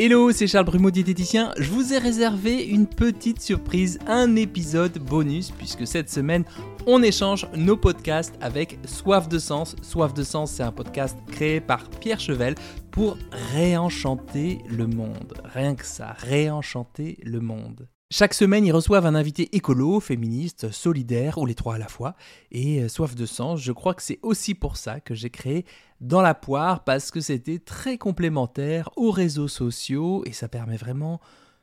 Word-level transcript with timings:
Hello, 0.00 0.30
c'est 0.30 0.46
Charles 0.46 0.66
Brumeau, 0.66 0.92
diététicien. 0.92 1.52
Je 1.58 1.70
vous 1.70 1.92
ai 1.92 1.98
réservé 1.98 2.64
une 2.64 2.86
petite 2.86 3.40
surprise, 3.40 3.98
un 4.06 4.36
épisode 4.36 4.96
bonus, 5.00 5.50
puisque 5.50 5.88
cette 5.88 6.08
semaine, 6.08 6.44
on 6.86 7.02
échange 7.02 7.48
nos 7.56 7.76
podcasts 7.76 8.36
avec 8.40 8.78
Soif 8.84 9.28
de 9.28 9.40
Sens. 9.40 9.74
Soif 9.82 10.14
de 10.14 10.22
Sens, 10.22 10.52
c'est 10.52 10.62
un 10.62 10.70
podcast 10.70 11.18
créé 11.32 11.60
par 11.60 11.90
Pierre 11.90 12.20
Chevel 12.20 12.54
pour 12.92 13.18
réenchanter 13.52 14.60
le 14.68 14.86
monde. 14.86 15.34
Rien 15.42 15.74
que 15.74 15.84
ça, 15.84 16.12
réenchanter 16.16 17.18
le 17.24 17.40
monde. 17.40 17.88
Chaque 18.10 18.32
semaine, 18.32 18.64
ils 18.64 18.72
reçoivent 18.72 19.04
un 19.04 19.14
invité 19.14 19.54
écolo, 19.54 20.00
féministe, 20.00 20.70
solidaire, 20.70 21.36
ou 21.36 21.44
les 21.44 21.54
trois 21.54 21.74
à 21.74 21.78
la 21.78 21.88
fois. 21.88 22.16
Et 22.50 22.82
euh, 22.82 22.88
soif 22.88 23.14
de 23.14 23.26
sens, 23.26 23.60
je 23.60 23.70
crois 23.70 23.92
que 23.92 24.02
c'est 24.02 24.18
aussi 24.22 24.54
pour 24.54 24.78
ça 24.78 24.98
que 24.98 25.14
j'ai 25.14 25.28
créé 25.28 25.66
Dans 26.00 26.22
la 26.22 26.34
poire, 26.34 26.84
parce 26.84 27.10
que 27.10 27.20
c'était 27.20 27.58
très 27.58 27.98
complémentaire 27.98 28.88
aux 28.96 29.10
réseaux 29.10 29.46
sociaux, 29.46 30.22
et 30.24 30.32
ça 30.32 30.48
permet 30.48 30.78
vraiment 30.78 31.20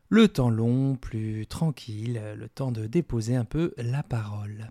le 0.09 0.27
temps 0.27 0.51
long, 0.51 0.95
plus 0.95 1.47
tranquille, 1.47 2.21
le 2.37 2.48
temps 2.48 2.71
de 2.71 2.85
déposer 2.85 3.35
un 3.35 3.45
peu 3.45 3.73
la 3.77 4.03
parole. 4.03 4.70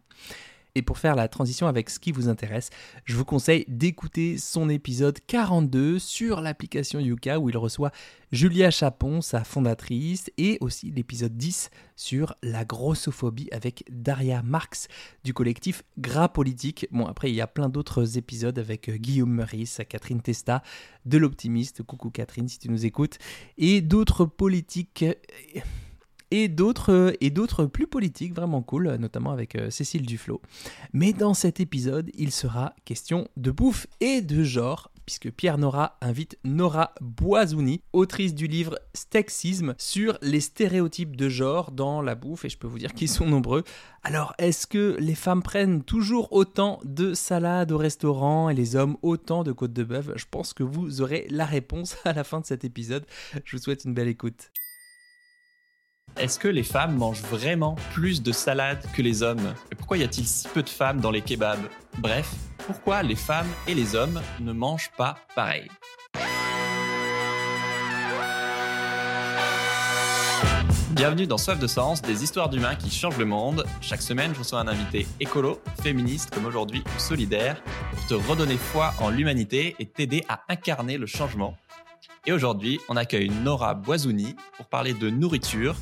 Et 0.77 0.83
pour 0.83 0.99
faire 0.99 1.15
la 1.15 1.29
transition 1.29 1.69
avec 1.69 1.89
ce 1.89 2.01
qui 2.01 2.11
vous 2.11 2.29
intéresse, 2.29 2.71
je 3.05 3.15
vous 3.15 3.25
conseille 3.25 3.65
d'écouter 3.69 4.39
son 4.39 4.69
épisode 4.69 5.19
42 5.27 6.01
sur 6.01 6.41
l'application 6.41 6.99
Yuka 6.99 7.39
où 7.39 7.49
il 7.49 7.57
reçoit 7.57 7.93
Julia 8.33 8.73
Chapon, 8.73 9.21
sa 9.21 9.45
fondatrice, 9.45 10.33
et 10.37 10.59
aussi 10.61 10.91
l'épisode 10.91 11.37
10 11.37 11.71
sur 11.95 12.35
la 12.43 12.65
grossophobie 12.65 13.49
avec 13.53 13.85
Daria 13.89 14.43
Marx 14.43 14.89
du 15.23 15.33
collectif 15.33 15.85
Gras 15.99 16.29
Politique. 16.29 16.89
Bon, 16.91 17.07
après, 17.07 17.31
il 17.31 17.37
y 17.37 17.41
a 17.41 17.47
plein 17.47 17.69
d'autres 17.69 18.19
épisodes 18.19 18.59
avec 18.59 18.89
euh, 18.89 18.97
Guillaume 18.97 19.33
Meurice, 19.33 19.81
Catherine 19.89 20.21
Testa, 20.21 20.65
de 21.07 21.19
l'Optimiste, 21.19 21.85
coucou 21.85 22.11
Catherine 22.11 22.49
si 22.49 22.59
tu 22.59 22.69
nous 22.69 22.85
écoutes, 22.85 23.19
et 23.59 23.81
d'autres 23.81 24.25
politiques 24.25 25.05
euh, 25.05 25.61
et 26.35 26.49
d'autres 26.49 26.93
euh, 26.93 27.13
et 27.21 27.31
d'autres 27.31 27.65
plus 27.65 27.87
politiques 27.87 28.35
vraiment 28.35 28.61
cool, 28.61 28.93
notamment 28.97 29.31
avec 29.31 29.55
euh, 29.55 29.71
Cécile 29.71 30.05
Duflo. 30.05 30.43
Mais 30.93 31.13
dans 31.13 31.33
cet 31.33 31.61
épisode, 31.61 32.11
il 32.15 32.33
sera 32.33 32.75
question 32.85 33.29
de 33.37 33.53
bouffe 33.53 33.87
et 34.01 34.21
de 34.21 34.43
genre 34.43 34.91
puisque 35.07 35.31
Pierre 35.31 35.59
Nora 35.59 35.97
invite 36.01 36.39
Nora 36.45 36.93
Boisouni, 37.01 37.83
autrice 37.93 38.35
du 38.35 38.47
livre 38.47 38.79
Stexisme 38.95 39.75
sur 39.79 40.19
les 40.23 40.41
stéréotypes 40.41 41.15
de 41.15 41.29
genre 41.29 41.71
dans 41.71 42.01
la 42.01 42.15
bouffe, 42.15 42.47
et 42.47 42.49
je 42.49 42.57
peux 42.57 42.67
vous 42.67 42.79
dire 42.79 42.95
qu'ils 42.95 43.11
sont 43.11 43.27
nombreux. 43.27 43.65
Alors, 44.03 44.33
est-ce 44.39 44.67
que 44.67 44.97
les 44.99 45.15
femmes 45.15 45.43
prennent 45.43 45.85
toujours 45.85 46.33
autant 46.33 46.81
de 46.85 47.13
salades 47.13 47.71
au 47.71 47.77
restaurant 47.77 48.49
et 48.49 48.55
les 48.55 48.77
hommes 48.77 48.97
autant 49.03 49.45
de 49.45 49.53
côtes 49.53 49.75
de 49.75 49.85
bœuf? 49.85 50.11
Je 50.17 50.25
pense 50.31 50.55
que 50.55 50.63
vous 50.63 51.03
aurez 51.03 51.27
la 51.29 51.45
réponse 51.45 51.99
à 52.07 52.15
la 52.15 52.25
fin 52.25 52.41
de 52.41 52.47
cet 52.47 52.65
épisode. 52.65 53.05
Je 53.45 53.57
vous 53.57 53.63
souhaite 53.63 53.85
une 53.85 53.93
belle 53.93 54.09
écoute. 54.09 54.51
Est-ce 56.17 56.39
que 56.39 56.47
les 56.47 56.63
femmes 56.63 56.95
mangent 56.97 57.23
vraiment 57.23 57.75
plus 57.93 58.23
de 58.23 58.31
salade 58.31 58.79
que 58.95 59.03
les 59.03 59.25
hommes? 59.25 59.53
Et 59.73 59.75
pourquoi 59.75 59.99
y 59.99 60.05
a-t-il 60.05 60.25
si 60.25 60.47
peu 60.47 60.63
de 60.63 60.69
femmes 60.69 61.01
dans 61.01 61.11
les 61.11 61.23
kebabs? 61.23 61.69
Bref, 61.99 62.31
pourquoi 62.67 63.03
les 63.03 63.17
femmes 63.17 63.49
et 63.67 63.75
les 63.75 63.97
hommes 63.97 64.23
ne 64.39 64.53
mangent 64.53 64.93
pas 64.97 65.17
pareil? 65.35 65.69
Bienvenue 70.93 71.27
dans 71.27 71.39
Soif 71.39 71.59
de 71.59 71.67
Sens, 71.67 72.01
des 72.01 72.23
histoires 72.23 72.49
d'humains 72.49 72.77
qui 72.77 72.93
changent 72.93 73.19
le 73.19 73.25
monde. 73.25 73.67
Chaque 73.81 74.01
semaine, 74.01 74.33
je 74.35 74.39
reçois 74.39 74.61
un 74.61 74.69
invité 74.69 75.09
écolo, 75.19 75.61
féministe 75.83 76.33
comme 76.33 76.47
aujourd'hui, 76.47 76.85
solidaire, 76.97 77.61
pour 77.91 78.07
te 78.07 78.15
redonner 78.15 78.57
foi 78.57 78.95
en 79.01 79.11
l'humanité 79.11 79.75
et 79.81 79.87
t'aider 79.87 80.25
à 80.29 80.45
incarner 80.49 80.97
le 80.97 81.07
changement. 81.07 81.57
Et 82.27 82.33
aujourd'hui, 82.33 82.81
on 82.89 82.97
accueille 82.97 83.29
Nora 83.29 83.75
Boisouni 83.75 84.35
pour 84.57 84.65
parler 84.65 84.95
de 84.95 85.11
nourriture 85.11 85.77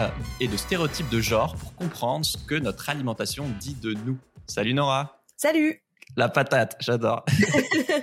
euh, 0.00 0.08
et 0.40 0.48
de 0.48 0.56
stéréotypes 0.56 1.08
de 1.08 1.20
genre 1.20 1.54
pour 1.54 1.72
comprendre 1.76 2.26
ce 2.26 2.36
que 2.36 2.56
notre 2.56 2.88
alimentation 2.88 3.46
dit 3.60 3.76
de 3.76 3.94
nous. 4.04 4.18
Salut 4.48 4.74
Nora 4.74 5.22
Salut 5.36 5.84
La 6.16 6.28
patate, 6.28 6.76
j'adore 6.80 7.24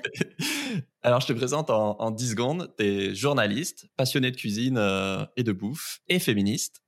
Alors, 1.04 1.20
je 1.20 1.28
te 1.28 1.34
présente 1.34 1.70
en, 1.70 2.12
10 2.12 2.30
secondes. 2.30 2.74
Tu 2.78 2.86
es 2.86 3.16
journaliste, 3.16 3.88
passionné 3.98 4.32
de 4.32 4.38
cuisine 4.38 4.78
euh, 4.78 5.26
et 5.36 5.44
de 5.44 5.52
bouffe, 5.52 6.00
et 6.08 6.20
féministe. 6.20 6.84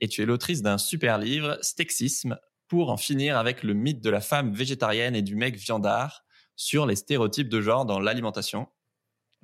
Et 0.00 0.08
tu 0.08 0.22
es 0.22 0.26
l'autrice 0.26 0.62
d'un 0.62 0.78
super 0.78 1.18
livre, 1.18 1.56
Stexisme, 1.60 2.36
pour 2.66 2.90
en 2.90 2.96
finir 2.96 3.38
avec 3.38 3.62
le 3.62 3.74
mythe 3.74 4.00
de 4.00 4.10
la 4.10 4.20
femme 4.20 4.52
végétarienne 4.52 5.14
et 5.14 5.22
du 5.22 5.36
mec 5.36 5.54
viandard 5.54 6.24
sur 6.56 6.84
les 6.84 6.96
stéréotypes 6.96 7.48
de 7.48 7.60
genre 7.60 7.84
dans 7.84 8.00
l'alimentation. 8.00 8.66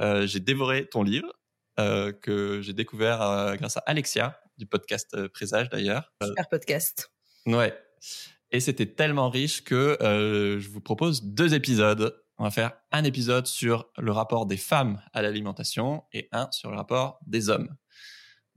Euh, 0.01 0.27
j'ai 0.27 0.41
dévoré 0.41 0.87
ton 0.89 1.03
livre 1.03 1.33
euh, 1.79 2.13
que 2.13 2.61
j'ai 2.63 2.73
découvert 2.73 3.23
euh, 3.23 3.55
grâce 3.57 3.77
à 3.77 3.83
Alexia 3.87 4.41
du 4.59 4.67
podcast 4.67 5.17
Présage 5.29 5.69
d'ailleurs. 5.69 6.13
Super 6.23 6.49
podcast. 6.49 7.11
Ouais. 7.47 7.77
Et 8.51 8.61
c'était 8.61 8.87
tellement 8.87 9.31
riche 9.31 9.65
que 9.65 9.97
je 10.01 10.69
vous 10.69 10.81
propose 10.81 11.25
deux 11.25 11.55
épisodes. 11.55 12.23
On 12.39 12.45
va 12.45 12.51
faire 12.51 12.73
un 12.93 13.03
épisode 13.03 13.47
sur 13.47 13.91
le 13.99 14.13
rapport 14.13 14.47
des 14.47 14.57
femmes 14.57 15.03
à 15.13 15.23
l'alimentation 15.23 16.05
et 16.13 16.29
un 16.31 16.49
sur 16.53 16.71
le 16.71 16.77
rapport 16.77 17.19
des 17.27 17.49
hommes. 17.49 17.75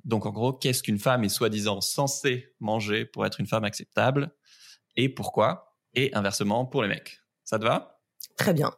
Donc 0.04 0.28
en 0.28 0.32
gros, 0.32 0.54
qu'est-ce 0.54 0.84
qu'une 0.84 1.00
femme 1.00 1.24
est 1.24 1.30
soi-disant 1.30 1.82
censée 1.82 2.54
manger 2.60 3.06
pour 3.06 3.26
être 3.26 3.40
une 3.40 3.48
femme 3.48 3.64
acceptable 3.64 4.32
et 4.96 5.10
pourquoi 5.10 5.76
Et 5.96 6.14
inversement 6.14 6.66
pour 6.66 6.84
les 6.84 6.90
mecs. 6.90 7.20
Ça 7.44 7.58
te 7.58 7.64
va? 7.64 8.00
Très 8.38 8.54
bien. 8.54 8.72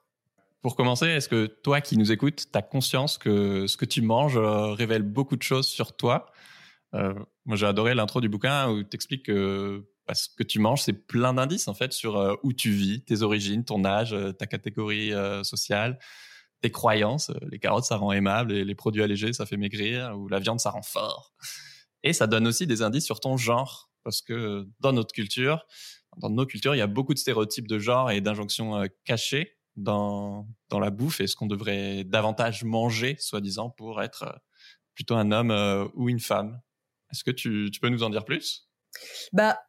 Pour 0.62 0.76
commencer, 0.76 1.06
est-ce 1.08 1.30
que 1.30 1.46
toi 1.46 1.80
qui 1.80 1.96
nous 1.98 2.12
écoutes, 2.12 2.52
tu 2.52 2.58
as 2.58 2.62
conscience 2.62 3.18
que 3.18 3.66
ce 3.66 3.78
que 3.78 3.86
tu 3.86 4.02
manges 4.02 4.36
euh, 4.36 4.74
révèle 4.74 5.04
beaucoup 5.04 5.38
de 5.38 5.42
choses 5.42 5.68
sur 5.68 5.96
toi? 5.96 6.32
Euh, 6.96 7.14
Moi, 7.46 7.56
j'ai 7.56 7.66
adoré 7.66 7.96
l'intro 7.96 8.20
du 8.20 8.28
bouquin 8.28 8.70
où 8.70 8.84
tu 8.84 8.94
expliques 8.94 9.26
que 9.28 9.88
ce 10.12 10.28
que 10.36 10.44
tu 10.44 10.60
manges, 10.60 10.82
c'est 10.82 11.08
plein 11.08 11.34
d'indices 11.34 11.70
en 11.70 11.74
fait 11.74 11.94
sur 11.94 12.18
euh, 12.18 12.36
où 12.44 12.52
tu 12.52 12.72
vis, 12.72 13.06
tes 13.06 13.22
origines, 13.22 13.64
ton 13.64 13.86
âge, 13.86 14.14
ta 14.38 14.48
catégorie 14.48 15.14
sociale, 15.44 15.98
tes 16.62 16.72
croyances. 16.72 17.32
Les 17.50 17.60
carottes, 17.60 17.86
ça 17.86 17.96
rend 17.96 18.12
aimable, 18.12 18.52
et 18.52 18.66
les 18.66 18.76
produits 18.76 19.04
allégés, 19.04 19.32
ça 19.32 19.46
fait 19.46 19.56
maigrir, 19.56 20.18
ou 20.18 20.28
la 20.28 20.40
viande, 20.40 20.60
ça 20.60 20.72
rend 20.72 20.82
fort. 20.82 21.34
Et 22.04 22.12
ça 22.12 22.28
donne 22.28 22.48
aussi 22.48 22.68
des 22.68 22.82
indices 22.82 23.06
sur 23.06 23.22
ton 23.22 23.38
genre, 23.38 23.92
parce 24.04 24.22
que 24.22 24.68
dans 24.82 24.92
notre 24.92 25.14
culture, 25.14 25.66
dans 26.18 26.30
nos 26.30 26.46
cultures, 26.46 26.76
il 26.76 26.80
y 26.80 26.82
a 26.82 26.88
beaucoup 26.88 27.14
de 27.14 27.20
stéréotypes 27.20 27.68
de 27.68 27.80
genre 27.80 28.12
et 28.12 28.20
d'injonctions 28.20 28.84
cachées 29.06 29.59
dans, 29.80 30.48
la 30.72 30.90
bouffe 30.90 31.22
et 31.22 31.28
ce 31.28 31.36
qu'on 31.36 31.48
devrait 31.48 32.04
davantage 32.04 32.64
manger, 32.64 33.16
soi-disant, 33.20 33.70
pour 33.70 34.02
être 34.02 34.24
euh, 34.24 34.38
plutôt 34.94 35.16
un 35.16 35.32
homme 35.32 35.52
euh, 35.52 35.88
ou 35.96 36.10
une 36.10 36.20
femme. 36.20 36.62
Est-ce 37.12 37.24
que 37.24 37.32
tu, 37.32 37.70
tu, 37.72 37.80
peux 37.80 37.90
nous 37.90 38.04
en 38.04 38.10
dire 38.10 38.26
plus? 38.26 38.70
Bah, 39.34 39.60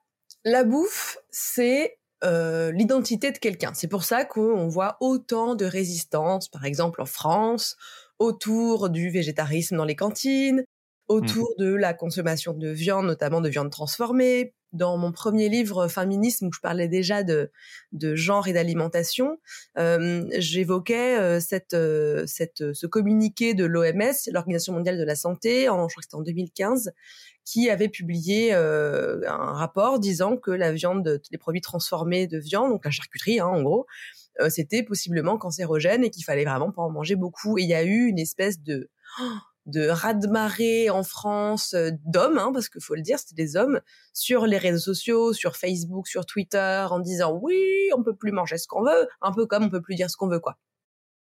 la 0.44 0.64
bouffe, 0.64 1.18
c'est 1.30 1.98
euh, 2.22 2.70
l'identité 2.72 3.32
de 3.32 3.38
quelqu'un. 3.38 3.72
C'est 3.74 3.88
pour 3.88 4.04
ça 4.04 4.24
qu'on 4.24 4.68
voit 4.68 4.96
autant 5.00 5.54
de 5.54 5.64
résistance, 5.64 6.48
par 6.48 6.64
exemple 6.64 7.00
en 7.00 7.06
France, 7.06 7.76
autour 8.18 8.90
du 8.90 9.08
végétarisme 9.08 9.76
dans 9.76 9.86
les 9.86 9.96
cantines, 9.96 10.64
autour 11.10 11.50
mmh. 11.58 11.62
de 11.62 11.74
la 11.74 11.92
consommation 11.92 12.54
de 12.54 12.68
viande, 12.68 13.06
notamment 13.06 13.40
de 13.40 13.48
viande 13.48 13.70
transformée, 13.70 14.54
dans 14.72 14.96
mon 14.96 15.10
premier 15.10 15.48
livre 15.48 15.88
Féminisme 15.88 16.46
où 16.46 16.52
je 16.52 16.60
parlais 16.60 16.86
déjà 16.86 17.24
de, 17.24 17.50
de 17.90 18.14
genre 18.14 18.46
et 18.46 18.52
d'alimentation, 18.52 19.40
euh, 19.76 20.24
j'évoquais 20.38 21.18
euh, 21.18 21.40
cette, 21.40 21.74
euh, 21.74 22.24
cette, 22.28 22.72
ce 22.72 22.86
communiqué 22.86 23.54
de 23.54 23.64
l'OMS, 23.64 24.14
l'Organisation 24.32 24.72
mondiale 24.72 24.98
de 24.98 25.02
la 25.04 25.16
santé, 25.16 25.68
en, 25.68 25.88
je 25.88 25.94
crois 25.94 26.00
que 26.00 26.04
c'était 26.04 26.14
en 26.14 26.22
2015, 26.22 26.92
qui 27.44 27.68
avait 27.70 27.88
publié 27.88 28.52
un 28.52 29.52
rapport 29.52 29.98
disant 29.98 30.36
que 30.36 30.52
la 30.52 30.70
viande, 30.70 31.20
les 31.32 31.38
produits 31.38 31.60
transformés 31.60 32.28
de 32.28 32.38
viande, 32.38 32.70
donc 32.70 32.84
la 32.84 32.92
charcuterie 32.92 33.40
hein, 33.40 33.46
en 33.46 33.62
gros, 33.62 33.86
c'était 34.48 34.84
possiblement 34.84 35.36
cancérogène 35.36 36.04
et 36.04 36.10
qu'il 36.10 36.22
fallait 36.22 36.44
vraiment 36.44 36.70
pas 36.70 36.82
en 36.82 36.90
manger 36.90 37.16
beaucoup. 37.16 37.58
Et 37.58 37.62
il 37.62 37.68
y 37.68 37.74
a 37.74 37.82
eu 37.82 38.06
une 38.06 38.20
espèce 38.20 38.62
de 38.62 38.88
de 39.70 39.88
raz-de-marée 39.88 40.90
en 40.90 41.02
France 41.02 41.74
euh, 41.74 41.90
d'hommes, 42.04 42.38
hein, 42.38 42.50
parce 42.52 42.68
qu'il 42.68 42.82
faut 42.82 42.94
le 42.94 43.02
dire, 43.02 43.18
c'était 43.18 43.34
des 43.34 43.56
hommes, 43.56 43.80
sur 44.12 44.46
les 44.46 44.58
réseaux 44.58 44.94
sociaux, 44.94 45.32
sur 45.32 45.56
Facebook, 45.56 46.06
sur 46.08 46.26
Twitter, 46.26 46.86
en 46.90 46.98
disant 47.00 47.38
oui, 47.42 47.58
on 47.96 48.02
peut 48.02 48.14
plus 48.14 48.32
manger 48.32 48.58
ce 48.58 48.66
qu'on 48.66 48.82
veut, 48.82 49.08
un 49.22 49.32
peu 49.32 49.46
comme 49.46 49.64
on 49.64 49.70
peut 49.70 49.82
plus 49.82 49.94
dire 49.94 50.10
ce 50.10 50.16
qu'on 50.16 50.28
veut, 50.28 50.40
quoi. 50.40 50.56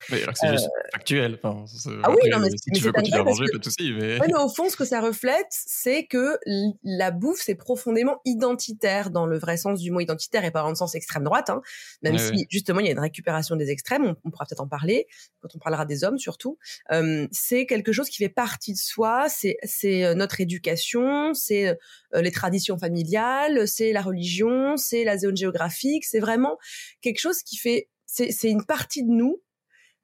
Mais 0.10 0.24
c'est 0.34 0.52
juste 0.52 0.66
euh, 0.66 0.90
factuel. 0.94 1.40
Enfin, 1.44 1.66
ah 2.04 2.12
oui, 2.12 2.30
non, 2.30 2.40
mais 2.40 2.50
si 2.50 2.72
tu 2.72 2.82
veux 2.82 2.92
continuer 2.92 3.20
à 3.20 3.24
manger, 3.24 3.46
pas 3.52 3.58
de 3.58 3.64
souci. 3.64 3.92
Mais... 3.94 4.18
mais... 4.20 4.34
au 4.36 4.50
fond, 4.50 4.70
ce 4.70 4.76
que 4.76 4.86
ça 4.86 5.02
reflète, 5.02 5.48
c'est 5.50 6.06
que 6.06 6.38
la 6.84 7.12
bouffe, 7.12 7.42
c'est 7.42 7.56
profondément 7.56 8.22
identitaire 8.26 9.12
dans 9.12 9.26
le 9.26 9.38
vrai 9.38 9.58
sens 9.58 9.80
du 9.80 9.92
mot 9.92 10.00
identitaire 10.00 10.46
et 10.46 10.52
pas 10.52 10.62
dans 10.62 10.70
le 10.70 10.76
sens 10.76 10.96
extrême 10.96 11.24
droite. 11.24 11.50
Hein, 11.50 11.62
même 12.02 12.18
si 12.18 12.48
justement 12.50 12.80
il 12.80 12.86
y 12.86 12.90
a 12.90 12.92
une 12.92 13.00
récupération 13.00 13.56
des 13.56 13.70
extrêmes, 13.72 14.16
on, 14.24 14.32
pourra 14.32 14.46
peut-être 14.46 14.62
en 14.62 14.68
parler 14.68 15.08
quand 15.42 15.50
on 15.56 15.60
parlera 15.60 15.86
des 15.86 16.04
hommes 16.04 16.18
surtout. 16.18 16.58
Euh, 16.92 17.28
c'est 17.32 17.66
quelque 17.66 17.92
chose 17.92 18.10
qui 18.10 18.18
fait 18.18 18.30
partie 18.30 18.74
de 18.74 18.78
soi. 18.78 19.28
C'est 19.30 19.58
c'est 19.64 20.06
euh, 20.06 20.14
notre 20.16 20.42
éducation, 20.42 21.34
c'est 21.34 21.70
euh, 21.70 22.22
les 22.22 22.32
traditions 22.32 22.78
familiales, 22.78 23.68
c'est 23.68 23.92
la 23.92 24.02
religion, 24.02 24.78
c'est 24.78 25.04
la 25.04 25.18
zone 25.18 25.38
géographique. 25.38 26.06
C'est 26.06 26.20
vraiment 26.20 26.58
quelque 27.02 27.20
chose 27.20 27.44
qui 27.44 27.58
fait 27.58 27.90
c'est 28.06 28.50
une 28.50 28.66
partie 28.66 29.04
de 29.04 29.12
nous 29.12 29.40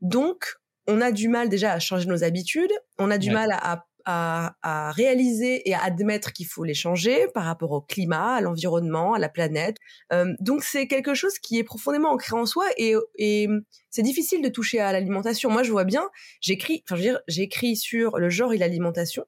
donc, 0.05 0.55
on 0.87 1.01
a 1.01 1.11
du 1.11 1.27
mal 1.29 1.49
déjà 1.49 1.73
à 1.73 1.79
changer 1.79 2.07
nos 2.07 2.23
habitudes, 2.23 2.71
on 2.99 3.09
a 3.09 3.17
du 3.17 3.31
mal 3.31 3.51
à, 3.51 3.85
à, 4.05 4.55
à 4.61 4.91
réaliser 4.91 5.67
et 5.67 5.73
à 5.73 5.83
admettre 5.83 6.31
qu'il 6.31 6.45
faut 6.45 6.63
les 6.63 6.75
changer 6.75 7.27
par 7.33 7.45
rapport 7.45 7.71
au 7.71 7.81
climat, 7.81 8.35
à 8.35 8.41
l'environnement, 8.41 9.15
à 9.15 9.19
la 9.19 9.29
planète. 9.29 9.77
Euh, 10.13 10.33
donc 10.39 10.63
c'est 10.63 10.87
quelque 10.87 11.15
chose 11.15 11.39
qui 11.39 11.57
est 11.57 11.63
profondément 11.63 12.11
ancré 12.11 12.37
en 12.37 12.45
soi 12.45 12.65
et, 12.77 12.93
et 13.17 13.49
c'est 13.89 14.03
difficile 14.03 14.43
de 14.43 14.49
toucher 14.49 14.79
à 14.79 14.91
l'alimentation. 14.91 15.49
Moi, 15.49 15.63
je 15.63 15.71
vois 15.71 15.85
bien, 15.85 16.07
j'écris, 16.39 16.83
enfin, 16.85 16.95
je 16.97 17.01
veux 17.01 17.09
dire, 17.09 17.19
j'écris 17.27 17.75
sur 17.75 18.19
le 18.19 18.29
genre 18.29 18.53
et 18.53 18.59
l'alimentation. 18.59 19.25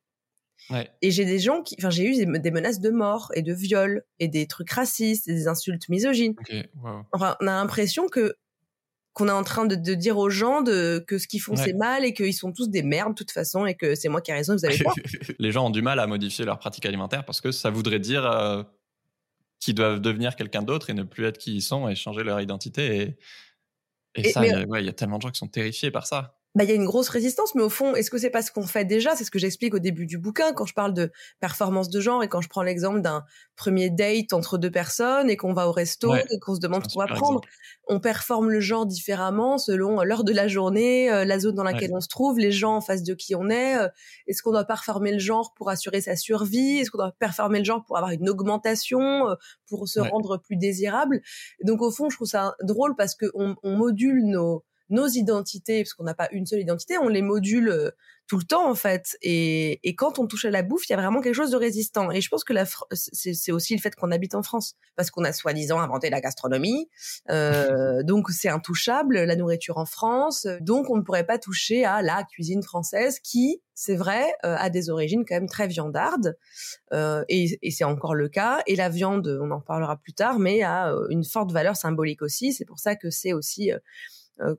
Ouais. 0.69 0.87
Et 1.01 1.11
j'ai 1.11 1.25
des 1.25 1.39
gens 1.39 1.63
qui, 1.63 1.75
enfin, 1.79 1.89
j'ai 1.89 2.03
eu 2.05 2.13
des, 2.13 2.39
des 2.39 2.51
menaces 2.51 2.81
de 2.81 2.89
mort 2.91 3.31
et 3.33 3.41
de 3.41 3.53
viol 3.53 4.03
et 4.19 4.27
des 4.27 4.47
trucs 4.47 4.69
racistes, 4.69 5.27
et 5.27 5.33
des 5.33 5.47
insultes 5.47 5.89
misogynes. 5.89 6.35
Ok, 6.37 6.53
wow. 6.83 7.03
Enfin, 7.13 7.35
on 7.41 7.47
a 7.47 7.51
l'impression 7.51 8.07
que 8.07 8.35
qu'on 9.17 9.27
est 9.27 9.31
en 9.31 9.43
train 9.43 9.65
de, 9.65 9.75
de 9.75 9.93
dire 9.95 10.17
aux 10.17 10.29
gens 10.29 10.61
de, 10.61 11.03
que 11.07 11.17
ce 11.17 11.27
qu'ils 11.27 11.41
font 11.41 11.53
Ouais. 11.55 11.63
c'est 11.65 11.73
mal 11.73 12.05
et 12.05 12.13
qu'ils 12.13 12.33
sont 12.33 12.51
tous 12.51 12.69
des 12.69 12.83
merdes 12.83 13.13
de 13.13 13.15
toute 13.15 13.31
façon 13.31 13.65
et 13.65 13.73
que 13.75 13.95
c'est 13.95 14.09
moi 14.09 14.21
qui 14.21 14.29
ai 14.31 14.35
raison, 14.35 14.55
vous 14.55 14.63
avez 14.65 14.77
pas. 14.77 14.93
Les 15.39 15.51
gens 15.51 15.65
ont 15.65 15.69
du 15.71 15.81
mal 15.81 15.99
à 15.99 16.05
modifier 16.07 16.45
leur 16.45 16.59
pratique 16.59 16.85
alimentaire 16.85 17.25
parce 17.25 17.41
que 17.41 17.51
ça 17.51 17.69
voudrait 17.71 17.99
dire 17.99 18.25
euh, 18.25 18.61
qu'ils 19.59 19.73
doivent 19.75 19.99
devenir 20.01 20.35
quelqu'un 20.35 20.61
d'autre 20.61 20.89
et 20.89 20.93
ne 20.93 21.03
plus 21.03 21.25
être 21.25 21.37
qui 21.39 21.55
ils 21.55 21.61
sont 21.61 21.89
et 21.89 21.95
changer 21.95 22.23
leur 22.23 22.39
identité. 22.41 22.95
Et, 22.95 23.17
et, 24.21 24.27
Et- 24.27 24.31
ça, 24.31 24.41
ouais, 24.41 24.81
il 24.81 24.85
y 24.85 24.89
a 24.89 24.93
tellement 24.93 25.17
de 25.17 25.23
gens 25.23 25.31
qui 25.31 25.39
sont 25.39 25.47
terrifiés 25.47 25.89
par 25.91 26.05
ça. 26.05 26.37
Bah, 26.55 26.63
il 26.63 26.69
y 26.69 26.73
a 26.73 26.75
une 26.75 26.85
grosse 26.85 27.09
résistance, 27.09 27.53
mais 27.53 27.61
au 27.61 27.69
fond, 27.69 27.93
est-ce 27.93 28.09
que 28.09 28.17
c'est 28.17 28.31
pas 28.31 28.41
ce 28.41 28.51
qu'on 28.51 28.65
fait 28.65 28.83
déjà? 28.83 29.15
C'est 29.15 29.23
ce 29.23 29.29
que 29.31 29.37
j'explique 29.37 29.75
au 29.75 29.79
début 29.79 30.07
du 30.07 30.17
bouquin 30.17 30.53
quand 30.53 30.65
je 30.65 30.73
parle 30.73 30.93
de 30.93 31.11
performance 31.39 31.87
de 31.89 31.99
genre 31.99 32.23
et 32.23 32.29
quand 32.29 32.41
je 32.41 32.49
prends 32.49 32.63
l'exemple 32.63 33.01
d'un 33.01 33.23
premier 33.55 33.91
date 33.91 34.33
entre 34.33 34.57
deux 34.57 34.71
personnes 34.71 35.29
et 35.29 35.37
qu'on 35.37 35.53
va 35.53 35.67
au 35.67 35.71
resto 35.71 36.11
Ouais. 36.13 36.25
et 36.31 36.39
qu'on 36.39 36.55
se 36.55 36.59
demande 36.59 36.83
ce 36.89 36.93
qu'on 36.93 36.99
va 37.01 37.07
prendre. 37.07 37.41
exemple. 37.43 37.49
On 37.87 37.99
performe 37.99 38.49
le 38.49 38.59
genre 38.59 38.85
différemment 38.87 39.57
selon 39.59 40.01
l'heure 40.01 40.23
de 40.23 40.33
la 40.33 40.47
journée, 40.47 41.11
euh, 41.11 41.25
la 41.25 41.37
zone 41.39 41.53
dans 41.55 41.63
laquelle 41.63 41.91
on 41.93 42.01
se 42.01 42.07
trouve, 42.07 42.39
les 42.39 42.51
gens 42.51 42.75
en 42.77 42.81
face 42.81 43.03
de 43.03 43.13
qui 43.13 43.35
on 43.35 43.49
est. 43.49 43.77
euh, 43.77 43.87
Est-ce 44.27 44.41
qu'on 44.41 44.51
doit 44.51 44.65
performer 44.65 45.11
le 45.13 45.19
genre 45.19 45.53
pour 45.53 45.69
assurer 45.69 46.01
sa 46.01 46.15
survie? 46.15 46.79
Est-ce 46.79 46.89
qu'on 46.91 46.97
doit 46.97 47.13
performer 47.19 47.59
le 47.59 47.65
genre 47.65 47.83
pour 47.85 47.97
avoir 47.97 48.11
une 48.11 48.29
augmentation, 48.29 49.29
euh, 49.29 49.35
pour 49.67 49.87
se 49.87 49.99
Ouais. 49.99 50.09
rendre 50.09 50.37
plus 50.37 50.55
désirable? 50.57 51.21
Donc 51.63 51.81
au 51.83 51.91
fond, 51.91 52.09
je 52.09 52.15
trouve 52.17 52.27
ça 52.27 52.55
drôle 52.63 52.95
parce 52.95 53.15
que 53.15 53.27
on, 53.35 53.55
on 53.63 53.75
module 53.77 54.25
nos 54.25 54.63
nos 54.89 55.07
identités, 55.07 55.83
parce 55.83 55.93
qu'on 55.93 56.03
n'a 56.03 56.13
pas 56.13 56.29
une 56.31 56.45
seule 56.45 56.61
identité, 56.61 56.97
on 56.97 57.07
les 57.07 57.21
module 57.21 57.69
euh, 57.69 57.91
tout 58.27 58.37
le 58.37 58.43
temps 58.43 58.69
en 58.69 58.75
fait. 58.75 59.17
Et, 59.21 59.79
et 59.87 59.95
quand 59.95 60.19
on 60.19 60.27
touche 60.27 60.45
à 60.45 60.51
la 60.51 60.61
bouffe, 60.61 60.87
il 60.89 60.91
y 60.91 60.95
a 60.95 60.97
vraiment 60.97 61.21
quelque 61.21 61.33
chose 61.33 61.51
de 61.51 61.57
résistant. 61.57 62.11
Et 62.11 62.21
je 62.21 62.29
pense 62.29 62.43
que 62.43 62.53
la 62.53 62.65
c'est 62.91 63.51
aussi 63.51 63.75
le 63.75 63.81
fait 63.81 63.95
qu'on 63.95 64.11
habite 64.11 64.35
en 64.35 64.43
France, 64.43 64.75
parce 64.95 65.09
qu'on 65.11 65.23
a 65.23 65.33
soi-disant 65.33 65.79
inventé 65.79 66.09
la 66.09 66.21
gastronomie, 66.21 66.89
euh, 67.29 68.03
donc 68.03 68.29
c'est 68.29 68.49
intouchable 68.49 69.23
la 69.23 69.35
nourriture 69.35 69.77
en 69.77 69.85
France. 69.85 70.45
Donc 70.61 70.89
on 70.89 70.97
ne 70.97 71.01
pourrait 71.01 71.25
pas 71.25 71.39
toucher 71.39 71.85
à 71.85 72.01
la 72.01 72.23
cuisine 72.23 72.61
française 72.61 73.19
qui, 73.19 73.61
c'est 73.73 73.95
vrai, 73.95 74.25
euh, 74.45 74.55
a 74.57 74.69
des 74.69 74.89
origines 74.89 75.23
quand 75.25 75.35
même 75.35 75.47
très 75.47 75.67
viandardes. 75.67 76.37
Euh, 76.93 77.23
et, 77.29 77.57
et 77.61 77.71
c'est 77.71 77.83
encore 77.85 78.15
le 78.15 78.27
cas. 78.27 78.61
Et 78.67 78.75
la 78.75 78.89
viande, 78.89 79.39
on 79.41 79.51
en 79.51 79.61
parlera 79.61 79.97
plus 79.97 80.13
tard, 80.13 80.39
mais 80.39 80.63
a 80.63 80.91
euh, 80.91 81.07
une 81.09 81.23
forte 81.23 81.51
valeur 81.51 81.75
symbolique 81.77 82.21
aussi. 82.21 82.53
C'est 82.53 82.65
pour 82.65 82.79
ça 82.79 82.95
que 82.95 83.09
c'est 83.09 83.33
aussi 83.33 83.71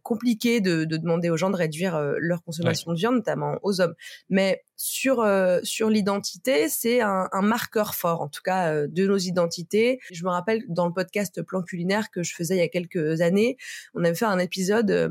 compliqué 0.02 0.60
de, 0.60 0.84
de 0.84 0.96
demander 0.96 1.30
aux 1.30 1.36
gens 1.36 1.50
de 1.50 1.56
réduire 1.56 1.94
euh, 1.96 2.14
leur 2.18 2.42
consommation 2.42 2.92
de 2.92 2.96
viande, 2.98 3.14
notamment 3.16 3.58
aux 3.62 3.80
hommes. 3.80 3.94
Mais 4.28 4.64
sur 4.76 5.20
euh, 5.20 5.60
sur 5.62 5.88
l'identité, 5.90 6.68
c'est 6.68 7.00
un, 7.00 7.28
un 7.32 7.42
marqueur 7.42 7.94
fort, 7.94 8.20
en 8.20 8.28
tout 8.28 8.42
cas 8.42 8.72
euh, 8.72 8.86
de 8.88 9.06
nos 9.06 9.18
identités. 9.18 9.98
Je 10.10 10.24
me 10.24 10.30
rappelle 10.30 10.62
dans 10.68 10.86
le 10.86 10.92
podcast 10.92 11.42
Plan 11.42 11.62
culinaire 11.62 12.10
que 12.10 12.22
je 12.22 12.34
faisais 12.34 12.56
il 12.56 12.60
y 12.60 12.62
a 12.62 12.68
quelques 12.68 13.20
années, 13.20 13.56
on 13.94 14.04
avait 14.04 14.14
fait 14.14 14.24
un 14.24 14.38
épisode. 14.38 14.90
euh, 14.90 15.08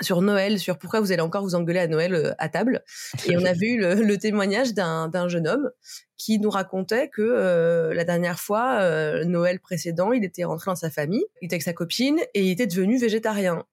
sur 0.00 0.22
Noël, 0.22 0.58
sur 0.58 0.78
pourquoi 0.78 1.00
vous 1.00 1.12
allez 1.12 1.20
encore 1.20 1.42
vous 1.42 1.54
engueuler 1.54 1.80
à 1.80 1.86
Noël 1.86 2.14
euh, 2.14 2.32
à 2.38 2.48
table. 2.48 2.82
Et 3.26 3.36
on 3.36 3.44
avait 3.44 3.66
eu 3.66 3.78
le, 3.78 3.94
le 3.96 4.16
témoignage 4.18 4.72
d'un 4.72 5.08
d'un 5.08 5.28
jeune 5.28 5.46
homme 5.46 5.70
qui 6.16 6.38
nous 6.40 6.48
racontait 6.48 7.10
que 7.10 7.20
euh, 7.20 7.92
la 7.92 8.04
dernière 8.04 8.40
fois, 8.40 8.78
euh, 8.80 9.24
Noël 9.26 9.60
précédent, 9.60 10.12
il 10.12 10.24
était 10.24 10.44
rentré 10.44 10.70
dans 10.70 10.76
sa 10.76 10.90
famille, 10.90 11.24
il 11.42 11.46
était 11.46 11.56
avec 11.56 11.62
sa 11.62 11.74
copine 11.74 12.18
et 12.32 12.42
il 12.42 12.50
était 12.50 12.66
devenu 12.66 12.98
végétarien. 12.98 13.64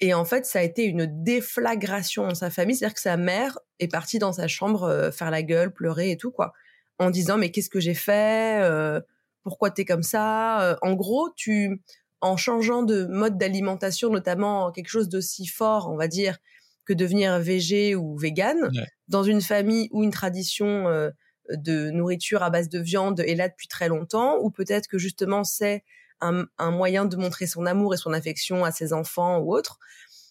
Et 0.00 0.12
en 0.14 0.24
fait, 0.24 0.44
ça 0.46 0.58
a 0.58 0.62
été 0.62 0.84
une 0.84 1.06
déflagration 1.24 2.26
dans 2.28 2.34
sa 2.34 2.50
famille, 2.50 2.76
c'est-à-dire 2.76 2.94
que 2.94 3.00
sa 3.00 3.16
mère 3.16 3.58
est 3.78 3.88
partie 3.88 4.18
dans 4.18 4.32
sa 4.32 4.46
chambre 4.48 4.84
euh, 4.84 5.10
faire 5.10 5.30
la 5.30 5.42
gueule, 5.42 5.72
pleurer 5.72 6.10
et 6.10 6.16
tout 6.16 6.30
quoi, 6.30 6.52
en 6.98 7.10
disant 7.10 7.38
mais 7.38 7.50
qu'est-ce 7.50 7.70
que 7.70 7.80
j'ai 7.80 7.94
fait, 7.94 8.60
euh, 8.62 9.00
pourquoi 9.42 9.70
t'es 9.70 9.84
comme 9.84 10.02
ça. 10.02 10.62
Euh, 10.62 10.76
En 10.82 10.94
gros, 10.94 11.30
tu 11.34 11.80
en 12.20 12.36
changeant 12.36 12.82
de 12.82 13.06
mode 13.06 13.38
d'alimentation, 13.38 14.10
notamment 14.10 14.70
quelque 14.72 14.88
chose 14.88 15.08
d'aussi 15.08 15.46
fort, 15.46 15.88
on 15.90 15.96
va 15.96 16.08
dire, 16.08 16.38
que 16.86 16.92
devenir 16.94 17.38
végé 17.40 17.94
ou 17.94 18.16
vegan, 18.18 18.58
Ouais. 18.74 18.86
dans 19.08 19.22
une 19.22 19.40
famille 19.42 19.88
ou 19.92 20.02
une 20.04 20.10
tradition 20.10 20.88
euh, 20.88 21.10
de 21.50 21.90
nourriture 21.90 22.42
à 22.42 22.50
base 22.50 22.68
de 22.68 22.78
viande 22.80 23.20
est 23.20 23.34
là 23.36 23.48
depuis 23.48 23.68
très 23.68 23.88
longtemps, 23.88 24.38
ou 24.42 24.50
peut-être 24.50 24.88
que 24.88 24.98
justement 24.98 25.44
c'est 25.44 25.84
un, 26.20 26.44
un 26.58 26.70
moyen 26.70 27.04
de 27.04 27.16
montrer 27.16 27.46
son 27.46 27.66
amour 27.66 27.94
et 27.94 27.96
son 27.96 28.12
affection 28.12 28.64
à 28.64 28.70
ses 28.72 28.92
enfants 28.92 29.38
ou 29.38 29.54
autres, 29.54 29.78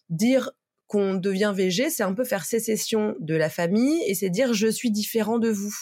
dire 0.10 0.52
qu'on 0.88 1.16
devient 1.16 1.52
végé, 1.56 1.90
c'est 1.90 2.04
un 2.04 2.14
peu 2.14 2.24
faire 2.24 2.46
sécession 2.46 3.16
de 3.20 3.36
la 3.36 3.50
famille 3.50 4.02
et 4.08 4.14
c'est 4.14 4.30
dire 4.30 4.54
je 4.54 4.68
suis 4.68 4.92
différent 4.92 5.40
de 5.40 5.50
vous. 5.50 5.74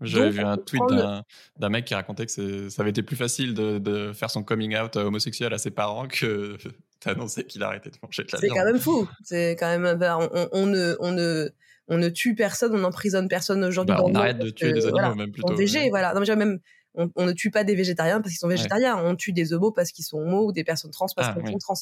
J'avais 0.00 0.26
Donc, 0.30 0.34
vu 0.34 0.40
on 0.44 0.48
un 0.48 0.56
tweet 0.56 0.82
prendre- 0.82 1.24
d'un 1.58 1.68
mec 1.68 1.84
qui 1.84 1.94
racontait 1.94 2.24
que 2.24 2.32
c'est- 2.32 2.70
ça 2.70 2.80
avait 2.80 2.90
été 2.90 3.02
plus 3.02 3.16
facile 3.16 3.52
de, 3.52 3.78
de 3.78 4.14
faire 4.14 4.30
son 4.30 4.42
coming 4.42 4.74
out 4.78 4.96
euh, 4.96 5.04
homosexuel 5.04 5.52
à 5.52 5.58
ses 5.58 5.70
parents 5.70 6.08
que 6.08 6.56
d'annoncer 7.04 7.44
qu'il 7.44 7.62
arrêtait 7.62 7.90
de 7.90 7.96
manger 8.02 8.22
de 8.22 8.28
la 8.32 8.38
C'est 8.38 8.46
viande. 8.46 8.56
quand 8.58 8.64
même 8.64 8.80
fou. 8.80 9.06
C'est 9.22 9.56
quand 9.60 9.78
même 9.78 9.98
ben, 9.98 10.16
on, 10.18 10.30
on- 10.32 10.48
on 10.52 10.66
ne 10.66 10.96
on 11.00 11.12
ne 11.12 11.50
on 11.88 11.98
ne 11.98 12.08
tue 12.08 12.34
personne, 12.34 12.72
on 12.74 12.78
n'emprisonne 12.78 13.28
personne 13.28 13.62
aujourd'hui. 13.64 13.94
Bah, 13.94 14.02
on 14.04 14.14
arrête 14.14 14.38
de 14.38 14.48
tuer 14.48 14.68
que, 14.70 14.74
des 14.76 14.82
animaux, 14.86 14.98
voilà, 15.00 15.14
même 15.16 15.32
plutôt. 15.32 15.54
végé, 15.54 15.80
ouais. 15.80 15.88
voilà. 15.90 16.14
Non, 16.14 16.20
mais 16.20 16.36
même 16.36 16.60
on, 16.94 17.10
on 17.16 17.26
ne 17.26 17.32
tue 17.32 17.50
pas 17.50 17.64
des 17.64 17.74
végétariens 17.74 18.20
parce 18.20 18.30
qu'ils 18.30 18.38
sont 18.38 18.48
végétariens, 18.48 18.96
on 19.04 19.16
tue 19.16 19.32
des 19.32 19.52
homos 19.52 19.72
parce 19.72 19.92
qu'ils 19.92 20.04
sont 20.04 20.18
homos 20.18 20.46
ou 20.46 20.52
des 20.52 20.64
personnes 20.64 20.90
trans 20.90 21.06
parce 21.14 21.28
Ah, 21.28 21.34
qu'elles 21.34 21.44
oui. 21.44 21.52
sont 21.52 21.58
trans. 21.58 21.74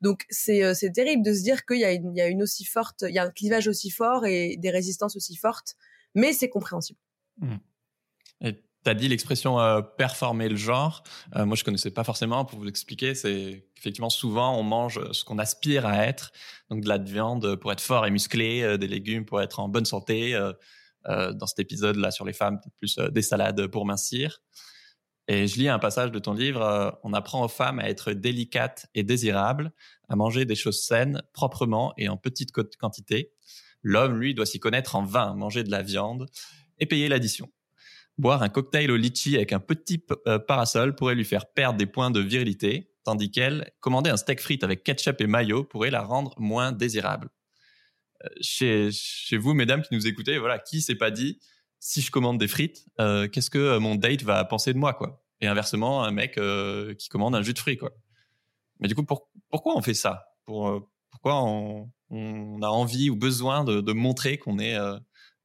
Donc 0.00 0.24
c'est 0.30 0.62
euh, 0.64 0.74
c'est 0.74 0.92
terrible 0.92 1.24
de 1.24 1.32
se 1.32 1.42
dire 1.42 1.64
qu'il 1.66 1.78
y 1.78 1.84
a 1.84 1.92
une 1.92 2.12
il 2.14 2.18
y 2.18 2.20
a 2.20 2.28
une 2.28 2.42
aussi 2.42 2.64
forte 2.64 3.04
il 3.08 3.14
y 3.14 3.18
a 3.18 3.24
un 3.24 3.30
clivage 3.30 3.66
aussi 3.68 3.90
fort 3.90 4.26
et 4.26 4.56
des 4.56 4.70
résistances 4.70 5.16
aussi 5.16 5.36
fortes, 5.36 5.74
mais 6.14 6.32
c'est 6.32 6.48
compréhensible. 6.48 6.98
Et 8.40 8.54
tu 8.84 8.90
as 8.90 8.94
dit 8.94 9.08
l'expression 9.08 9.58
euh, 9.60 9.80
performer 9.82 10.48
le 10.48 10.56
genre. 10.56 11.02
Euh, 11.36 11.44
moi, 11.44 11.56
je 11.56 11.64
connaissais 11.64 11.90
pas 11.90 12.04
forcément. 12.04 12.44
Pour 12.44 12.60
vous 12.60 12.68
expliquer, 12.68 13.14
c'est 13.14 13.66
qu'effectivement, 13.74 14.10
souvent, 14.10 14.56
on 14.56 14.62
mange 14.62 15.00
ce 15.12 15.24
qu'on 15.24 15.38
aspire 15.38 15.86
à 15.86 16.06
être. 16.06 16.30
Donc, 16.70 16.82
de 16.82 16.88
la 16.88 16.98
viande 16.98 17.56
pour 17.56 17.72
être 17.72 17.80
fort 17.80 18.06
et 18.06 18.10
musclé, 18.10 18.62
euh, 18.62 18.76
des 18.76 18.86
légumes 18.86 19.24
pour 19.24 19.42
être 19.42 19.58
en 19.60 19.68
bonne 19.68 19.84
santé. 19.84 20.38
Euh, 21.08 21.32
dans 21.32 21.46
cet 21.46 21.60
épisode-là 21.60 22.10
sur 22.10 22.24
les 22.24 22.32
femmes, 22.32 22.60
plus 22.78 22.98
euh, 22.98 23.08
des 23.08 23.22
salades 23.22 23.66
pour 23.68 23.86
mincir. 23.86 24.42
Et 25.26 25.46
je 25.46 25.58
lis 25.58 25.68
un 25.68 25.78
passage 25.78 26.10
de 26.10 26.18
ton 26.18 26.34
livre. 26.34 26.62
euh, 26.62 26.90
on 27.02 27.12
apprend 27.12 27.44
aux 27.44 27.48
femmes 27.48 27.78
à 27.78 27.88
être 27.88 28.12
délicates 28.12 28.86
et 28.94 29.04
désirables, 29.04 29.72
à 30.08 30.16
manger 30.16 30.44
des 30.44 30.54
choses 30.54 30.82
saines, 30.82 31.22
proprement 31.32 31.94
et 31.96 32.08
en 32.08 32.16
petite 32.16 32.52
quantité. 32.52 33.32
L'homme, 33.82 34.18
lui, 34.18 34.34
doit 34.34 34.46
s'y 34.46 34.60
connaître 34.60 34.96
en 34.96 35.02
vin, 35.04 35.34
manger 35.34 35.64
de 35.64 35.70
la 35.70 35.82
viande 35.82 36.26
et 36.78 36.86
payer 36.86 37.08
l'addition. 37.08 37.48
Boire 38.18 38.42
un 38.42 38.48
cocktail 38.48 38.90
au 38.90 38.96
litchi 38.96 39.36
avec 39.36 39.52
un 39.52 39.60
petit 39.60 40.04
parasol 40.48 40.96
pourrait 40.96 41.14
lui 41.14 41.24
faire 41.24 41.46
perdre 41.46 41.78
des 41.78 41.86
points 41.86 42.10
de 42.10 42.18
virilité, 42.18 42.90
tandis 43.04 43.30
qu'elle, 43.30 43.70
commander 43.80 44.10
un 44.10 44.16
steak 44.16 44.40
frites 44.40 44.64
avec 44.64 44.82
ketchup 44.82 45.20
et 45.20 45.28
mayo 45.28 45.62
pourrait 45.62 45.90
la 45.90 46.02
rendre 46.02 46.34
moins 46.38 46.72
désirable. 46.72 47.30
Chez, 48.40 48.90
vous, 49.38 49.54
mesdames 49.54 49.82
qui 49.82 49.94
nous 49.94 50.06
écoutez, 50.06 50.38
voilà, 50.38 50.58
qui 50.58 50.80
s'est 50.80 50.96
pas 50.96 51.10
dit, 51.10 51.38
si 51.80 52.00
je 52.00 52.10
commande 52.10 52.38
des 52.38 52.48
frites, 52.48 52.86
euh, 53.00 53.28
qu'est-ce 53.28 53.50
que 53.50 53.58
euh, 53.58 53.80
mon 53.80 53.94
date 53.94 54.22
va 54.22 54.44
penser 54.44 54.72
de 54.72 54.78
moi, 54.78 54.94
quoi? 54.94 55.24
Et 55.40 55.46
inversement, 55.46 56.02
un 56.02 56.10
mec 56.10 56.36
euh, 56.38 56.94
qui 56.94 57.08
commande 57.08 57.34
un 57.34 57.42
jus 57.42 57.54
de 57.54 57.58
fruits, 57.58 57.76
quoi. 57.76 57.92
Mais 58.80 58.88
du 58.88 58.94
coup, 58.94 59.04
pour- 59.04 59.30
pourquoi 59.50 59.76
on 59.76 59.82
fait 59.82 59.94
ça? 59.94 60.26
Pour, 60.44 60.90
Pourquoi 61.10 61.42
on, 61.44 61.90
a 62.62 62.68
envie 62.68 63.10
ou 63.10 63.16
besoin 63.16 63.64
de, 63.64 63.92
montrer 63.92 64.38
qu'on 64.38 64.58
est 64.58 64.76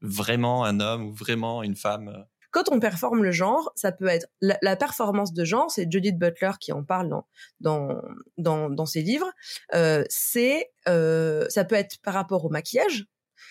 vraiment 0.02 0.64
un 0.64 0.80
homme 0.80 1.08
ou 1.08 1.14
vraiment 1.14 1.62
une 1.62 1.76
femme 1.76 2.26
quand 2.54 2.72
on 2.72 2.80
performe 2.80 3.24
le 3.24 3.32
genre, 3.32 3.74
ça 3.76 3.92
peut 3.92 4.08
être 4.08 4.28
la, 4.40 4.76
performance 4.76 5.34
de 5.34 5.44
genre, 5.44 5.70
c'est 5.72 5.92
Judith 5.92 6.18
Butler 6.18 6.52
qui 6.60 6.72
en 6.72 6.84
parle 6.84 7.10
dans 7.10 7.26
dans 7.60 8.02
dans, 8.38 8.70
dans 8.70 8.86
ses 8.86 9.02
livres. 9.02 9.30
Euh, 9.74 10.04
c'est 10.08 10.72
euh, 10.88 11.46
ça 11.50 11.66
peut 11.66 11.76
être 11.76 11.98
par 12.04 12.14
rapport 12.14 12.46
au 12.46 12.50
maquillage, 12.50 13.06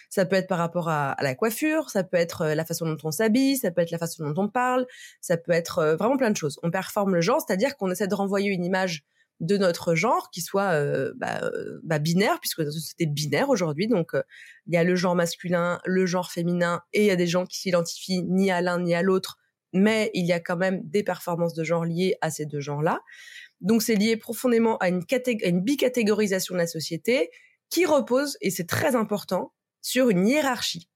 ça 0.08 0.24
peut 0.24 0.36
être 0.36 0.46
par 0.46 0.58
rapport 0.58 0.88
à, 0.88 1.12
à 1.12 1.22
la 1.22 1.34
coiffure, 1.34 1.90
ça 1.90 2.04
peut 2.04 2.16
être 2.16 2.42
euh, 2.42 2.54
la 2.54 2.64
façon 2.64 2.86
dont 2.86 2.98
on 3.02 3.10
s'habille, 3.10 3.56
ça 3.56 3.70
peut 3.70 3.80
être 3.80 3.90
la 3.90 3.98
façon 3.98 4.28
dont 4.28 4.44
on 4.44 4.48
parle, 4.48 4.86
ça 5.20 5.36
peut 5.36 5.52
être 5.52 5.78
euh, 5.80 5.96
vraiment 5.96 6.16
plein 6.16 6.30
de 6.30 6.36
choses. 6.36 6.58
On 6.62 6.70
performe 6.70 7.14
le 7.14 7.20
genre, 7.20 7.42
c'est-à-dire 7.46 7.76
qu'on 7.76 7.90
essaie 7.90 8.06
de 8.06 8.14
renvoyer 8.14 8.50
une 8.50 8.64
image 8.64 9.04
de 9.42 9.56
notre 9.56 9.96
genre 9.96 10.30
qui 10.30 10.40
soit 10.40 10.70
euh, 10.70 11.12
bah, 11.16 11.40
euh, 11.42 11.80
bah, 11.82 11.98
binaire 11.98 12.38
puisque 12.40 12.62
dans 12.62 12.70
une 12.70 12.80
société 12.80 13.06
binaire 13.06 13.50
aujourd'hui 13.50 13.88
donc 13.88 14.14
euh, 14.14 14.22
il 14.66 14.74
y 14.74 14.76
a 14.76 14.84
le 14.84 14.94
genre 14.94 15.16
masculin 15.16 15.80
le 15.84 16.06
genre 16.06 16.30
féminin 16.30 16.80
et 16.92 17.00
il 17.00 17.06
y 17.06 17.10
a 17.10 17.16
des 17.16 17.26
gens 17.26 17.44
qui 17.44 17.58
s'identifient 17.58 18.22
ni 18.22 18.52
à 18.52 18.60
l'un 18.60 18.80
ni 18.80 18.94
à 18.94 19.02
l'autre 19.02 19.38
mais 19.72 20.10
il 20.14 20.24
y 20.26 20.32
a 20.32 20.38
quand 20.38 20.56
même 20.56 20.80
des 20.84 21.02
performances 21.02 21.54
de 21.54 21.64
genre 21.64 21.84
liées 21.84 22.16
à 22.20 22.30
ces 22.30 22.46
deux 22.46 22.60
genres 22.60 22.82
là 22.82 23.00
donc 23.60 23.82
c'est 23.82 23.96
lié 23.96 24.16
profondément 24.16 24.78
à 24.78 24.88
une, 24.88 25.02
à 25.10 25.48
une 25.48 25.60
bicatégorisation 25.60 26.54
de 26.54 26.60
la 26.60 26.68
société 26.68 27.30
qui 27.68 27.84
repose 27.84 28.38
et 28.42 28.50
c'est 28.50 28.68
très 28.68 28.94
important 28.94 29.52
sur 29.80 30.08
une 30.08 30.28
hiérarchie 30.28 30.88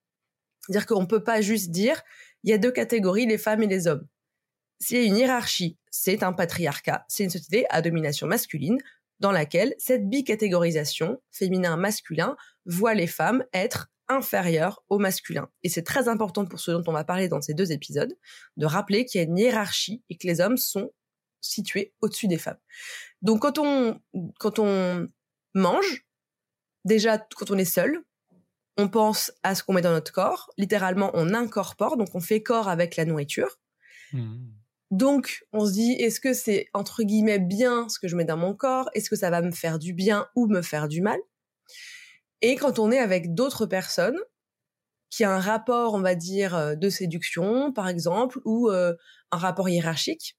C'est-à-dire 0.61 0.87
qu'on 0.87 1.07
peut 1.07 1.25
pas 1.25 1.41
juste 1.41 1.71
dire 1.71 2.01
il 2.45 2.51
y 2.51 2.53
a 2.53 2.59
deux 2.59 2.71
catégories, 2.71 3.27
les 3.27 3.39
femmes 3.39 3.65
et 3.65 3.67
les 3.67 3.89
hommes. 3.89 4.07
A 4.93 4.97
une 4.97 5.17
hiérarchie, 5.17 5.79
c'est 5.91 6.23
un 6.23 6.33
patriarcat, 6.33 7.05
c'est 7.09 7.25
une 7.25 7.31
société 7.31 7.67
à 7.71 7.83
domination 7.83 8.27
masculine 8.27 8.79
dans 9.21 9.33
laquelle 9.33 9.75
cette 9.79 10.09
bicatégorisation 10.09 11.21
féminin-masculin 11.31 12.37
voit 12.67 12.95
les 12.95 13.07
femmes 13.07 13.45
être 13.55 13.89
inférieures 14.09 14.85
au 14.89 14.99
masculin. 14.99 15.49
Et 15.63 15.69
c'est 15.69 15.83
très 15.83 16.09
important 16.09 16.45
pour 16.45 16.61
ce 16.61 16.71
dont 16.71 16.85
on 16.87 16.93
va 16.93 17.05
parler 17.05 17.29
dans 17.29 17.41
ces 17.41 17.55
deux 17.55 17.73
épisodes, 17.73 18.15
de 18.57 18.67
rappeler 18.67 19.05
qu'il 19.05 19.21
y 19.21 19.25
a 19.25 19.27
une 19.27 19.39
hiérarchie 19.39 20.03
et 20.11 20.17
que 20.17 20.27
les 20.27 20.41
hommes 20.41 20.57
sont 20.57 20.93
situés 21.41 21.95
au-dessus 22.01 22.29
des 22.29 22.39
femmes. 22.39 22.59
Donc 23.23 23.43
quand 23.43 23.59
on, 23.59 24.01
quand 24.39 24.59
on 24.59 25.09
mange, 25.55 26.07
déjà 26.85 27.19
quand 27.19 27.51
on 27.51 27.59
est 27.59 27.65
seul, 27.65 28.03
on 28.77 28.89
pense 28.89 29.33
à 29.43 29.55
ce 29.55 29.63
qu'on 29.63 29.73
met 29.73 29.81
dans 29.81 29.93
notre 29.93 30.13
corps. 30.13 30.51
Littéralement, 30.59 31.11
on 31.15 31.33
incorpore, 31.33 31.97
donc 31.97 32.15
on 32.15 32.21
fait 32.21 32.43
corps 32.43 32.69
avec 32.69 32.97
la 32.97 33.07
nourriture. 33.07 33.59
Mmh. 34.13 34.49
Donc, 34.91 35.45
on 35.53 35.67
se 35.67 35.73
dit, 35.73 35.93
est-ce 35.93 36.21
que 36.21 36.33
c'est 36.33 36.69
entre 36.73 37.03
guillemets 37.03 37.41
bien 37.41 37.89
ce 37.89 37.99
que 37.99 38.09
je 38.09 38.17
mets 38.17 38.25
dans 38.25 38.37
mon 38.37 38.55
corps? 38.55 38.89
Est-ce 38.95 39.11
que 39.11 39.17
ça 39.17 39.31
va 39.31 39.43
me 39.43 39.51
faire 39.51 39.79
du 39.79 39.93
bien 39.93 40.27
ou 40.37 40.47
me 40.47 40.63
faire 40.63 40.89
du 40.89 41.03
mal? 41.03 41.19
Et 42.43 42.57
quand 42.57 42.79
on 42.79 42.93
est 42.93 42.99
avec 42.99 43.35
d'autres 43.35 43.67
personnes, 43.67 44.19
qui 45.11 45.25
a 45.25 45.35
un 45.35 45.41
rapport, 45.41 45.95
on 45.95 46.01
va 46.01 46.15
dire, 46.15 46.55
euh, 46.55 46.75
de 46.75 46.89
séduction, 46.89 47.73
par 47.73 47.89
exemple, 47.89 48.39
ou 48.45 48.69
euh, 48.71 48.95
un 49.33 49.39
rapport 49.39 49.69
hiérarchique, 49.69 50.37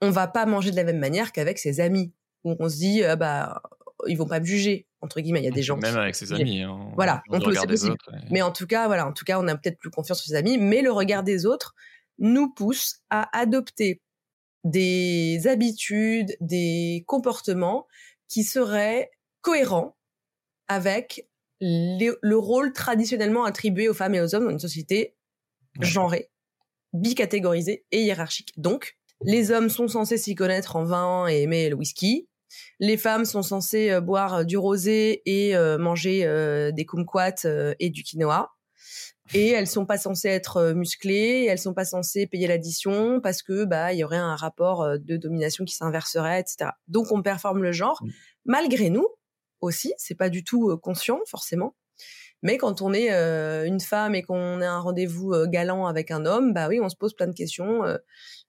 on 0.00 0.10
va 0.10 0.28
pas 0.28 0.46
manger 0.46 0.70
de 0.70 0.76
la 0.76 0.84
même 0.84 0.98
manière 0.98 1.32
qu'avec 1.32 1.58
ses 1.58 1.80
amis, 1.80 2.12
où 2.44 2.54
on 2.58 2.68
se 2.68 2.76
dit, 2.76 3.02
ah 3.02 3.16
bah, 3.16 3.62
ils 4.06 4.16
vont 4.16 4.26
pas 4.26 4.40
me 4.40 4.44
juger 4.44 4.86
entre 5.00 5.20
guillemets. 5.20 5.40
Il 5.40 5.44
y 5.44 5.48
a 5.48 5.52
des 5.52 5.62
gens 5.62 5.76
même 5.76 5.96
avec 5.96 6.14
ses 6.14 6.32
amis. 6.32 6.62
Hein, 6.62 6.92
voilà, 6.94 7.22
on, 7.30 7.40
peut, 7.40 7.54
c'est 7.54 7.90
Mais 8.30 8.42
en 8.42 8.52
tout 8.52 8.66
cas, 8.66 8.86
voilà, 8.86 9.06
en 9.06 9.12
tout 9.12 9.24
cas, 9.24 9.38
on 9.40 9.46
a 9.48 9.56
peut-être 9.56 9.78
plus 9.78 9.90
confiance 9.90 10.20
en 10.20 10.24
ses 10.24 10.34
amis, 10.34 10.58
mais 10.58 10.82
le 10.82 10.92
regard 10.92 11.22
des 11.22 11.46
autres 11.46 11.74
nous 12.18 12.50
pousse 12.52 13.00
à 13.10 13.28
adopter 13.38 14.02
des 14.64 15.46
habitudes, 15.46 16.36
des 16.40 17.04
comportements 17.06 17.86
qui 18.28 18.44
seraient 18.44 19.10
cohérents 19.40 19.96
avec 20.68 21.28
le 21.60 22.34
rôle 22.34 22.72
traditionnellement 22.72 23.44
attribué 23.44 23.88
aux 23.88 23.94
femmes 23.94 24.14
et 24.14 24.20
aux 24.20 24.34
hommes 24.34 24.44
dans 24.44 24.50
une 24.50 24.58
société 24.58 25.16
genrée, 25.80 26.30
bicatégorisée 26.92 27.84
et 27.90 28.02
hiérarchique. 28.02 28.52
Donc, 28.56 28.96
les 29.22 29.50
hommes 29.50 29.68
sont 29.68 29.88
censés 29.88 30.18
s'y 30.18 30.34
connaître 30.34 30.76
en 30.76 30.84
vin 30.84 31.26
et 31.28 31.42
aimer 31.42 31.68
le 31.68 31.74
whisky. 31.74 32.28
Les 32.78 32.96
femmes 32.96 33.24
sont 33.24 33.42
censées 33.42 33.90
euh, 33.90 34.00
boire 34.00 34.44
du 34.44 34.56
rosé 34.56 35.22
et 35.26 35.56
euh, 35.56 35.78
manger 35.78 36.24
euh, 36.24 36.70
des 36.70 36.86
kumquats 36.86 37.46
et 37.78 37.90
du 37.90 38.02
quinoa 38.02 38.54
et 39.34 39.50
elles 39.50 39.66
sont 39.66 39.86
pas 39.86 39.98
censées 39.98 40.28
être 40.28 40.58
euh, 40.58 40.74
musclées, 40.74 41.46
elles 41.48 41.58
sont 41.58 41.74
pas 41.74 41.84
censées 41.84 42.26
payer 42.26 42.46
l'addition 42.46 43.20
parce 43.20 43.42
que 43.42 43.64
bah 43.64 43.92
il 43.92 43.98
y 43.98 44.04
aurait 44.04 44.16
un 44.16 44.36
rapport 44.36 44.82
euh, 44.82 44.98
de 44.98 45.16
domination 45.16 45.64
qui 45.64 45.74
s'inverserait, 45.74 46.40
etc. 46.40 46.70
Donc 46.88 47.12
on 47.12 47.22
performe 47.22 47.62
le 47.62 47.72
genre 47.72 48.00
mmh. 48.02 48.08
malgré 48.46 48.90
nous 48.90 49.06
aussi, 49.60 49.92
c'est 49.96 50.14
pas 50.14 50.30
du 50.30 50.44
tout 50.44 50.70
euh, 50.70 50.76
conscient 50.76 51.20
forcément. 51.26 51.74
Mais 52.42 52.56
quand 52.56 52.82
on 52.82 52.92
est 52.92 53.12
euh, 53.12 53.64
une 53.64 53.80
femme 53.80 54.14
et 54.14 54.22
qu'on 54.22 54.60
a 54.60 54.68
un 54.68 54.78
rendez-vous 54.78 55.34
galant 55.48 55.86
avec 55.86 56.12
un 56.12 56.24
homme, 56.24 56.52
bah 56.52 56.68
oui, 56.68 56.78
on 56.80 56.88
se 56.88 56.94
pose 56.94 57.14
plein 57.14 57.26
de 57.26 57.34
questions. 57.34 57.84
Euh. 57.84 57.96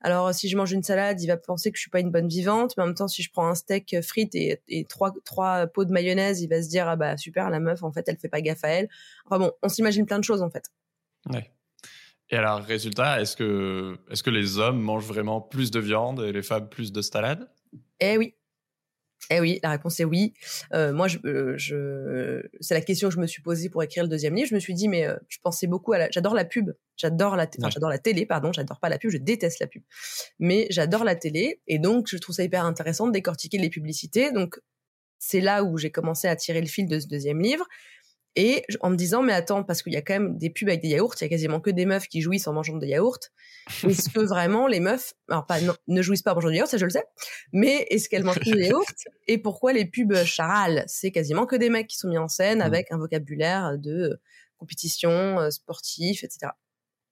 Alors 0.02 0.34
si 0.34 0.48
je 0.48 0.56
mange 0.56 0.72
une 0.72 0.84
salade, 0.84 1.22
il 1.22 1.28
va 1.28 1.38
penser 1.38 1.72
que 1.72 1.78
je 1.78 1.82
suis 1.82 1.90
pas 1.90 2.00
une 2.00 2.12
bonne 2.12 2.28
vivante, 2.28 2.76
mais 2.78 2.84
en 2.84 2.88
même 2.88 2.96
temps 2.96 3.08
si 3.08 3.22
je 3.22 3.32
prends 3.32 3.48
un 3.48 3.56
steak 3.56 3.96
frites 4.02 4.36
et, 4.36 4.62
et 4.68 4.86
trois 4.86 5.14
trois 5.26 5.68
pots 5.68 5.86
de 5.86 5.92
mayonnaise, 5.92 6.42
il 6.42 6.48
va 6.48 6.62
se 6.62 6.70
dire 6.70 6.88
ah 6.88 6.96
bah 6.96 7.18
super 7.18 7.50
la 7.50 7.60
meuf 7.60 7.84
en 7.84 7.92
fait 7.92 8.08
elle 8.08 8.18
fait 8.18 8.30
pas 8.30 8.42
gaffe 8.42 8.64
à 8.64 8.70
elle. 8.70 8.90
Enfin 9.26 9.40
bon, 9.40 9.52
on 9.62 9.70
s'imagine 9.70 10.06
plein 10.06 10.20
de 10.20 10.24
choses 10.24 10.42
en 10.42 10.50
fait. 10.50 10.66
Ouais. 11.30 11.52
Et 12.30 12.38
alors 12.38 12.62
résultat, 12.62 13.22
est-ce 13.22 13.36
que 13.36 13.98
est-ce 14.10 14.24
que 14.24 14.30
les 14.30 14.58
hommes 14.58 14.80
mangent 14.80 15.08
vraiment 15.08 15.42
plus 15.42 15.72
de 15.72 15.80
viande 15.80 16.22
et 16.22 16.32
les 16.32 16.44
femmes 16.44 16.70
plus 16.70 16.92
de 16.92 17.02
salade? 17.02 17.50
Eh 18.00 18.18
oui, 18.18 18.36
eh 19.32 19.40
oui, 19.40 19.60
la 19.62 19.72
réponse 19.72 20.00
est 20.00 20.06
oui. 20.06 20.34
Euh, 20.74 20.92
moi, 20.92 21.08
je, 21.08 21.20
euh, 21.26 21.54
je 21.58 22.42
c'est 22.62 22.74
la 22.74 22.82
question 22.82 23.10
que 23.10 23.16
je 23.16 23.20
me 23.20 23.28
suis 23.28 23.42
posée 23.42 23.70
pour 23.70 23.84
écrire 23.84 24.04
le 24.04 24.10
deuxième 24.10 24.34
livre. 24.34 24.48
Je 24.50 24.56
me 24.56 24.60
suis 24.60 24.74
dit, 24.74 24.88
mais 24.88 25.06
euh, 25.06 25.16
je 25.28 25.38
pensais 25.42 25.68
beaucoup 25.68 25.94
à 25.94 25.98
la. 25.98 26.10
J'adore 26.12 26.34
la 26.34 26.46
pub. 26.46 26.72
J'adore 26.98 27.36
la. 27.36 27.48
Enfin, 27.60 27.70
j'adore 27.70 27.90
la 27.90 28.00
télé. 28.00 28.26
Pardon, 28.26 28.52
j'adore 28.52 28.80
pas 28.80 28.90
la 28.90 28.98
pub. 28.98 29.12
Je 29.12 29.18
déteste 29.18 29.60
la 29.60 29.68
pub. 29.68 29.84
Mais 30.40 30.68
j'adore 30.70 31.04
la 31.04 31.16
télé 31.16 31.62
et 31.68 31.80
donc 31.80 32.08
je 32.10 32.18
trouve 32.18 32.36
ça 32.36 32.44
hyper 32.44 32.66
intéressant 32.66 33.08
de 33.08 33.12
décortiquer 33.12 33.58
les 33.58 33.70
publicités. 33.70 34.32
Donc 34.32 34.60
c'est 35.20 35.42
là 35.42 35.64
où 35.64 35.78
j'ai 35.78 35.92
commencé 35.92 36.28
à 36.28 36.36
tirer 36.36 36.62
le 36.62 36.68
fil 36.68 36.88
de 36.88 37.00
ce 37.00 37.08
deuxième 37.08 37.42
livre. 37.42 37.66
Et 38.36 38.64
en 38.82 38.90
me 38.92 38.96
disant, 38.96 39.22
mais 39.24 39.34
attends, 39.34 39.64
parce 39.64 39.82
qu'il 39.82 39.94
y 39.94 39.98
a 39.98 40.02
quand 40.02 40.14
même 40.14 40.38
des 40.38 40.50
pubs 40.50 40.70
avec 40.70 40.82
des 40.82 40.90
yaourts, 40.90 41.16
il 41.20 41.24
y 41.24 41.26
a 41.26 41.30
quasiment 41.30 41.60
que 41.60 41.70
des 41.70 41.86
meufs 41.86 42.08
qui 42.08 42.22
jouissent 42.22 42.48
en 42.48 42.54
mangeant 42.54 42.78
des 42.78 42.88
yaourts. 42.88 43.20
Est-ce 43.88 44.10
que 44.10 44.20
vraiment 44.20 44.68
les 44.68 44.80
meufs, 44.80 45.14
alors 45.30 45.46
pas, 45.46 45.58
ne 45.88 46.02
jouissent 46.02 46.22
pas 46.22 46.32
en 46.32 46.36
mangeant 46.36 46.50
des 46.50 46.58
yaourts, 46.58 46.70
ça 46.70 46.78
je 46.78 46.86
le 46.86 46.92
sais, 46.92 47.04
mais 47.52 47.88
est-ce 47.90 48.08
qu'elles 48.08 48.24
mangent 48.24 48.40
des 48.40 48.52
yaourts 48.68 48.86
Et 49.28 49.38
pourquoi 49.38 49.74
les 49.74 49.86
pubs 49.86 50.24
charal? 50.24 50.84
C'est 50.88 51.12
quasiment 51.12 51.46
que 51.46 51.56
des 51.56 51.70
mecs 51.70 51.88
qui 51.88 51.98
sont 51.98 52.08
mis 52.08 52.18
en 52.18 52.28
scène 52.28 52.60
mmh. 52.60 52.62
avec 52.62 52.92
un 52.92 52.98
vocabulaire 52.98 53.78
de 53.78 54.20
compétition, 54.58 55.40
euh, 55.40 55.50
sportif, 55.50 56.24
etc. 56.24 56.52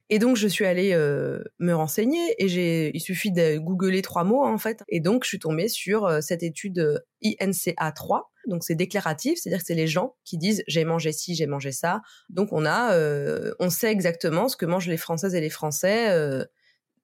Et 0.10 0.20
donc 0.20 0.38
je 0.38 0.48
suis 0.48 0.66
allée 0.66 0.94
euh, 0.94 1.40
me 1.60 1.74
renseigner 1.74 2.36
et 2.38 2.48
j'ai 2.48 2.92
il 2.94 3.02
suffit 3.02 3.32
de 3.32 3.58
googler 3.58 4.02
trois 4.02 4.24
mots 4.24 4.46
en 4.46 4.58
fait 4.58 4.82
et 4.88 5.02
donc 5.02 5.26
je 5.26 5.30
suis 5.30 5.40
tombée 5.40 5.68
sur 5.68 6.06
euh, 6.06 6.22
cette 6.22 6.44
étude 6.44 7.04
INCA 7.24 7.92
3 7.92 8.32
donc 8.48 8.64
c'est 8.64 8.76
déclaratif, 8.76 9.40
c'est-à-dire 9.40 9.60
que 9.60 9.66
c'est 9.66 9.76
les 9.76 9.88
gens 9.88 10.16
qui 10.24 10.38
disent 10.38 10.64
j'ai 10.68 10.86
mangé 10.86 11.12
ci, 11.12 11.36
j'ai 11.36 11.46
mangé 11.46 11.72
ça. 11.72 12.02
Donc 12.30 12.50
on 12.52 12.66
a, 12.66 12.94
euh, 12.94 13.54
on 13.60 13.70
sait 13.70 13.92
exactement 13.92 14.48
ce 14.48 14.58
que 14.58 14.66
mangent 14.66 14.88
les 14.88 14.98
Françaises 14.98 15.36
et 15.36 15.42
les 15.42 15.50
Français, 15.50 16.10
euh, 16.10 16.46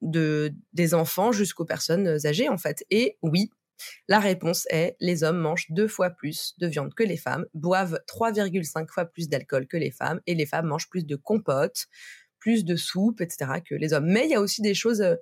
de 0.02 0.54
des 0.74 0.94
enfants 0.94 1.32
jusqu'aux 1.32 1.66
personnes 1.66 2.08
âgées 2.26 2.50
en 2.50 2.58
fait. 2.58 2.86
Et 2.90 3.18
oui, 3.22 3.52
la 4.08 4.20
réponse 4.20 4.66
est 4.70 4.96
les 5.00 5.24
hommes 5.24 5.38
mangent 5.40 5.68
deux 5.70 5.88
fois 5.88 6.10
plus 6.10 6.56
de 6.60 6.68
viande 6.68 6.94
que 6.94 7.04
les 7.04 7.18
femmes, 7.18 7.46
boivent 7.54 8.00
3,5 8.08 8.88
fois 8.90 9.06
plus 9.06 9.30
d'alcool 9.30 9.68
que 9.68 9.78
les 9.78 9.92
femmes, 9.92 10.22
et 10.28 10.36
les 10.36 10.46
femmes 10.46 10.68
mangent 10.68 10.90
plus 10.90 11.06
de 11.06 11.16
compotes, 11.16 11.88
plus 12.44 12.66
de 12.66 12.76
soupe, 12.76 13.22
etc. 13.22 13.62
que 13.66 13.74
les 13.74 13.94
hommes. 13.94 14.06
Mais 14.06 14.26
il 14.26 14.32
y 14.32 14.36
a 14.36 14.42
aussi 14.42 14.62
des 14.62 14.74
choses 14.74 15.02
euh, 15.02 15.16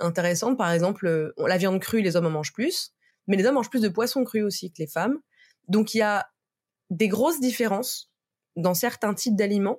intéressantes, 0.00 0.58
par 0.58 0.72
exemple, 0.72 1.32
la 1.38 1.56
viande 1.56 1.80
crue, 1.80 2.02
les 2.02 2.16
hommes 2.16 2.26
en 2.26 2.30
mangent 2.30 2.52
plus, 2.52 2.92
mais 3.28 3.36
les 3.36 3.46
hommes 3.46 3.54
mangent 3.54 3.70
plus 3.70 3.80
de 3.80 3.88
poissons 3.88 4.24
crus 4.24 4.42
aussi 4.42 4.72
que 4.72 4.82
les 4.82 4.88
femmes. 4.88 5.20
Donc 5.68 5.94
il 5.94 5.98
y 5.98 6.02
a 6.02 6.26
des 6.90 7.06
grosses 7.06 7.40
différences 7.40 8.10
dans 8.56 8.74
certains 8.74 9.14
types 9.14 9.36
d'aliments, 9.36 9.78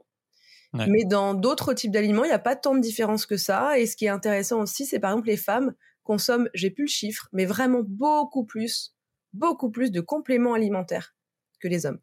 mais 0.73 1.05
dans 1.05 1.33
d'autres 1.33 1.73
types 1.73 1.91
d'aliments, 1.91 2.25
il 2.25 2.27
n'y 2.27 2.33
a 2.33 2.39
pas 2.39 2.55
tant 2.57 2.75
de 2.75 2.81
différences 2.81 3.25
que 3.25 3.37
ça. 3.37 3.79
Et 3.79 3.85
ce 3.85 3.95
qui 3.95 4.05
est 4.05 4.09
intéressant 4.09 4.61
aussi, 4.61 4.85
c'est 4.85 4.99
par 4.99 5.11
exemple 5.11 5.27
les 5.27 5.37
femmes 5.37 5.73
consomment, 6.03 6.49
j'ai 6.53 6.69
plus 6.69 6.83
le 6.83 6.89
chiffre, 6.89 7.29
mais 7.31 7.45
vraiment 7.45 7.81
beaucoup 7.83 8.45
plus, 8.45 8.93
beaucoup 9.33 9.69
plus 9.69 9.91
de 9.91 10.01
compléments 10.01 10.53
alimentaires 10.53 11.15
que 11.61 11.67
les 11.69 11.85
hommes. 11.85 11.99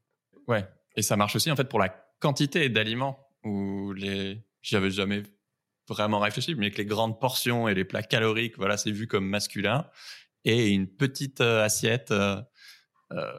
Ouais, 0.49 0.67
et 0.97 1.03
ça 1.03 1.17
marche 1.17 1.37
aussi 1.37 1.51
en 1.51 1.57
fait 1.57 1.69
pour 1.69 1.79
la 1.79 1.91
quantité 2.19 2.69
d'aliments 2.71 3.19
où 3.45 3.93
les, 3.93 4.43
j'y 4.63 4.77
avais 4.77 4.91
jamais 4.91 5.23
vraiment 5.89 6.21
réfléchi, 6.21 6.55
mais 6.55 6.71
que 6.71 6.79
les 6.79 6.87
grandes 6.87 7.21
portions 7.21 7.69
et 7.69 7.75
les 7.75 7.85
plats 7.85 8.03
caloriques, 8.03 8.57
voilà, 8.57 8.77
c'est 8.77 8.91
vu 8.91 9.07
comme 9.07 9.27
masculin, 9.27 9.87
et 10.45 10.69
une 10.71 10.89
petite 10.89 11.41
euh, 11.41 11.65
assiette. 11.65 12.11
Euh, 12.11 12.41
euh 13.13 13.33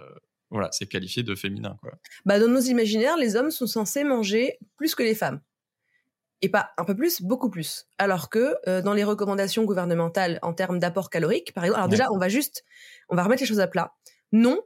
voilà, 0.50 0.70
c'est 0.72 0.86
qualifié 0.86 1.24
de 1.24 1.34
féminin. 1.34 1.78
Quoi. 1.82 1.94
Bah, 2.26 2.40
dans 2.40 2.48
nos 2.48 2.60
imaginaires, 2.60 3.18
les 3.18 3.36
hommes 3.36 3.50
sont 3.50 3.66
censés 3.66 4.04
manger 4.04 4.60
plus 4.78 4.94
que 4.94 5.02
les 5.02 5.16
femmes. 5.16 5.42
Et 6.44 6.50
pas 6.50 6.70
un 6.78 6.86
peu 6.86 6.96
plus, 6.96 7.24
beaucoup 7.24 7.50
plus. 7.50 7.88
Alors 7.98 8.30
que 8.30 8.56
euh, 8.68 8.84
dans 8.84 8.94
les 8.94 9.04
recommandations 9.04 9.64
gouvernementales 9.64 10.38
en 10.44 10.54
termes 10.54 10.78
d'apport 10.78 11.10
calorique, 11.10 11.54
par 11.54 11.64
exemple, 11.64 11.80
alors 11.80 11.90
déjà, 11.90 12.12
on 12.12 12.20
va 12.20 12.30
juste, 12.30 12.64
on 13.10 13.16
va 13.16 13.24
remettre 13.24 13.42
les 13.42 13.48
choses 13.48 13.62
à 13.62 13.68
plat. 13.68 13.96
Non, 14.32 14.62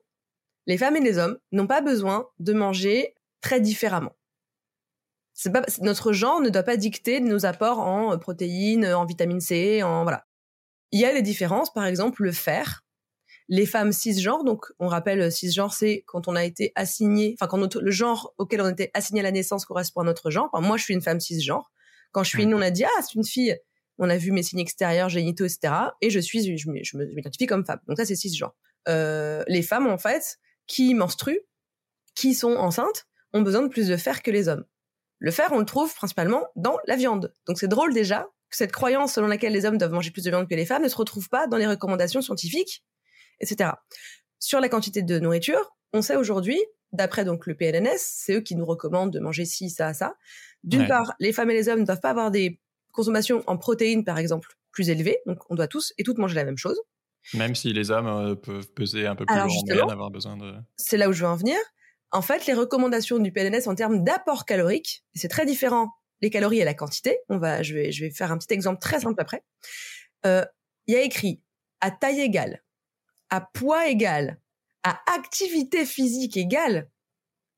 les 0.66 0.78
femmes 0.78 0.98
et 0.98 1.00
les 1.00 1.18
hommes 1.20 1.38
n'ont 1.54 1.68
pas 1.68 1.80
besoin 1.80 2.28
de 2.40 2.52
manger 2.52 3.16
très 3.40 3.62
différemment. 3.62 4.18
Notre 5.82 6.14
genre 6.14 6.42
ne 6.42 6.50
doit 6.50 6.64
pas 6.64 6.78
dicter 6.78 7.20
nos 7.20 7.46
apports 7.46 7.80
en 7.80 8.14
euh, 8.14 8.18
protéines, 8.18 8.86
en 8.86 9.06
vitamine 9.06 9.42
C, 9.42 9.84
en 9.84 10.04
voilà. 10.04 10.26
Il 10.92 11.00
y 11.00 11.06
a 11.06 11.14
des 11.14 11.22
différences, 11.22 11.72
par 11.72 11.86
exemple 11.86 12.24
le 12.24 12.32
fer 12.32 12.84
les 13.50 13.66
femmes 13.66 13.92
cisgenres, 13.92 14.44
donc 14.44 14.66
on 14.80 14.88
rappelle 14.88 15.22
euh, 15.22 15.30
cisgenre, 15.30 15.74
c'est 15.74 16.04
quand 16.06 16.28
on 16.28 16.36
a 16.36 16.44
été 16.44 16.72
assigné, 16.76 17.36
enfin 17.40 17.48
quand 17.48 17.76
le 17.76 17.92
genre 17.92 18.34
auquel 18.38 18.62
on 18.62 18.70
été 18.70 18.92
assigné 18.94 19.22
à 19.22 19.24
la 19.24 19.32
naissance 19.32 19.66
correspond 19.66 20.02
à 20.02 20.04
notre 20.04 20.30
genre. 20.30 20.50
moi, 20.62 20.78
je 20.78 20.84
suis 20.84 20.94
une 20.94 21.02
femme 21.02 21.20
cisgenre. 21.20 21.72
Quand 22.12 22.24
je 22.24 22.30
suis 22.30 22.46
née, 22.46 22.54
on 22.54 22.62
a 22.62 22.72
dit 22.72 22.84
ah 22.84 23.02
c'est 23.02 23.16
une 23.16 23.26
fille. 23.26 23.58
On 24.00 24.10
a 24.10 24.18
vu 24.18 24.32
mes 24.32 24.44
signes 24.44 24.60
extérieurs, 24.60 25.10
génitaux, 25.10 25.46
etc. 25.46 25.74
Et 26.02 26.10
je 26.10 26.20
suis, 26.20 26.44
je, 26.44 26.56
je 26.84 26.98
m'identifie 26.98 27.48
comme 27.48 27.66
femme. 27.66 27.80
Donc 27.88 27.98
ça, 27.98 28.06
c'est 28.06 28.16
cisgenre. 28.16 28.54
Euh, 28.88 29.44
les 29.48 29.64
femmes, 29.64 29.88
en 29.88 29.98
fait, 29.98 30.38
qui 30.68 30.94
menstruent, 30.94 31.42
qui 32.14 32.36
sont 32.36 32.56
enceintes, 32.58 33.08
ont 33.34 33.42
besoin 33.42 33.64
de 33.64 33.70
plus 33.70 33.88
de 33.88 33.98
fer 33.98 34.22
que 34.22 34.30
les 34.30 34.50
hommes. 34.50 34.66
Le 35.20 35.32
fer, 35.32 35.50
on 35.52 35.60
le 35.60 35.66
trouve 35.66 35.94
principalement 35.96 36.46
dans 36.56 36.78
la 36.86 36.96
viande. 36.96 37.34
Donc 37.48 37.58
c'est 37.58 37.68
drôle 37.68 37.94
déjà 37.94 38.28
que 38.50 38.56
cette 38.56 38.72
croyance 38.72 39.14
selon 39.14 39.28
laquelle 39.28 39.54
les 39.54 39.66
hommes 39.66 39.78
doivent 39.78 39.92
manger 39.92 40.12
plus 40.12 40.24
de 40.24 40.30
viande 40.30 40.48
que 40.48 40.56
les 40.56 40.66
femmes 40.66 40.84
ne 40.84 40.88
se 40.88 40.96
retrouve 40.96 41.28
pas 41.30 41.48
dans 41.48 41.58
les 41.58 41.68
recommandations 41.68 42.22
scientifiques 42.22 42.84
etc. 43.40 43.72
Sur 44.40 44.60
la 44.60 44.70
quantité 44.70 45.02
de 45.02 45.20
nourriture, 45.20 45.76
on 45.94 46.02
sait 46.02 46.16
aujourd'hui 46.16 46.60
d'après 46.94 47.26
donc 47.26 47.48
le 47.48 47.56
PNNS, 47.56 47.98
c'est 47.98 48.36
eux 48.36 48.42
qui 48.42 48.56
nous 48.56 48.66
recommandent 48.66 49.12
de 49.12 49.20
manger 49.20 49.46
ci, 49.46 49.70
ça, 49.70 49.94
ça. 49.94 50.16
D'une 50.64 50.88
part, 50.88 51.14
les 51.20 51.34
femmes 51.34 51.50
et 51.50 51.54
les 51.54 51.70
hommes 51.70 51.82
ne 51.82 51.86
doivent 51.86 52.02
pas 52.02 52.10
avoir 52.10 52.32
des 52.32 52.60
consommations 52.92 53.44
en 53.48 53.58
protéines, 53.58 54.04
par 54.04 54.18
exemple, 54.18 54.58
plus 54.72 54.90
élevées. 54.90 55.20
Donc, 55.26 55.40
on 55.50 55.56
doit 55.56 55.68
tous 55.68 55.94
et 55.98 56.04
toutes 56.04 56.18
manger 56.18 56.36
la 56.36 56.46
même 56.46 56.58
chose. 56.58 56.80
Même 57.34 57.56
si 57.56 57.74
les 57.74 57.92
hommes 57.92 58.08
euh, 58.08 58.36
peuvent 58.36 58.70
peser 58.72 59.06
un 59.06 59.16
peu 59.16 59.26
plus 59.26 59.36
Alors, 59.36 59.48
lourd 59.48 59.86
en 59.86 59.90
avoir 59.90 60.12
besoin 60.12 60.38
de. 60.38 60.54
C'est 60.78 60.98
là 60.98 61.10
où 61.10 61.14
je 61.14 61.24
veux 61.24 61.30
en 61.30 61.36
venir. 61.36 61.58
En 62.18 62.24
fait, 62.24 62.48
les 62.48 62.56
recommandations 62.56 63.20
du 63.20 63.32
PNNS 63.32 63.68
en 63.68 63.76
termes 63.76 64.04
d'apport 64.04 64.46
calorique, 64.46 65.06
c'est 65.14 65.28
très 65.28 65.46
différent 65.46 65.92
les 66.22 66.32
calories 66.32 66.58
et 66.58 66.64
la 66.64 66.74
quantité. 66.74 67.20
On 67.30 67.38
va, 67.38 67.62
je 67.62 67.76
vais, 67.76 67.92
je 67.92 68.06
vais 68.06 68.10
faire 68.10 68.32
un 68.32 68.40
petit 68.40 68.56
exemple 68.56 68.80
très 68.82 69.02
simple 69.02 69.22
après. 69.22 69.44
Euh, 70.26 70.44
Il 70.88 70.96
y 70.96 70.98
a 70.98 71.02
écrit 71.02 71.44
à 71.80 71.92
taille 71.92 72.22
égale, 72.22 72.64
à 73.30 73.42
poids 73.42 73.88
égal, 73.88 74.42
à 74.82 75.00
activité 75.14 75.86
physique 75.86 76.38
égale. 76.38 76.90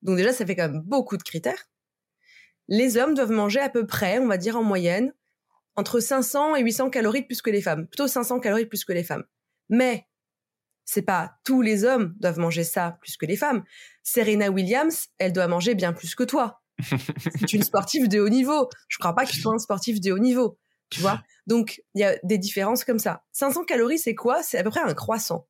Donc 0.02 0.18
déjà, 0.18 0.34
ça 0.34 0.44
fait 0.44 0.56
quand 0.56 0.68
même 0.68 0.82
beaucoup 0.82 1.16
de 1.16 1.22
critères. 1.22 1.70
Les 2.68 2.98
hommes 2.98 3.14
doivent 3.14 3.30
manger 3.30 3.60
à 3.60 3.70
peu 3.70 3.86
près, 3.86 4.18
on 4.18 4.26
va 4.26 4.36
dire 4.36 4.58
en 4.58 4.62
moyenne, 4.62 5.14
entre 5.74 6.00
500 6.00 6.56
et 6.56 6.60
800 6.60 6.90
calories 6.90 7.22
de 7.22 7.26
plus 7.26 7.40
que 7.40 7.48
les 7.48 7.62
femmes. 7.62 7.86
Plutôt 7.86 8.08
500 8.08 8.40
calories 8.40 8.64
de 8.64 8.68
plus 8.68 8.84
que 8.84 8.92
les 8.92 9.04
femmes. 9.04 9.24
Mais 9.70 10.06
c'est 10.92 11.02
pas 11.02 11.36
tous 11.44 11.62
les 11.62 11.84
hommes 11.84 12.16
doivent 12.18 12.40
manger 12.40 12.64
ça 12.64 12.98
plus 13.00 13.16
que 13.16 13.24
les 13.24 13.36
femmes. 13.36 13.62
Serena 14.02 14.50
Williams, 14.50 15.06
elle 15.18 15.32
doit 15.32 15.46
manger 15.46 15.76
bien 15.76 15.92
plus 15.92 16.16
que 16.16 16.24
toi. 16.24 16.62
c'est 17.38 17.52
une 17.52 17.62
sportive 17.62 18.08
de 18.08 18.18
haut 18.18 18.28
niveau. 18.28 18.68
Je 18.88 18.98
crois 18.98 19.14
pas 19.14 19.24
qu'il 19.24 19.40
soit 19.40 19.54
un 19.54 19.58
sportif 19.58 20.00
de 20.00 20.10
haut 20.10 20.18
niveau. 20.18 20.58
Tu 20.90 21.00
vois 21.00 21.22
Donc, 21.46 21.80
il 21.94 22.00
y 22.00 22.04
a 22.04 22.16
des 22.24 22.38
différences 22.38 22.82
comme 22.82 22.98
ça. 22.98 23.22
500 23.30 23.66
calories, 23.66 24.00
c'est 24.00 24.16
quoi? 24.16 24.42
C'est 24.42 24.58
à 24.58 24.64
peu 24.64 24.70
près 24.70 24.80
un 24.80 24.92
croissant. 24.94 25.46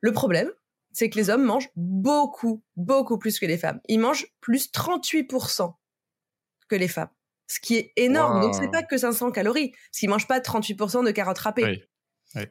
Le 0.00 0.12
problème, 0.12 0.50
c'est 0.92 1.10
que 1.10 1.18
les 1.18 1.28
hommes 1.28 1.44
mangent 1.44 1.68
beaucoup, 1.76 2.64
beaucoup 2.76 3.18
plus 3.18 3.38
que 3.38 3.44
les 3.44 3.58
femmes. 3.58 3.80
Ils 3.86 4.00
mangent 4.00 4.28
plus 4.40 4.70
38% 4.72 5.74
que 6.68 6.74
les 6.74 6.88
femmes. 6.88 7.10
Ce 7.48 7.60
qui 7.60 7.74
est 7.76 7.92
énorme. 7.96 8.36
Wow. 8.36 8.42
Donc, 8.44 8.54
c'est 8.54 8.70
pas 8.70 8.82
que 8.82 8.96
500 8.96 9.30
calories. 9.30 9.72
Parce 9.72 9.98
qu'ils 9.98 10.08
mangent 10.08 10.28
pas 10.28 10.40
38% 10.40 11.04
de 11.04 11.10
carottes 11.10 11.38
râpées. 11.38 11.64
Oui. 11.64 11.84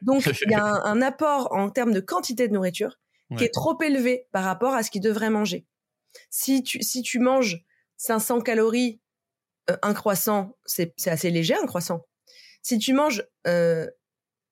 Donc, 0.01 0.25
il 0.45 0.51
y 0.51 0.53
a 0.53 0.63
un, 0.65 0.83
un 0.83 1.01
apport 1.01 1.51
en 1.53 1.69
termes 1.69 1.93
de 1.93 2.00
quantité 2.00 2.48
de 2.48 2.53
nourriture 2.53 3.00
qui 3.38 3.43
est 3.43 3.53
trop 3.53 3.79
élevé 3.83 4.27
par 4.31 4.43
rapport 4.43 4.74
à 4.74 4.81
ce 4.81 4.89
qu'ils 4.89 5.01
devraient 5.01 5.29
manger. 5.29 5.67
Si 6.31 6.63
tu, 6.63 6.81
si 6.81 7.03
tu 7.03 7.19
manges 7.19 7.63
500 7.98 8.41
calories, 8.41 9.00
euh, 9.69 9.77
un 9.83 9.93
croissant, 9.93 10.57
c'est 10.65 10.93
assez 11.07 11.29
léger, 11.29 11.53
un 11.55 11.67
croissant. 11.67 12.07
Si 12.63 12.79
tu 12.79 12.91
manges 12.93 13.24
euh, 13.45 13.86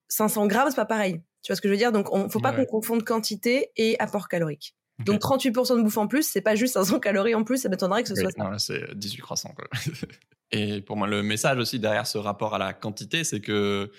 500 0.09 0.45
grammes, 0.47 0.69
c'est 0.69 0.75
pas 0.75 0.85
pareil. 0.85 1.21
Tu 1.41 1.51
vois 1.51 1.55
ce 1.55 1.61
que 1.61 1.67
je 1.67 1.73
veux 1.73 1.77
dire? 1.77 1.91
Donc, 1.91 2.13
on 2.13 2.29
faut 2.29 2.39
pas 2.39 2.51
Ouais. 2.51 2.65
qu'on 2.67 2.79
confonde 2.79 3.03
quantité 3.03 3.71
et 3.77 3.99
apport 3.99 4.27
calorique. 4.27 4.75
Donc, 5.05 5.21
38% 5.21 5.77
de 5.77 5.81
bouffe 5.83 5.97
en 5.97 6.07
plus, 6.07 6.23
c'est 6.27 6.41
pas 6.41 6.55
juste 6.55 6.73
500 6.75 6.99
calories 6.99 7.35
en 7.35 7.43
plus, 7.43 7.57
ça 7.57 7.69
m'étonnerait 7.69 8.01
que 8.03 8.09
ce 8.09 8.13
Oui, 8.15 8.21
soit 8.21 8.31
ça. 8.31 8.43
non, 8.43 8.49
là, 8.49 8.59
c'est 8.59 8.95
18 8.95 9.21
croissants. 9.21 9.53
Quoi. 9.55 9.67
Et 10.51 10.81
pour 10.81 10.97
moi, 10.97 11.07
le 11.07 11.21
message 11.23 11.57
aussi 11.57 11.79
derrière 11.79 12.07
ce 12.07 12.17
rapport 12.17 12.55
à 12.55 12.57
la 12.59 12.73
quantité, 12.73 13.23
c'est 13.23 13.41
que 13.41 13.91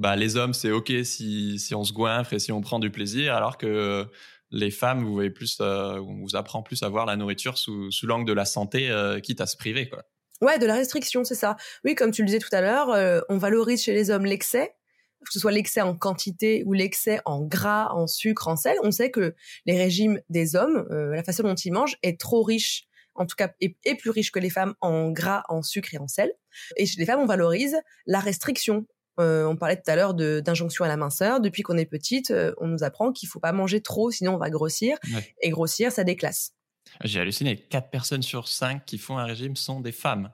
bah, 0.00 0.16
les 0.16 0.36
hommes, 0.36 0.54
c'est 0.54 0.70
OK 0.70 0.90
si, 1.04 1.58
si 1.58 1.74
on 1.74 1.84
se 1.84 1.92
goinfre 1.92 2.32
et 2.32 2.38
si 2.38 2.52
on 2.52 2.62
prend 2.62 2.78
du 2.78 2.90
plaisir, 2.90 3.34
alors 3.34 3.58
que 3.58 4.06
les 4.50 4.70
femmes, 4.70 5.04
vous 5.04 5.30
plus, 5.30 5.58
euh, 5.60 6.00
on 6.00 6.22
vous 6.22 6.36
apprend 6.36 6.62
plus 6.62 6.82
à 6.82 6.88
voir 6.88 7.04
la 7.04 7.16
nourriture 7.16 7.58
sous, 7.58 7.90
sous 7.90 8.06
l'angle 8.06 8.26
de 8.26 8.32
la 8.32 8.46
santé, 8.46 8.90
euh, 8.90 9.20
quitte 9.20 9.42
à 9.42 9.46
se 9.46 9.58
priver. 9.58 9.90
Quoi. 9.90 10.02
Ouais, 10.40 10.58
de 10.58 10.64
la 10.64 10.74
restriction, 10.74 11.22
c'est 11.22 11.34
ça. 11.34 11.56
Oui, 11.84 11.94
comme 11.94 12.12
tu 12.12 12.22
le 12.22 12.26
disais 12.26 12.38
tout 12.38 12.48
à 12.52 12.62
l'heure, 12.62 12.90
euh, 12.90 13.20
on 13.28 13.36
valorise 13.36 13.82
chez 13.82 13.92
les 13.92 14.10
hommes 14.10 14.24
l'excès, 14.24 14.74
que 15.22 15.32
ce 15.34 15.38
soit 15.38 15.52
l'excès 15.52 15.82
en 15.82 15.94
quantité 15.94 16.62
ou 16.64 16.72
l'excès 16.72 17.20
en 17.26 17.42
gras, 17.42 17.90
en 17.92 18.06
sucre, 18.06 18.48
en 18.48 18.56
sel. 18.56 18.78
On 18.82 18.90
sait 18.90 19.10
que 19.10 19.34
les 19.66 19.76
régimes 19.76 20.18
des 20.30 20.56
hommes, 20.56 20.86
la 20.88 21.22
façon 21.22 21.42
dont 21.42 21.54
ils 21.54 21.72
mangent, 21.72 21.98
est 22.02 22.18
trop 22.18 22.42
riche, 22.42 22.88
en 23.14 23.26
tout 23.26 23.36
cas, 23.36 23.50
est 23.60 23.94
plus 23.96 24.08
riche 24.08 24.32
que 24.32 24.38
les 24.38 24.48
femmes 24.48 24.72
en 24.80 25.10
gras, 25.10 25.42
en 25.50 25.62
sucre 25.62 25.92
et 25.92 25.98
en 25.98 26.08
sel. 26.08 26.32
Et 26.78 26.86
chez 26.86 26.98
les 26.98 27.04
femmes, 27.04 27.20
on 27.20 27.26
valorise 27.26 27.76
la 28.06 28.18
restriction. 28.18 28.86
Euh, 29.18 29.44
on 29.44 29.56
parlait 29.56 29.76
tout 29.76 29.90
à 29.90 29.96
l'heure 29.96 30.14
d'injonction 30.14 30.84
à 30.84 30.88
la 30.88 30.96
minceur. 30.96 31.40
Depuis 31.40 31.62
qu'on 31.62 31.76
est 31.76 31.86
petite, 31.86 32.30
euh, 32.30 32.52
on 32.58 32.68
nous 32.68 32.82
apprend 32.84 33.12
qu'il 33.12 33.28
faut 33.28 33.40
pas 33.40 33.52
manger 33.52 33.80
trop, 33.82 34.10
sinon 34.10 34.34
on 34.34 34.38
va 34.38 34.50
grossir. 34.50 34.96
Ouais. 35.12 35.34
Et 35.42 35.50
grossir, 35.50 35.90
ça 35.92 36.04
déclasse. 36.04 36.52
J'ai 37.04 37.20
halluciné, 37.20 37.56
4 37.56 37.90
personnes 37.90 38.22
sur 38.22 38.48
5 38.48 38.84
qui 38.84 38.98
font 38.98 39.18
un 39.18 39.24
régime 39.24 39.56
sont 39.56 39.80
des 39.80 39.92
femmes. 39.92 40.30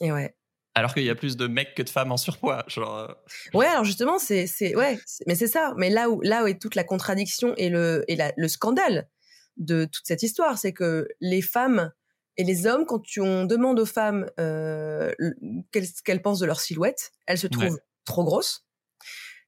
Et 0.00 0.12
ouais. 0.12 0.34
Alors 0.74 0.94
qu'il 0.94 1.02
y 1.04 1.10
a 1.10 1.14
plus 1.14 1.36
de 1.36 1.46
mecs 1.46 1.74
que 1.74 1.82
de 1.82 1.88
femmes 1.90 2.12
en 2.12 2.16
surpoids. 2.16 2.64
Genre, 2.68 2.96
euh, 2.96 3.08
Ouais, 3.54 3.66
alors 3.66 3.84
justement, 3.84 4.18
c'est, 4.18 4.46
ouais, 4.76 4.98
mais 5.26 5.34
c'est 5.34 5.46
ça. 5.48 5.74
Mais 5.76 5.90
là 5.90 6.10
où, 6.10 6.20
là 6.20 6.44
où 6.44 6.46
est 6.46 6.60
toute 6.60 6.74
la 6.74 6.84
contradiction 6.84 7.54
et 7.56 7.70
le, 7.70 8.04
et 8.08 8.16
la- 8.16 8.32
le 8.36 8.48
scandale 8.48 9.08
de 9.56 9.84
toute 9.84 10.06
cette 10.06 10.22
histoire, 10.22 10.58
c'est 10.58 10.72
que 10.72 11.08
les 11.20 11.42
femmes 11.42 11.90
et 12.36 12.44
les 12.44 12.66
hommes, 12.66 12.86
quand 12.86 13.02
on 13.18 13.44
demande 13.46 13.80
aux 13.80 13.84
femmes 13.86 14.30
euh, 14.38 15.12
qu'elles, 15.72 15.86
ce 15.86 16.02
qu'elles 16.02 16.22
pensent 16.22 16.38
de 16.38 16.46
leur 16.46 16.60
silhouette, 16.60 17.10
elles 17.26 17.38
se 17.38 17.46
trouvent 17.48 17.64
Ouais. 17.74 17.80
Trop 18.10 18.24
grosses. 18.24 18.66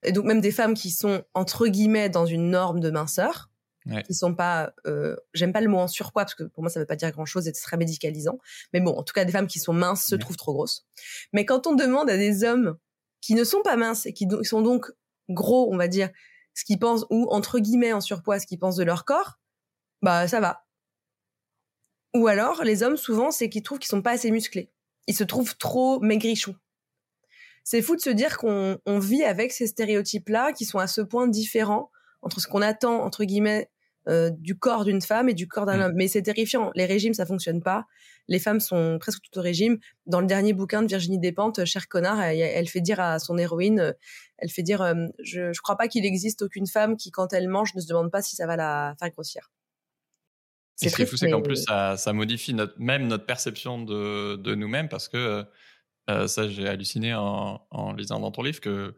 Et 0.03 0.13
donc 0.13 0.25
même 0.25 0.41
des 0.41 0.51
femmes 0.53 0.75
qui 0.75 0.91
sont 0.91 1.23
entre 1.35 1.67
guillemets 1.69 2.09
dans 2.09 2.27
une 2.27 2.51
norme 2.51 2.81
de 2.81 2.91
minceur, 2.91 3.51
Ouais. 3.85 4.05
qui 4.05 4.15
sont 4.15 4.33
pas, 4.33 4.73
euh, 4.87 5.17
j'aime 5.35 5.53
pas 5.53 5.61
le 5.61 5.69
mot 5.69 5.79
en 5.79 5.89
surpoids 5.89 6.23
parce 6.23 6.37
que 6.37 6.45
pour 6.45 6.63
moi 6.63 6.71
ça 6.71 6.79
veut 6.79 6.87
pas 6.87 6.95
dire 6.95 7.11
grand 7.11 7.25
chose 7.27 7.49
et 7.49 7.53
c'est 7.53 7.63
très 7.63 7.77
médicalisant. 7.77 8.39
Mais 8.73 8.81
bon, 8.81 8.93
en 8.97 9.03
tout 9.03 9.13
cas 9.13 9.25
des 9.25 9.33
femmes 9.33 9.49
qui 9.49 9.59
sont 9.59 9.73
minces 9.73 10.07
se 10.07 10.15
Ouais. 10.15 10.21
trouvent 10.21 10.37
trop 10.37 10.53
grosses. 10.53 10.87
Mais 11.33 11.45
quand 11.45 11.67
on 11.67 11.75
demande 11.75 12.09
à 12.09 12.17
des 12.17 12.45
hommes 12.45 12.77
qui 13.21 13.35
ne 13.35 13.43
sont 13.43 13.61
pas 13.63 13.75
minces 13.77 14.07
et 14.07 14.13
qui 14.13 14.27
do- 14.27 14.45
sont 14.45 14.63
donc 14.63 14.87
gros, 15.29 15.69
on 15.73 15.77
va 15.77 15.89
dire, 15.89 16.11
ce 16.55 16.65
qu'ils 16.65 16.79
pensent 16.79 17.07
ou 17.11 17.27
entre 17.31 17.59
guillemets 17.59 17.93
en 17.93 18.01
surpoids, 18.01 18.39
ce 18.39 18.47
qu'ils 18.47 18.61
pensent 18.61 18.77
de 18.77 18.85
leur 18.85 19.05
corps, 19.05 19.41
bah 20.01 20.29
ça 20.29 20.39
va. 20.39 20.65
Ou 22.15 22.29
alors 22.29 22.63
les 22.63 22.85
hommes 22.85 22.97
souvent 22.97 23.33
c'est 23.33 23.49
qu'ils 23.49 23.63
trouvent 23.65 23.81
qu'ils 23.81 23.89
sont 23.89 24.03
pas 24.03 24.13
assez 24.13 24.31
musclés. 24.31 24.71
Ils 25.09 25.17
se 25.17 25.25
trouvent 25.25 25.57
trop 25.57 25.99
maigrichons. 25.99 26.55
C'est 27.65 27.83
fou 27.83 27.97
de 27.97 28.01
se 28.01 28.11
dire 28.11 28.39
qu'on 28.39 28.79
on 28.87 28.99
vit 28.99 29.23
avec 29.25 29.53
ces 29.53 29.67
stéréotypes-là 29.67 30.53
qui 30.53 30.65
sont 30.65 30.79
à 30.79 30.87
ce 30.87 31.01
point 31.01 31.29
différents 31.29 31.91
entre 32.23 32.41
ce 32.41 32.47
qu'on 32.49 32.63
attend 32.63 33.03
entre 33.03 33.25
guillemets 33.25 33.69
euh, 34.09 34.31
du 34.31 34.59
corps 34.59 34.85
d'une 34.85 35.01
femme 35.01 35.29
et 35.29 35.35
du 35.35 35.47
corps 35.47 35.65
d'un 35.65 35.77
Mm. 35.77 35.81
homme. 35.83 35.93
Mais 35.95 36.09
c'est 36.09 36.23
terrifiant. 36.23 36.73
Les 36.75 36.87
régimes, 36.87 37.15
ça 37.15 37.25
fonctionne 37.25 37.63
pas. 37.63 37.87
Les 38.27 38.41
femmes 38.41 38.59
sont 38.59 38.99
presque 39.01 39.23
toutes 39.23 39.37
au 39.37 39.43
régime. 39.43 39.79
Dans 40.07 40.21
le 40.21 40.27
dernier 40.27 40.53
bouquin 40.53 40.83
de 40.83 40.89
Virginie 40.89 41.21
Despentes, 41.21 41.61
euh, 41.61 41.65
Cher 41.65 41.87
connard, 41.89 42.21
elle, 42.21 42.39
elle 42.41 42.69
fait 42.69 42.81
dire 42.81 42.99
à 42.99 43.21
son 43.21 43.39
héroïne, 43.39 43.79
euh, 43.79 43.93
elle 44.39 44.51
fait 44.51 44.63
dire, 44.65 44.83
euh, 44.83 44.95
je, 45.23 45.53
je 45.53 45.61
crois 45.61 45.77
pas 45.77 45.87
qu'il 45.87 46.05
existe 46.05 46.43
aucune 46.43 46.67
femme 46.67 46.97
qui, 46.97 47.13
quand 47.13 47.33
elle 47.33 47.49
mange, 47.49 47.75
ne 47.77 47.81
se 47.81 47.87
demande 47.87 48.11
pas 48.11 48.23
si 48.23 48.35
ça 48.35 48.47
va 48.47 48.57
la 48.57 48.95
faire 48.99 49.11
grossir. 49.11 49.51
Et 50.81 50.89
ce 50.89 50.97
qui 50.97 51.03
est 51.03 51.07
fou, 51.07 51.17
c'est 51.17 51.31
qu'en 51.31 51.43
plus, 51.43 51.63
ça, 51.63 51.97
ça 51.97 52.13
modifie 52.13 52.55
notre, 52.55 52.75
même 52.79 53.07
notre 53.07 53.25
perception 53.25 53.83
de, 53.85 54.35
de 54.35 54.55
nous-mêmes 54.57 54.89
parce 54.89 55.07
que 55.09 55.45
euh, 56.11 56.27
ça, 56.27 56.49
j'ai 56.49 56.67
halluciné 56.69 57.15
en, 57.15 57.61
en 57.71 57.93
lisant 57.93 58.21
dans 58.21 58.31
ton 58.31 58.43
livre 58.43 58.61
que 58.61 58.95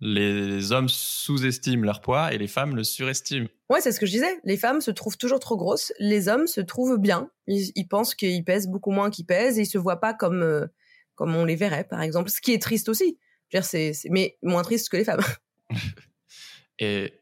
les 0.00 0.72
hommes 0.72 0.88
sous-estiment 0.90 1.82
leur 1.84 2.00
poids 2.02 2.32
et 2.34 2.38
les 2.38 2.48
femmes 2.48 2.76
le 2.76 2.84
surestiment. 2.84 3.48
Ouais, 3.70 3.80
c'est 3.80 3.92
ce 3.92 4.00
que 4.00 4.06
je 4.06 4.12
disais. 4.12 4.38
Les 4.44 4.56
femmes 4.58 4.80
se 4.80 4.90
trouvent 4.90 5.16
toujours 5.16 5.40
trop 5.40 5.56
grosses. 5.56 5.92
Les 5.98 6.28
hommes 6.28 6.46
se 6.46 6.60
trouvent 6.60 6.98
bien. 6.98 7.30
Ils, 7.46 7.72
ils 7.74 7.88
pensent 7.88 8.14
qu'ils 8.14 8.44
pèsent 8.44 8.68
beaucoup 8.68 8.90
moins 8.90 9.10
qu'ils 9.10 9.24
pèsent 9.26 9.58
et 9.58 9.62
ils 9.62 9.66
se 9.66 9.78
voient 9.78 10.00
pas 10.00 10.12
comme 10.14 10.42
euh, 10.42 10.66
comme 11.14 11.34
on 11.34 11.44
les 11.46 11.56
verrait, 11.56 11.84
par 11.84 12.02
exemple. 12.02 12.28
Ce 12.30 12.40
qui 12.42 12.52
est 12.52 12.60
triste 12.60 12.88
aussi. 12.90 13.18
Je 13.48 13.56
veux 13.56 13.60
dire, 13.62 13.64
c'est, 13.64 13.92
c'est- 13.94 14.10
mais 14.10 14.36
moins 14.42 14.62
triste 14.62 14.88
que 14.90 14.96
les 14.98 15.04
femmes. 15.04 15.20
Et, 16.78 17.14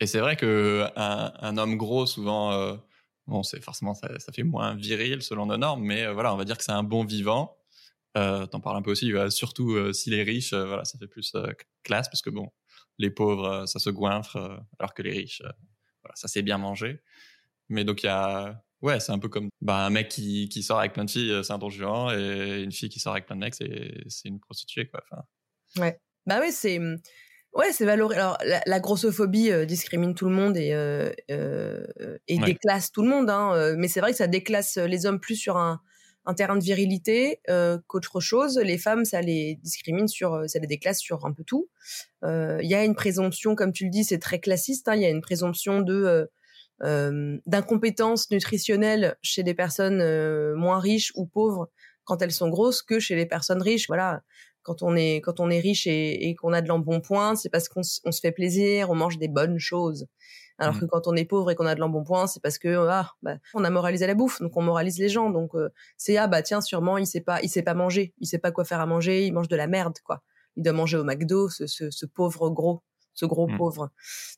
et 0.00 0.06
c'est 0.06 0.20
vrai 0.20 0.36
que 0.36 0.86
un, 0.96 1.32
un 1.40 1.58
homme 1.58 1.76
gros, 1.76 2.06
souvent, 2.06 2.52
euh, 2.52 2.76
bon, 3.26 3.42
c'est 3.42 3.62
forcément 3.62 3.94
ça, 3.94 4.08
ça 4.18 4.32
fait 4.32 4.42
moins 4.42 4.74
viril 4.74 5.20
selon 5.22 5.46
nos 5.46 5.58
normes, 5.58 5.82
mais 5.84 6.10
voilà, 6.12 6.32
on 6.32 6.36
va 6.36 6.44
dire 6.44 6.56
que 6.56 6.64
c'est 6.64 6.72
un 6.72 6.82
bon 6.82 7.04
vivant. 7.04 7.56
Euh, 8.16 8.46
T'en 8.46 8.60
parles 8.60 8.76
un 8.76 8.82
peu 8.82 8.90
aussi, 8.90 9.12
euh, 9.14 9.30
surtout 9.30 9.72
euh, 9.72 9.92
s'il 9.94 10.12
est 10.14 10.22
riche, 10.22 10.52
euh, 10.52 10.66
voilà, 10.66 10.84
ça 10.84 10.98
fait 10.98 11.06
plus 11.06 11.34
classe 11.82 12.08
parce 12.08 12.20
que 12.20 12.28
bon, 12.30 12.50
les 12.98 13.10
pauvres, 13.10 13.64
ça 13.66 13.78
se 13.78 13.88
goinfre, 13.90 14.36
alors 14.78 14.92
que 14.94 15.02
les 15.02 15.12
riches, 15.12 15.40
voilà, 16.02 16.14
ça 16.14 16.28
c'est 16.28 16.42
bien 16.42 16.58
manger. 16.58 17.00
Mais 17.68 17.84
donc 17.84 18.02
il 18.02 18.06
y 18.06 18.08
a, 18.10 18.64
ouais, 18.82 19.00
c'est 19.00 19.12
un 19.12 19.18
peu 19.18 19.28
comme 19.28 19.48
bah, 19.62 19.86
un 19.86 19.90
mec 19.90 20.08
qui, 20.10 20.48
qui 20.50 20.62
sort 20.62 20.78
avec 20.80 20.92
plein 20.94 21.04
de 21.06 21.10
filles, 21.10 21.40
c'est 21.44 21.52
un 21.52 21.58
don 21.58 21.70
juan, 21.70 22.10
et 22.18 22.62
une 22.62 22.72
fille 22.72 22.90
qui 22.90 23.00
sort 23.00 23.12
avec 23.12 23.26
plein 23.26 23.36
de 23.36 23.40
mecs, 23.40 23.54
c'est 23.54 24.28
une 24.28 24.40
prostituée, 24.40 24.88
quoi. 24.88 25.02
Enfin, 25.10 25.22
Bah 26.26 26.38
oui, 26.40 26.52
c'est 26.52 26.78
ouais, 27.54 27.72
c'est 27.72 27.84
valorisé. 27.84 28.20
Alors 28.20 28.38
la, 28.44 28.60
la 28.66 28.80
grossophobie 28.80 29.50
discrimine 29.66 30.14
tout 30.14 30.26
le 30.28 30.34
monde 30.34 30.56
et 30.56 30.72
et 32.28 32.38
Ouais. 32.38 32.46
déclasse 32.46 32.92
tout 32.92 33.02
le 33.02 33.08
monde. 33.08 33.30
Hein, 33.30 33.74
mais 33.76 33.88
c'est 33.88 34.00
vrai 34.00 34.12
que 34.12 34.18
ça 34.18 34.26
déclasse 34.26 34.76
les 34.76 35.06
hommes 35.06 35.20
plus 35.20 35.36
sur 35.36 35.56
un 35.56 35.80
un 36.24 36.34
terrain 36.34 36.56
de 36.56 36.62
virilité 36.62 37.40
euh, 37.50 37.78
qu'autre 37.86 38.20
chose. 38.20 38.58
Les 38.58 38.78
femmes, 38.78 39.04
ça 39.04 39.20
les 39.20 39.56
discrimine 39.56 40.08
sur, 40.08 40.34
euh, 40.34 40.46
ça 40.46 40.58
les 40.58 40.66
déclasse 40.66 40.98
sur 41.00 41.24
un 41.26 41.32
peu 41.32 41.44
tout. 41.44 41.68
Euh, 42.24 42.58
Il 42.62 42.70
y 42.70 42.74
a 42.74 42.84
une 42.84 42.94
présomption, 42.94 43.54
comme 43.54 43.72
tu 43.72 43.84
le 43.84 43.90
dis, 43.90 44.04
c'est 44.04 44.18
très 44.18 44.38
classiste. 44.40 44.88
hein, 44.88 44.94
Il 44.94 45.02
y 45.02 45.06
a 45.06 45.10
une 45.10 45.20
présomption 45.20 45.80
de 45.80 45.94
euh, 45.94 46.26
euh, 46.82 47.38
d'incompétence 47.46 48.30
nutritionnelle 48.30 49.16
chez 49.22 49.42
des 49.42 49.54
personnes 49.54 50.02
moins 50.54 50.80
riches 50.80 51.12
ou 51.14 51.26
pauvres 51.26 51.68
quand 52.04 52.22
elles 52.22 52.32
sont 52.32 52.48
grosses 52.48 52.82
que 52.82 52.98
chez 53.00 53.14
les 53.16 53.26
personnes 53.26 53.62
riches. 53.62 53.86
Voilà, 53.88 54.22
Quand 54.62 54.82
on 54.82 54.96
est 54.96 55.20
quand 55.20 55.40
on 55.40 55.50
est 55.50 55.60
riche 55.60 55.86
et, 55.86 56.34
qu'on 56.40 56.52
a 56.52 56.62
de 56.62 56.68
l'embonpoint, 56.68 57.36
c'est 57.36 57.50
parce 57.50 57.68
qu'on 57.68 57.82
se 57.82 58.20
fait 58.20 58.32
plaisir, 58.32 58.90
on 58.90 58.94
mange 58.94 59.18
des 59.18 59.28
bonnes 59.28 59.58
choses. 59.58 60.06
Alors 60.62 60.76
mmh. 60.76 60.80
que 60.80 60.84
quand 60.84 61.08
on 61.08 61.16
est 61.16 61.24
pauvre 61.24 61.50
et 61.50 61.56
qu'on 61.56 61.66
a 61.66 61.74
de 61.74 61.80
l'embonpoint, 61.80 62.28
c'est 62.28 62.40
parce 62.40 62.56
que 62.56 62.86
ah, 62.88 63.10
bah, 63.22 63.36
on 63.52 63.64
a 63.64 63.70
moralisé 63.70 64.06
la 64.06 64.14
bouffe, 64.14 64.40
donc 64.40 64.56
on 64.56 64.62
moralise 64.62 64.98
les 64.98 65.08
gens. 65.08 65.28
Donc 65.28 65.56
euh, 65.56 65.70
c'est 65.96 66.16
ah 66.16 66.28
bah 66.28 66.40
tiens 66.42 66.60
sûrement 66.60 66.98
il 66.98 67.06
sait 67.06 67.20
pas 67.20 67.42
il 67.42 67.48
sait 67.48 67.62
pas 67.62 67.74
manger, 67.74 68.14
il 68.18 68.26
sait 68.28 68.38
pas 68.38 68.52
quoi 68.52 68.64
faire 68.64 68.80
à 68.80 68.86
manger, 68.86 69.26
il 69.26 69.32
mange 69.32 69.48
de 69.48 69.56
la 69.56 69.66
merde 69.66 69.98
quoi. 70.04 70.22
Il 70.56 70.62
doit 70.62 70.72
manger 70.72 70.98
au 70.98 71.04
McDo, 71.04 71.48
ce, 71.48 71.66
ce, 71.66 72.06
pauvre 72.06 72.50
gros, 72.50 72.82
ce 73.14 73.26
gros 73.26 73.48
mmh. 73.48 73.56
pauvre. 73.56 73.90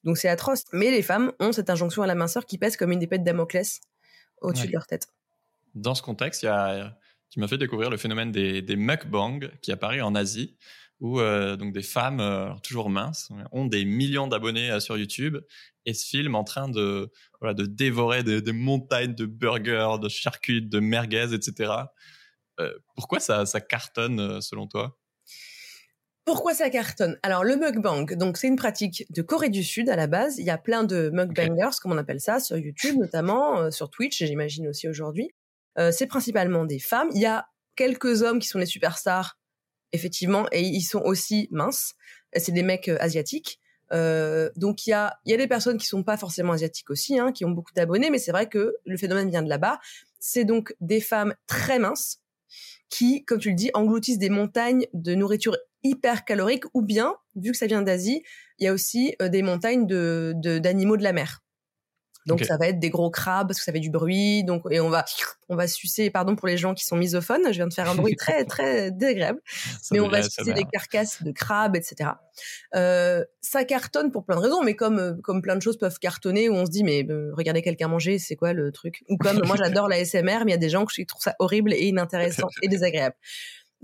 Donc 0.04 0.16
c'est 0.16 0.28
atroce. 0.28 0.64
Mais 0.72 0.90
les 0.90 1.02
femmes 1.02 1.32
ont 1.40 1.52
cette 1.52 1.68
injonction 1.68 2.02
à 2.02 2.06
la 2.06 2.14
minceur 2.14 2.46
qui 2.46 2.56
pèse 2.56 2.76
comme 2.76 2.92
une 2.92 3.02
épée 3.02 3.18
de 3.18 3.24
Damoclès 3.24 3.80
au-dessus 4.40 4.68
de 4.68 4.72
leur 4.72 4.86
tête. 4.86 5.08
Dans 5.74 5.94
ce 5.94 6.02
contexte, 6.02 6.42
il 6.42 6.46
y 6.46 6.48
a, 6.48 6.96
tu 7.30 7.40
m'as 7.40 7.48
fait 7.48 7.58
découvrir 7.58 7.90
le 7.90 7.96
phénomène 7.96 8.30
des, 8.30 8.62
des 8.62 8.76
mukbang 8.76 9.40
qui 9.60 9.72
apparaît 9.72 10.00
en 10.00 10.14
Asie 10.14 10.56
où 11.00 11.20
euh, 11.20 11.56
donc 11.56 11.72
des 11.72 11.82
femmes 11.82 12.20
euh, 12.20 12.54
toujours 12.62 12.90
minces 12.90 13.30
ont 13.52 13.66
des 13.66 13.84
millions 13.84 14.26
d'abonnés 14.26 14.70
euh, 14.70 14.80
sur 14.80 14.96
YouTube 14.96 15.38
et 15.86 15.94
se 15.94 16.06
filment 16.06 16.36
en 16.36 16.44
train 16.44 16.68
de 16.68 17.10
voilà 17.40 17.54
de 17.54 17.66
dévorer 17.66 18.22
des, 18.22 18.52
montagnes 18.52 19.14
de 19.14 19.26
burgers, 19.26 19.96
de 20.00 20.08
charcuterie, 20.08 20.66
de 20.66 20.80
merguez, 20.80 21.34
etc. 21.34 21.72
pourquoi 22.94 23.20
ça, 23.20 23.44
ça 23.44 23.60
cartonne 23.60 24.40
selon 24.40 24.66
toi? 24.66 24.96
Pourquoi 26.24 26.54
ça 26.54 26.70
cartonne? 26.70 27.18
Alors 27.22 27.44
le 27.44 27.56
mukbang, 27.56 28.06
donc 28.16 28.38
c'est 28.38 28.48
une 28.48 28.56
pratique 28.56 29.04
de 29.10 29.20
Corée 29.20 29.50
du 29.50 29.62
Sud 29.62 29.90
à 29.90 29.96
la 29.96 30.06
base. 30.06 30.38
Il 30.38 30.46
y 30.46 30.50
a 30.50 30.56
plein 30.56 30.84
de 30.84 31.10
mukbangers, 31.12 31.76
comme 31.82 31.92
on 31.92 31.98
appelle 31.98 32.20
ça, 32.20 32.40
sur 32.40 32.56
YouTube 32.56 32.96
notamment, 32.98 33.70
sur 33.70 33.90
Twitch, 33.90 34.22
et 34.22 34.26
j'imagine 34.26 34.66
aussi 34.68 34.88
aujourd'hui. 34.88 35.28
c'est 35.90 36.06
principalement 36.06 36.64
des 36.64 36.78
femmes. 36.78 37.08
Il 37.14 37.20
y 37.20 37.26
a 37.26 37.46
quelques 37.76 38.22
hommes 38.22 38.38
qui 38.38 38.48
sont 38.48 38.58
les 38.58 38.64
superstars 38.64 39.36
effectivement, 39.94 40.46
et 40.52 40.62
ils 40.62 40.82
sont 40.82 41.00
aussi 41.00 41.48
minces. 41.50 41.94
C'est 42.36 42.52
des 42.52 42.62
mecs 42.62 42.88
euh, 42.88 42.96
asiatiques. 43.00 43.60
Euh, 43.92 44.50
donc 44.56 44.86
il 44.86 44.90
y 44.90 44.92
a, 44.92 45.18
y 45.24 45.34
a 45.34 45.36
des 45.36 45.46
personnes 45.46 45.78
qui 45.78 45.86
sont 45.86 46.02
pas 46.02 46.16
forcément 46.16 46.52
asiatiques 46.52 46.90
aussi, 46.90 47.18
hein, 47.18 47.32
qui 47.32 47.44
ont 47.44 47.50
beaucoup 47.50 47.72
d'abonnés, 47.74 48.10
mais 48.10 48.18
c'est 48.18 48.32
vrai 48.32 48.48
que 48.48 48.74
le 48.84 48.96
phénomène 48.96 49.30
vient 49.30 49.42
de 49.42 49.48
là-bas. 49.48 49.78
C'est 50.18 50.44
donc 50.44 50.74
des 50.80 51.00
femmes 51.00 51.34
très 51.46 51.78
minces 51.78 52.20
qui, 52.90 53.24
comme 53.24 53.38
tu 53.38 53.50
le 53.50 53.54
dis, 53.54 53.70
engloutissent 53.74 54.18
des 54.18 54.30
montagnes 54.30 54.86
de 54.94 55.14
nourriture 55.14 55.56
hyper 55.82 56.24
calorique, 56.24 56.64
ou 56.72 56.82
bien, 56.82 57.14
vu 57.36 57.52
que 57.52 57.56
ça 57.56 57.66
vient 57.66 57.82
d'Asie, 57.82 58.22
il 58.58 58.64
y 58.64 58.68
a 58.68 58.72
aussi 58.72 59.14
euh, 59.20 59.28
des 59.28 59.42
montagnes 59.42 59.86
de 59.86 60.32
d'animaux 60.58 60.96
de 60.96 61.02
la 61.02 61.12
mer. 61.12 61.43
Donc 62.26 62.44
ça 62.44 62.56
va 62.56 62.68
être 62.68 62.78
des 62.78 62.90
gros 62.90 63.10
crabes 63.10 63.48
parce 63.48 63.58
que 63.58 63.64
ça 63.64 63.72
fait 63.72 63.80
du 63.80 63.90
bruit. 63.90 64.44
Donc 64.44 64.62
et 64.70 64.80
on 64.80 64.88
va 64.88 65.04
on 65.48 65.56
va 65.56 65.66
sucer. 65.66 66.10
Pardon 66.10 66.36
pour 66.36 66.48
les 66.48 66.56
gens 66.56 66.74
qui 66.74 66.84
sont 66.84 66.96
misophones. 66.96 67.42
Je 67.46 67.52
viens 67.52 67.66
de 67.66 67.74
faire 67.74 67.88
un 67.88 67.94
bruit 67.94 68.16
très 68.16 68.44
très 68.44 68.90
désagréable. 68.90 69.40
mais 69.90 70.00
on 70.00 70.08
va 70.08 70.22
sucer 70.22 70.52
des 70.52 70.64
carcasses 70.64 71.22
de 71.22 71.32
crabes, 71.32 71.76
etc. 71.76 72.10
Euh, 72.74 73.24
ça 73.40 73.64
cartonne 73.64 74.10
pour 74.10 74.24
plein 74.24 74.36
de 74.36 74.40
raisons. 74.40 74.62
Mais 74.62 74.74
comme 74.74 74.98
euh, 74.98 75.14
comme 75.22 75.42
plein 75.42 75.56
de 75.56 75.62
choses 75.62 75.78
peuvent 75.78 75.98
cartonner 75.98 76.48
où 76.48 76.54
on 76.54 76.66
se 76.66 76.70
dit 76.70 76.84
mais 76.84 77.04
euh, 77.08 77.30
regardez 77.34 77.62
quelqu'un 77.62 77.88
manger, 77.88 78.18
c'est 78.18 78.36
quoi 78.36 78.52
le 78.52 78.72
truc? 78.72 79.04
Ou 79.08 79.16
comme 79.16 79.40
moi 79.44 79.56
j'adore 79.56 79.88
la 79.88 80.04
SMR, 80.04 80.44
mais 80.44 80.50
il 80.50 80.50
y 80.50 80.54
a 80.54 80.58
des 80.58 80.70
gens 80.70 80.84
qui 80.86 81.04
trouvent 81.06 81.22
ça 81.22 81.34
horrible 81.38 81.74
et 81.74 81.86
inintéressant 81.86 82.48
et 82.62 82.68
désagréable. 82.68 83.16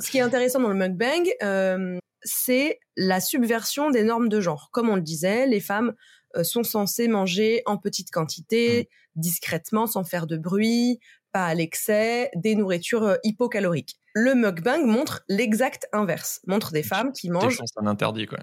Ce 0.01 0.11
qui 0.11 0.19
est 0.19 0.23
intéressant 0.23 0.61
dans 0.61 0.71
le 0.71 0.75
mukbang, 0.75 1.29
euh, 1.43 1.99
c'est 2.23 2.81
la 2.97 3.21
subversion 3.21 3.91
des 3.91 4.03
normes 4.03 4.29
de 4.29 4.41
genre. 4.41 4.71
Comme 4.73 4.89
on 4.89 4.97
le 4.97 5.03
disait, 5.03 5.47
les 5.47 5.61
femmes 5.61 5.95
sont 6.43 6.63
censés 6.63 7.09
manger 7.09 7.63
en 7.67 7.77
petite 7.77 8.11
quantité, 8.11 8.89
mmh. 9.17 9.21
discrètement, 9.21 9.87
sans 9.87 10.05
faire 10.05 10.27
de 10.27 10.37
bruit, 10.37 11.01
pas 11.33 11.47
à 11.47 11.55
l'excès, 11.55 12.31
des 12.35 12.55
nourritures 12.55 13.05
euh, 13.05 13.17
hypocaloriques. 13.23 13.97
Le 14.15 14.35
mukbang 14.35 14.85
montre 14.85 15.23
l'exact 15.29 15.89
inverse, 15.93 16.41
montre 16.47 16.73
des 16.73 16.83
femmes 16.83 17.13
qui 17.13 17.31
mangent. 17.31 17.61
C'est 17.65 17.81
un 17.81 17.87
interdit, 17.87 18.27
quoi. 18.27 18.39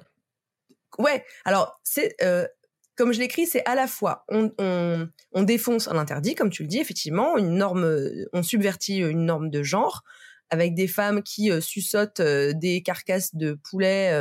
Ouais. 0.97 1.23
Alors 1.45 1.79
c'est 1.83 2.15
euh, 2.23 2.47
comme 2.95 3.11
je 3.11 3.19
l'écris, 3.19 3.45
c'est 3.45 3.63
à 3.65 3.75
la 3.75 3.85
fois 3.85 4.25
on, 4.29 4.51
on, 4.57 5.07
on, 5.33 5.43
défonce 5.43 5.87
un 5.87 5.97
interdit, 5.97 6.33
comme 6.33 6.49
tu 6.49 6.63
le 6.63 6.67
dis, 6.67 6.79
effectivement, 6.79 7.37
une 7.37 7.55
norme, 7.55 8.09
on 8.33 8.41
subvertit 8.41 8.97
une 8.97 9.25
norme 9.25 9.49
de 9.51 9.61
genre 9.61 10.03
avec 10.49 10.73
des 10.73 10.87
femmes 10.87 11.21
qui 11.21 11.51
euh, 11.51 12.53
des 12.53 12.81
carcasses 12.83 13.35
de 13.35 13.53
poulet 13.69 14.11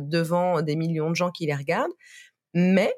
devant 0.00 0.62
des 0.62 0.76
millions 0.76 1.10
de 1.10 1.16
gens 1.16 1.30
qui 1.30 1.46
les 1.46 1.54
regardent. 1.54 1.92
Mais 2.54 2.94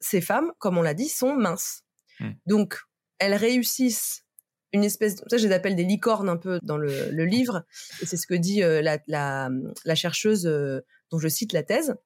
ces 0.00 0.20
femmes, 0.20 0.52
comme 0.58 0.78
on 0.78 0.82
l'a 0.82 0.94
dit, 0.94 1.08
sont 1.08 1.34
minces. 1.34 1.82
Hmm. 2.20 2.32
Donc, 2.46 2.78
elles 3.18 3.34
réussissent 3.34 4.24
une 4.72 4.84
espèce, 4.84 5.16
de, 5.16 5.24
ça 5.28 5.38
je 5.38 5.46
les 5.46 5.54
appelle 5.54 5.76
des 5.76 5.84
licornes 5.84 6.28
un 6.28 6.36
peu 6.36 6.58
dans 6.62 6.76
le, 6.76 7.24
livre, 7.24 7.64
et 8.02 8.06
c'est 8.06 8.18
ce 8.18 8.26
que 8.26 8.34
dit 8.34 8.62
euh, 8.62 8.82
la, 9.06 9.94
chercheuse 9.94 10.46
euh, 10.46 10.84
dont 11.10 11.18
je 11.18 11.28
cite 11.28 11.52
la 11.52 11.62
thèse. 11.62 11.96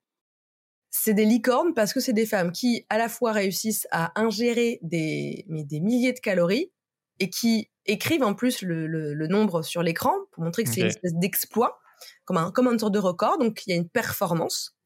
C'est 0.90 1.14
des 1.14 1.24
licornes 1.24 1.74
parce 1.74 1.92
que 1.92 2.00
c'est 2.00 2.12
des 2.12 2.26
femmes 2.26 2.52
qui 2.52 2.86
à 2.90 2.98
la 2.98 3.08
fois 3.08 3.32
réussissent 3.32 3.88
à 3.90 4.18
ingérer 4.20 4.78
des, 4.82 5.46
des 5.48 5.80
milliers 5.80 6.12
de 6.12 6.20
calories 6.20 6.70
et 7.18 7.30
qui 7.30 7.70
écrivent 7.86 8.22
en 8.22 8.34
plus 8.34 8.62
le, 8.62 9.26
nombre 9.26 9.62
sur 9.62 9.82
l'écran 9.82 10.12
pour 10.30 10.44
montrer 10.44 10.64
que 10.64 10.70
c'est 10.70 10.82
une 10.82 10.86
espèce 10.86 11.14
d'exploit, 11.14 11.80
comme 12.24 12.36
un, 12.36 12.52
comme 12.52 12.68
un 12.68 12.78
sorte 12.78 12.92
de 12.92 12.98
record, 12.98 13.38
donc 13.38 13.66
il 13.66 13.70
y 13.70 13.72
a 13.72 13.76
une 13.76 13.88
performance 13.88 14.76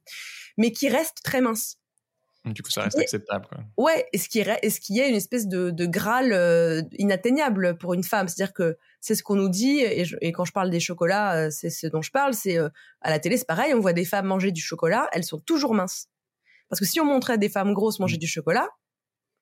mais 0.56 0.72
qui 0.72 0.88
reste 0.88 1.18
très 1.22 1.40
mince. 1.40 1.78
Du 2.52 2.62
coup, 2.62 2.70
ça 2.70 2.82
reste 2.82 2.98
acceptable. 2.98 3.46
Quoi. 3.48 3.58
Ouais, 3.76 4.06
est-ce 4.12 4.28
qu'il 4.28 4.48
est 4.48 4.78
qu'il 4.78 4.96
y 4.96 5.00
a 5.00 5.08
une 5.08 5.16
espèce 5.16 5.48
de, 5.48 5.70
de 5.70 5.86
graal 5.86 6.32
euh, 6.32 6.82
inatteignable 6.92 7.76
pour 7.76 7.92
une 7.92 8.04
femme 8.04 8.28
C'est-à-dire 8.28 8.54
que 8.54 8.78
c'est 9.00 9.16
ce 9.16 9.24
qu'on 9.24 9.34
nous 9.34 9.48
dit, 9.48 9.80
et, 9.80 10.04
et, 10.20 10.32
quand 10.32 10.44
je 10.44 10.52
parle 10.52 10.70
des 10.70 10.78
chocolats, 10.78 11.34
euh, 11.34 11.50
c'est 11.50 11.70
ce 11.70 11.88
dont 11.88 12.02
je 12.02 12.12
parle. 12.12 12.34
C'est 12.34 12.56
euh, 12.56 12.68
à 13.00 13.10
la 13.10 13.18
télé, 13.18 13.36
c'est 13.36 13.46
pareil, 13.46 13.74
on 13.74 13.80
voit 13.80 13.92
des 13.92 14.04
femmes 14.04 14.26
manger 14.26 14.52
du 14.52 14.60
chocolat, 14.60 15.08
elles 15.12 15.24
sont 15.24 15.40
toujours 15.40 15.74
minces. 15.74 16.08
Parce 16.68 16.78
que 16.78 16.86
si 16.86 17.00
on 17.00 17.04
montrait 17.04 17.38
des 17.38 17.48
femmes 17.48 17.72
grosses 17.72 17.98
manger 17.98 18.16
mmh. 18.16 18.20
du 18.20 18.26
chocolat, 18.28 18.68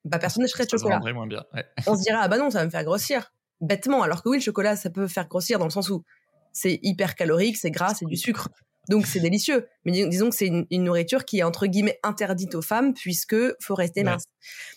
bah 0.05 0.19
personne 0.19 0.43
ne 0.43 0.49
ferait 0.49 0.65
de 0.65 0.71
chocolat. 0.71 1.01
moins 1.13 1.27
bien. 1.27 1.45
on 1.87 1.97
se 1.97 2.03
dirait 2.03 2.19
ah 2.21 2.29
bah 2.29 2.39
non, 2.39 2.51
ça 2.51 2.61
va 2.61 2.65
me 2.65 2.71
faire 2.71 2.85
grossir. 2.85 3.33
Bêtement, 3.61 4.03
alors 4.03 4.23
que 4.23 4.29
oui, 4.29 4.39
le 4.39 4.43
chocolat, 4.43 4.77
ça 4.77 4.91
peut 4.91 5.09
faire 5.09 5.29
grossir 5.29 5.59
dans 5.59 5.65
le 5.65 5.71
sens 5.71 5.89
où 5.91 6.05
c'est 6.53 6.79
hyper 6.83 7.15
calorique, 7.15 7.57
c'est 7.57 7.71
gras, 7.71 7.95
c'est 7.95 8.07
du 8.07 8.17
sucre. 8.17 8.49
Donc 8.89 9.07
c'est 9.07 9.21
délicieux. 9.21 9.67
Mais 9.85 9.93
disons 9.93 10.31
que 10.31 10.37
c'est 10.37 10.47
une, 10.47 10.85
nourriture 10.85 11.25
qui 11.25 11.39
est 11.39 11.43
entre 11.43 11.67
guillemets 11.67 11.99
interdite 12.03 12.55
aux 12.55 12.63
femmes 12.63 12.95
puisque 12.95 13.37
faut 13.61 13.75
rester 13.75 14.05
mince. 14.05 14.25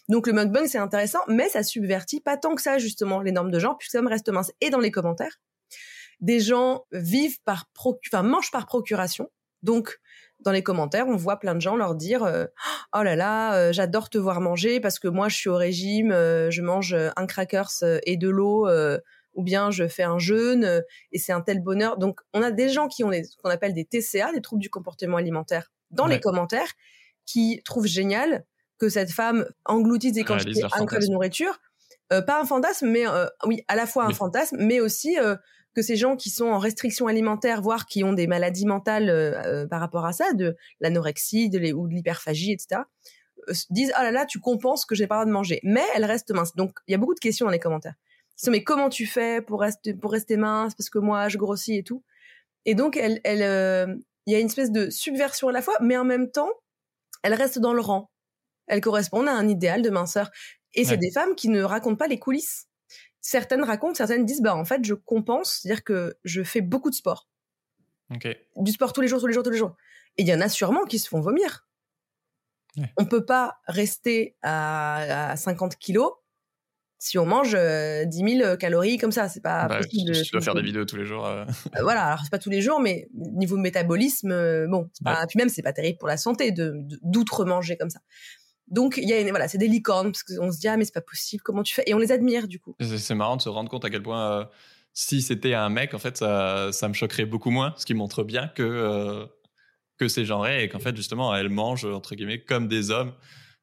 Donc 0.10 0.28
le 0.28 0.34
mukbang 0.34 0.68
c'est 0.68 0.78
intéressant, 0.78 1.20
mais 1.28 1.50
ça 1.50 1.64
subvertit 1.64 2.22
pas 2.22 2.38
tant 2.38 2.56
que 2.56 2.62
ça 2.62 2.78
justement 2.78 3.22
les 3.22 3.32
normes 3.32 3.52
de 3.52 3.60
genre 3.60 3.78
puisque 3.78 3.92
ça 3.92 4.02
me 4.02 4.10
reste 4.10 4.30
mince. 4.30 4.52
Et 4.62 4.70
dans 4.70 4.80
les 4.80 4.92
commentaires, 4.92 5.40
des 6.20 6.40
gens 6.40 6.86
vivent 6.92 7.40
par 7.44 7.70
enfin 8.08 8.24
mangent 8.24 8.52
par 8.52 8.66
procuration. 8.66 9.30
Donc 9.64 10.00
dans 10.40 10.52
les 10.52 10.62
commentaires, 10.62 11.08
on 11.08 11.16
voit 11.16 11.40
plein 11.40 11.56
de 11.56 11.62
gens 11.62 11.76
leur 11.76 11.96
dire 11.96 12.24
euh, 12.24 12.46
oh 12.96 13.02
là 13.02 13.16
là, 13.16 13.56
euh, 13.56 13.74
j'adore 13.74 14.10
te 14.10 14.18
voir 14.18 14.40
manger 14.40 14.80
parce 14.80 15.00
que 15.00 15.08
moi 15.08 15.30
je 15.30 15.36
suis 15.36 15.50
au 15.50 15.56
régime, 15.56 16.12
euh, 16.12 16.52
je 16.52 16.62
mange 16.62 16.94
un 16.94 17.26
crackers 17.26 17.84
et 18.06 18.18
de 18.18 18.30
l'eau 18.30 18.68
ou 19.38 19.44
bien 19.44 19.72
je 19.72 19.88
fais 19.88 20.04
un 20.04 20.20
jeûne 20.20 20.66
euh, 20.66 20.82
et 21.14 21.20
c'est 21.20 21.32
un 21.32 21.42
tel 21.42 21.62
bonheur. 21.62 21.98
Donc, 21.98 22.20
on 22.34 22.42
a 22.42 22.52
des 22.52 22.68
gens 22.68 22.90
qui 22.90 23.06
ont 23.06 23.12
ce 23.12 23.38
qu'on 23.38 23.50
appelle 23.50 23.74
des 23.74 23.86
TCA, 23.86 24.34
des 24.34 24.42
troubles 24.42 24.62
du 24.62 24.70
comportement 24.70 25.16
alimentaire, 25.16 25.72
dans 25.92 26.08
les 26.08 26.20
commentaires, 26.20 26.74
qui 27.26 27.62
trouvent 27.64 27.88
génial 27.88 28.44
que 28.78 28.90
cette 28.90 29.12
femme 29.12 29.48
engloutisse 29.66 30.14
des 30.14 30.24
quantités 30.24 30.64
incroyables 30.64 31.08
de 31.08 31.12
nourriture. 31.12 31.60
Euh, 32.12 32.22
pas 32.22 32.42
un 32.42 32.46
fantasme, 32.46 32.88
mais 32.90 33.08
euh, 33.08 33.28
oui, 33.46 33.64
à 33.68 33.76
la 33.76 33.86
fois 33.86 34.06
un 34.06 34.14
fantasme, 34.14 34.58
mais 34.60 34.80
aussi 34.80 35.16
que 35.76 35.82
ces 35.82 35.96
gens 35.96 36.16
qui 36.16 36.32
sont 36.32 36.48
en 36.48 36.58
restriction 36.58 37.08
alimentaire, 37.08 37.62
voire 37.62 37.86
qui 37.86 38.04
ont 38.04 38.14
des 38.14 38.26
maladies 38.28 38.66
mentales 38.66 39.68
par 39.70 39.80
rapport 39.80 40.06
à 40.06 40.14
ça, 40.14 40.34
de 40.34 40.56
l'anorexie, 40.80 41.50
de 41.50 41.74
ou 41.74 41.88
de 41.88 41.94
l'hyperphagie, 41.94 42.52
etc., 42.52 42.82
disent 43.70 43.92
ah 43.96 44.04
là 44.04 44.12
là, 44.12 44.26
tu 44.26 44.40
compenses 44.40 44.86
que 44.86 44.96
j'ai 44.96 45.06
pas 45.06 45.16
le 45.16 45.20
droit 45.20 45.26
de 45.28 45.32
manger, 45.32 45.60
mais 45.64 45.84
elle 45.96 46.06
reste 46.06 46.32
mince. 46.32 46.56
Donc 46.56 46.80
il 46.88 46.92
y 46.92 46.96
a 46.96 46.98
beaucoup 46.98 47.14
de 47.14 47.20
questions 47.20 47.46
dans 47.46 47.52
les 47.52 47.60
commentaires 47.60 47.96
mais 48.48 48.64
comment 48.64 48.90
tu 48.90 49.06
fais 49.06 49.42
pour 49.42 49.62
rester 49.62 49.94
pour 49.94 50.12
rester 50.12 50.38
mince? 50.38 50.76
Parce 50.76 50.90
que 50.90 51.00
moi 51.00 51.28
je 51.30 51.38
grossis 51.38 51.78
et 51.78 51.84
tout. 51.84 52.04
Et 52.66 52.76
donc 52.76 52.98
elle 52.98 53.20
elle 53.24 53.42
euh, 53.42 53.96
il 54.26 54.34
y 54.34 54.36
a 54.36 54.40
une 54.40 54.48
espèce 54.48 54.72
de 54.72 54.90
subversion 54.90 55.48
à 55.48 55.52
la 55.52 55.62
fois, 55.62 55.76
mais 55.82 55.98
en 55.98 56.04
même 56.04 56.30
temps 56.32 56.52
elle 57.24 57.34
reste 57.34 57.60
dans 57.60 57.74
le 57.74 57.82
rang. 57.82 58.12
Elle 58.68 58.82
correspond 58.82 59.26
à 59.28 59.32
un 59.32 59.48
idéal 59.48 59.82
de 59.82 59.90
minceur. 59.90 60.30
Et 60.74 60.84
c'est 60.84 60.98
des 60.98 61.12
femmes 61.12 61.34
qui 61.34 61.50
ne 61.50 61.64
racontent 61.64 61.96
pas 61.96 62.08
les 62.08 62.20
coulisses. 62.20 62.68
Certaines 63.22 63.64
racontent, 63.64 63.96
certaines 63.96 64.26
disent 64.26 64.42
bah 64.42 64.56
en 64.56 64.66
fait 64.66 64.86
je 64.86 64.94
compense, 64.94 65.60
c'est-à-dire 65.62 65.84
que 65.84 66.18
je 66.24 66.44
fais 66.44 66.62
beaucoup 66.62 66.90
de 66.90 66.96
sport. 66.96 67.28
Du 68.56 68.72
sport 68.72 68.94
tous 68.94 69.02
les 69.02 69.08
jours, 69.08 69.20
tous 69.20 69.28
les 69.28 69.34
jours, 69.34 69.44
tous 69.44 69.50
les 69.50 69.58
jours. 69.58 69.76
Et 70.18 70.22
il 70.22 70.28
y 70.28 70.34
en 70.34 70.42
a 70.42 70.50
sûrement 70.50 70.86
qui 70.86 71.00
se 71.00 71.10
font 71.10 71.20
vomir. 71.20 71.68
Ouais. 72.78 72.94
On 72.98 73.06
peut 73.06 73.26
pas 73.26 73.60
rester 73.68 74.36
à, 74.44 75.32
à 75.32 75.36
50 75.36 75.78
kilos 75.78 76.14
si 77.00 77.18
on 77.18 77.26
mange 77.26 77.52
10 77.52 77.58
euh, 77.58 78.06
000 78.10 78.58
calories 78.58 78.98
comme 78.98 79.12
ça, 79.12 79.30
c'est 79.30 79.42
pas 79.42 79.68
bah, 79.68 79.78
possible. 79.78 80.12
Tu 80.14 80.32
dois 80.32 80.42
faire 80.42 80.56
des 80.56 80.62
vidéos 80.62 80.86
tous 80.86 80.98
les 80.98 81.06
jours. 81.06 81.26
Euh. 81.26 81.46
Euh, 81.76 81.82
voilà, 81.82 82.06
alors 82.06 82.20
c'est 82.24 82.32
pas 82.32 82.40
tous 82.40 82.50
les 82.50 82.62
jours, 82.62 82.80
mais 82.80 83.08
niveau 83.14 83.58
métabolisme, 83.58 84.68
bon, 84.68 84.90
pas, 85.04 85.26
puis 85.28 85.38
même 85.38 85.50
c'est 85.50 85.62
pas 85.62 85.74
terrible 85.74 85.98
pour 85.98 86.08
la 86.08 86.18
santé 86.18 86.52
de 86.52 86.74
d'outre 87.04 87.46
manger 87.46 87.78
comme 87.78 87.90
ça. 87.90 88.00
Donc 88.68 88.98
il 88.98 89.08
y 89.08 89.14
a 89.14 89.20
une, 89.20 89.30
voilà, 89.30 89.48
c'est 89.48 89.58
des 89.58 89.68
licornes 89.68 90.12
parce 90.12 90.24
qu'on 90.24 90.52
se 90.52 90.60
dit 90.60 90.68
ah 90.68 90.78
mais 90.78 90.86
c'est 90.86 90.94
pas 90.94 91.02
possible, 91.02 91.42
comment 91.44 91.64
tu 91.64 91.74
fais? 91.74 91.84
Et 91.86 91.94
on 91.94 92.00
les 92.00 92.12
admire 92.12 92.48
du 92.48 92.60
coup. 92.60 92.76
C'est 92.80 93.16
marrant 93.16 93.38
de 93.38 93.42
se 93.42 93.50
rendre 93.50 93.70
compte 93.70 93.86
à 93.86 93.90
quel 93.90 94.04
point 94.04 94.50
si 95.00 95.22
c'était 95.22 95.54
un 95.54 95.70
mec, 95.70 95.94
en 95.94 96.00
fait, 96.00 96.18
ça, 96.18 96.72
ça 96.72 96.88
me 96.88 96.94
choquerait 96.96 97.28
beaucoup 97.28 97.52
moins, 97.52 97.76
ce 97.78 97.86
qui 97.86 97.94
montre 97.94 98.24
bien 98.24 98.48
que, 98.48 98.64
euh, 98.64 99.28
que 100.00 100.08
c'est 100.08 100.26
genré 100.26 100.64
et 100.64 100.70
qu'en 100.70 100.80
fait, 100.80 100.96
justement, 100.96 101.36
elle 101.36 101.50
mange, 101.50 101.86
entre 101.86 102.16
guillemets, 102.16 102.44
comme 102.44 102.68
des 102.68 102.90
hommes, 102.90 103.14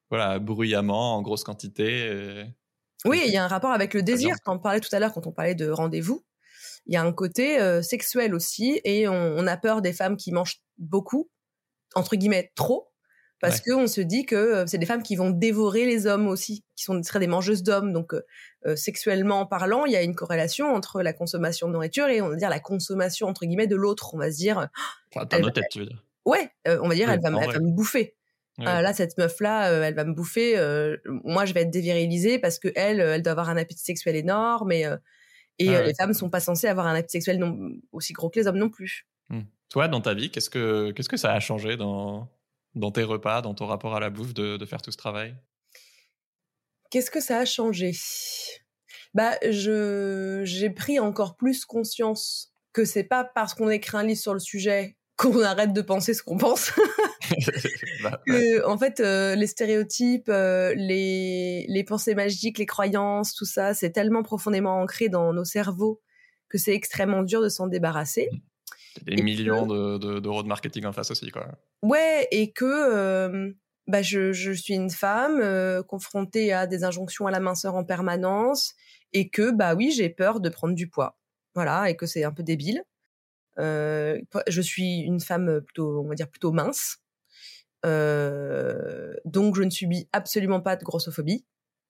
voilà, 0.09 0.39
bruyamment, 0.39 1.17
en 1.17 1.21
grosse 1.21 1.43
quantité. 1.43 2.45
Oui, 3.05 3.21
il 3.25 3.31
y 3.31 3.37
a 3.37 3.43
un 3.43 3.47
rapport 3.47 3.71
avec 3.71 3.93
le 3.93 4.03
désir. 4.03 4.35
Quand 4.43 4.55
on 4.55 4.59
parlait 4.59 4.79
tout 4.79 4.93
à 4.93 4.99
l'heure, 4.99 5.13
quand 5.13 5.27
on 5.27 5.31
parlait 5.31 5.55
de 5.55 5.69
rendez-vous, 5.69 6.23
il 6.87 6.93
y 6.93 6.97
a 6.97 7.03
un 7.03 7.13
côté 7.13 7.59
euh, 7.59 7.81
sexuel 7.81 8.35
aussi 8.35 8.79
et 8.83 9.07
on, 9.07 9.13
on, 9.13 9.47
a 9.47 9.57
peur 9.57 9.81
des 9.81 9.93
femmes 9.93 10.17
qui 10.17 10.31
mangent 10.31 10.61
beaucoup, 10.77 11.29
entre 11.95 12.15
guillemets, 12.15 12.51
trop 12.55 12.91
parce 13.41 13.61
que 13.61 13.71
qu'on 13.71 13.87
se 13.87 14.01
dit 14.01 14.25
que 14.25 14.35
euh, 14.35 14.65
c'est 14.65 14.77
des 14.77 14.85
femmes 14.85 15.03
qui 15.03 15.15
vont 15.15 15.29
dévorer 15.29 15.85
les 15.85 16.07
hommes 16.07 16.27
aussi, 16.27 16.63
qui 16.75 16.83
sont 16.83 17.01
seraient 17.03 17.19
des 17.19 17.27
mangeuses 17.27 17.61
d'hommes. 17.61 17.93
Donc, 17.93 18.13
euh, 18.13 18.75
sexuellement 18.75 19.45
parlant, 19.45 19.85
il 19.85 19.91
y 19.91 19.95
a 19.95 20.01
une 20.01 20.15
corrélation 20.15 20.73
entre 20.73 21.03
la 21.03 21.13
consommation 21.13 21.67
de 21.67 21.73
nourriture 21.73 22.07
et 22.07 22.21
on 22.21 22.29
va 22.29 22.35
dire 22.35 22.49
la 22.49 22.59
consommation 22.59 23.27
entre 23.27 23.45
guillemets 23.45 23.67
de 23.67 23.75
l'autre. 23.75 24.15
On 24.15 24.17
va 24.17 24.31
se 24.31 24.37
dire, 24.37 24.67
têtes, 25.51 25.65
tu 25.69 25.79
veux 25.79 25.85
dire. 25.85 26.03
Ouais, 26.25 26.49
on 26.65 26.87
va 26.87 26.95
dire, 26.95 27.09
elle, 27.09 27.21
va, 27.21 27.29
elle 27.29 27.51
va 27.51 27.59
me 27.59 27.71
bouffer. 27.71 28.15
Là, 28.57 28.93
cette 28.93 29.17
meuf-là, 29.17 29.69
elle 29.69 29.95
va 29.95 30.05
me 30.05 30.13
bouffer. 30.13 30.55
moi, 31.05 31.45
je 31.45 31.53
vais 31.53 31.61
être 31.61 31.71
dévirilisée 31.71 32.39
parce 32.39 32.59
que 32.59 32.69
elle, 32.75 32.99
elle 32.99 33.21
doit 33.21 33.31
avoir 33.31 33.49
un 33.49 33.57
appétit 33.57 33.83
sexuel 33.83 34.15
énorme 34.15 34.71
et 34.71 34.87
et 35.57 35.73
ah 35.73 35.83
les 35.83 35.93
femmes 35.93 36.13
sont 36.13 36.29
pas 36.29 36.39
censées 36.39 36.67
avoir 36.67 36.87
un 36.87 36.95
appétit 36.95 37.13
sexuel 37.13 37.39
non, 37.39 37.57
aussi 37.91 38.13
gros 38.13 38.29
que 38.29 38.39
les 38.39 38.47
hommes 38.47 38.57
non 38.57 38.69
plus. 38.69 39.07
Mmh. 39.29 39.41
Toi, 39.69 39.87
dans 39.87 40.01
ta 40.01 40.13
vie, 40.13 40.29
qu'est-ce 40.29 40.49
que 40.49 40.91
qu'est-ce 40.91 41.09
que 41.09 41.17
ça 41.17 41.33
a 41.33 41.39
changé 41.39 41.77
dans 41.77 42.29
dans 42.75 42.91
tes 42.91 43.03
repas, 43.03 43.41
dans 43.41 43.53
ton 43.53 43.65
rapport 43.65 43.95
à 43.95 43.99
la 43.99 44.09
bouffe, 44.09 44.33
de, 44.33 44.63
faire 44.65 44.81
tout 44.81 44.91
ce 44.91 44.97
travail? 44.97 45.35
Qu'est-ce 46.91 47.09
que 47.09 47.21
ça 47.21 47.39
a 47.39 47.45
changé? 47.45 47.93
Bah, 49.13 49.37
je 49.49 50.41
j'ai 50.43 50.69
pris 50.69 50.99
encore 50.99 51.37
plus 51.37 51.65
conscience 51.65 52.53
que 52.73 52.83
c'est 52.83 53.05
pas 53.05 53.23
parce 53.23 53.53
qu'on 53.53 53.69
écrit 53.69 53.97
un 53.97 54.03
livre 54.03 54.19
sur 54.19 54.33
le 54.33 54.39
sujet 54.39 54.97
qu'on 55.15 55.41
arrête 55.41 55.71
de 55.71 55.81
penser 55.81 56.13
ce 56.13 56.21
qu'on 56.21 56.37
pense. 56.37 56.73
Bah, 58.03 58.21
en 58.65 58.77
fait, 58.77 58.99
euh, 58.99 59.35
les 59.35 59.47
stéréotypes, 59.47 60.29
euh, 60.29 60.73
les, 60.75 61.65
les 61.67 61.83
pensées 61.83 62.13
magiques, 62.13 62.57
les 62.57 62.65
croyances, 62.65 63.33
tout 63.33 63.45
ça, 63.45 63.73
c'est 63.73 63.91
tellement 63.91 64.21
profondément 64.21 64.79
ancré 64.79 65.09
dans 65.09 65.33
nos 65.33 65.45
cerveaux 65.45 66.01
que 66.49 66.57
c'est 66.57 66.73
extrêmement 66.73 67.23
dur 67.23 67.41
de 67.41 67.49
s'en 67.49 67.67
débarrasser. 67.67 68.29
Des 69.03 69.21
millions 69.21 69.65
d'euros 69.65 70.43
de, 70.43 70.47
marketing 70.47 70.85
en 70.85 70.93
face 70.93 71.11
aussi, 71.11 71.31
quoi. 71.31 71.47
Ouais, 71.81 72.27
et 72.31 72.51
que 72.51 72.65
euh, 72.65 73.51
bah, 73.87 74.01
je, 74.01 74.31
je, 74.31 74.51
suis 74.51 74.75
une 74.75 74.91
femme 74.91 75.41
confrontée 75.87 76.53
à 76.53 76.67
des 76.67 76.83
injonctions 76.83 77.27
à 77.27 77.31
la 77.31 77.39
minceur 77.39 77.75
en 77.75 77.83
permanence, 77.83 78.73
et 79.13 79.29
que 79.29 79.51
bah 79.51 79.75
oui, 79.75 79.91
j'ai 79.91 80.09
peur 80.09 80.39
de 80.39 80.49
prendre 80.49 80.75
du 80.75 80.87
poids. 80.87 81.17
Voilà, 81.55 81.89
et 81.89 81.95
que 81.95 82.05
c'est 82.05 82.23
un 82.23 82.31
peu 82.31 82.43
débile. 82.43 82.83
Je 83.57 84.61
suis 84.61 84.99
une 84.99 85.19
femme 85.19 85.61
plutôt, 85.61 86.01
on 86.03 86.07
va 86.07 86.15
dire 86.15 86.29
plutôt 86.29 86.51
mince, 86.51 86.99
donc 87.85 89.55
je 89.55 89.63
ne 89.63 89.69
subis 89.69 90.07
absolument 90.11 90.61
pas 90.61 90.75
de 90.75 90.83
grossophobie 90.83 91.45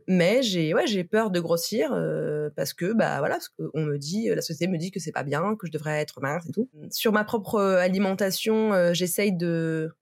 mais 0.08 0.44
j'ai 0.44 0.74
ouais 0.74 0.88
j'ai 0.88 1.04
peur 1.04 1.32
de 1.32 1.40
grossir 1.40 1.92
euh, 1.94 2.50
parce 2.56 2.74
que 2.74 2.94
bah 2.94 3.20
voilà 3.20 3.36
parce 3.36 3.50
on 3.74 3.82
me 3.82 3.98
dit 3.98 4.28
la 4.30 4.42
société 4.42 4.68
me 4.68 4.78
dit 4.78 4.92
que 4.92 5.00
c'est 5.00 5.12
pas 5.12 5.24
bien 5.24 5.56
que 5.56 5.68
je 5.68 5.72
devrais 5.72 6.00
être 6.00 6.22
mince 6.22 6.48
et 6.48 6.52
tout. 6.52 6.70
Sur 6.92 7.12
ma 7.12 7.24
propre 7.24 7.60
alimentation 7.60 8.74
euh, 8.74 8.94
j'essaye 8.94 9.34
de 9.34 9.96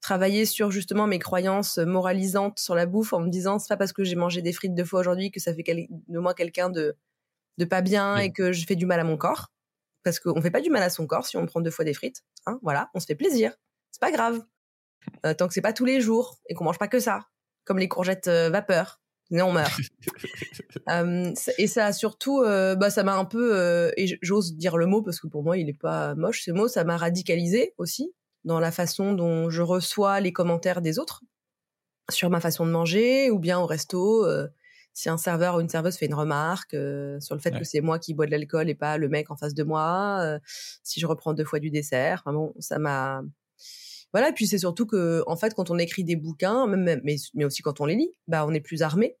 travailler 0.00 0.44
sur 0.44 0.70
justement 0.70 1.06
mes 1.06 1.18
croyances 1.18 1.78
moralisantes 1.78 2.58
sur 2.58 2.74
la 2.74 2.86
bouffe 2.86 3.12
en 3.12 3.20
me 3.20 3.28
disant 3.28 3.58
c'est 3.58 3.68
pas 3.68 3.76
parce 3.76 3.92
que 3.92 4.04
j'ai 4.04 4.16
mangé 4.16 4.42
des 4.42 4.52
frites 4.52 4.74
deux 4.74 4.84
fois 4.84 5.00
aujourd'hui 5.00 5.30
que 5.30 5.40
ça 5.40 5.54
fait 5.54 5.62
de 5.64 6.18
moi 6.18 6.34
quelqu'un 6.34 6.70
de 6.70 6.96
de 7.58 7.64
pas 7.64 7.82
bien 7.82 8.16
et 8.16 8.32
que 8.32 8.50
je 8.52 8.66
fais 8.66 8.76
du 8.76 8.86
mal 8.86 8.98
à 8.98 9.04
mon 9.04 9.16
corps. 9.16 9.52
Parce 10.02 10.18
qu'on 10.18 10.42
fait 10.42 10.50
pas 10.50 10.60
du 10.60 10.70
mal 10.70 10.82
à 10.82 10.90
son 10.90 11.06
corps 11.06 11.26
si 11.26 11.36
on 11.36 11.46
prend 11.46 11.60
deux 11.60 11.70
fois 11.70 11.84
des 11.84 11.94
frites 11.94 12.24
hein 12.46 12.58
voilà 12.62 12.90
on 12.94 13.00
se 13.00 13.06
fait 13.06 13.14
plaisir. 13.14 13.54
C'est 13.92 14.00
pas 14.00 14.10
grave 14.10 14.42
euh, 15.26 15.34
tant 15.34 15.48
que 15.48 15.54
c'est 15.54 15.60
pas 15.60 15.72
tous 15.72 15.84
les 15.84 16.00
jours 16.00 16.38
et 16.48 16.54
qu'on 16.54 16.64
mange 16.64 16.78
pas 16.78 16.88
que 16.88 17.00
ça 17.00 17.26
comme 17.64 17.78
les 17.78 17.88
courgettes 17.88 18.28
vapeur 18.28 19.00
on 19.42 19.52
meurt. 19.52 19.72
euh, 20.88 21.32
et 21.58 21.66
ça 21.66 21.86
a 21.86 21.92
surtout, 21.92 22.42
euh, 22.42 22.74
bah, 22.74 22.90
ça 22.90 23.02
m'a 23.02 23.16
un 23.16 23.24
peu, 23.24 23.56
euh, 23.56 23.90
et 23.96 24.18
j'ose 24.22 24.56
dire 24.56 24.76
le 24.76 24.86
mot 24.86 25.02
parce 25.02 25.20
que 25.20 25.26
pour 25.26 25.42
moi 25.42 25.56
il 25.58 25.68
est 25.68 25.78
pas 25.78 26.14
moche 26.14 26.42
ce 26.44 26.50
mot, 26.50 26.68
ça 26.68 26.84
m'a 26.84 26.96
radicalisé 26.96 27.74
aussi 27.78 28.12
dans 28.44 28.60
la 28.60 28.70
façon 28.70 29.12
dont 29.12 29.50
je 29.50 29.62
reçois 29.62 30.20
les 30.20 30.32
commentaires 30.32 30.82
des 30.82 30.98
autres 30.98 31.22
sur 32.10 32.28
ma 32.28 32.40
façon 32.40 32.66
de 32.66 32.70
manger 32.70 33.30
ou 33.30 33.38
bien 33.38 33.58
au 33.58 33.66
resto. 33.66 34.26
Euh, 34.26 34.48
si 34.96 35.08
un 35.08 35.16
serveur 35.16 35.56
ou 35.56 35.60
une 35.60 35.68
serveuse 35.68 35.96
fait 35.96 36.06
une 36.06 36.14
remarque 36.14 36.76
sur 37.18 37.34
le 37.34 37.40
fait 37.40 37.50
que 37.50 37.64
c'est 37.64 37.80
moi 37.80 37.98
qui 37.98 38.14
bois 38.14 38.26
de 38.26 38.30
l'alcool 38.30 38.70
et 38.70 38.76
pas 38.76 38.96
le 38.96 39.08
mec 39.08 39.28
en 39.32 39.36
face 39.36 39.52
de 39.52 39.64
moi, 39.64 40.38
si 40.84 41.00
je 41.00 41.06
reprends 41.08 41.34
deux 41.34 41.44
fois 41.44 41.58
du 41.58 41.68
dessert, 41.68 42.22
enfin 42.24 42.32
bon, 42.32 42.54
ça 42.60 42.78
m'a 42.78 43.24
voilà, 44.14 44.30
puis 44.30 44.46
c'est 44.46 44.58
surtout 44.58 44.86
que 44.86 45.24
en 45.26 45.34
fait 45.34 45.54
quand 45.54 45.70
on 45.70 45.78
écrit 45.78 46.04
des 46.04 46.14
bouquins, 46.14 46.68
même 46.68 47.00
mais, 47.02 47.16
mais 47.34 47.44
aussi 47.44 47.62
quand 47.62 47.80
on 47.80 47.84
les 47.84 47.96
lit, 47.96 48.14
bah 48.28 48.46
on 48.46 48.54
est 48.54 48.60
plus 48.60 48.82
armé. 48.82 49.16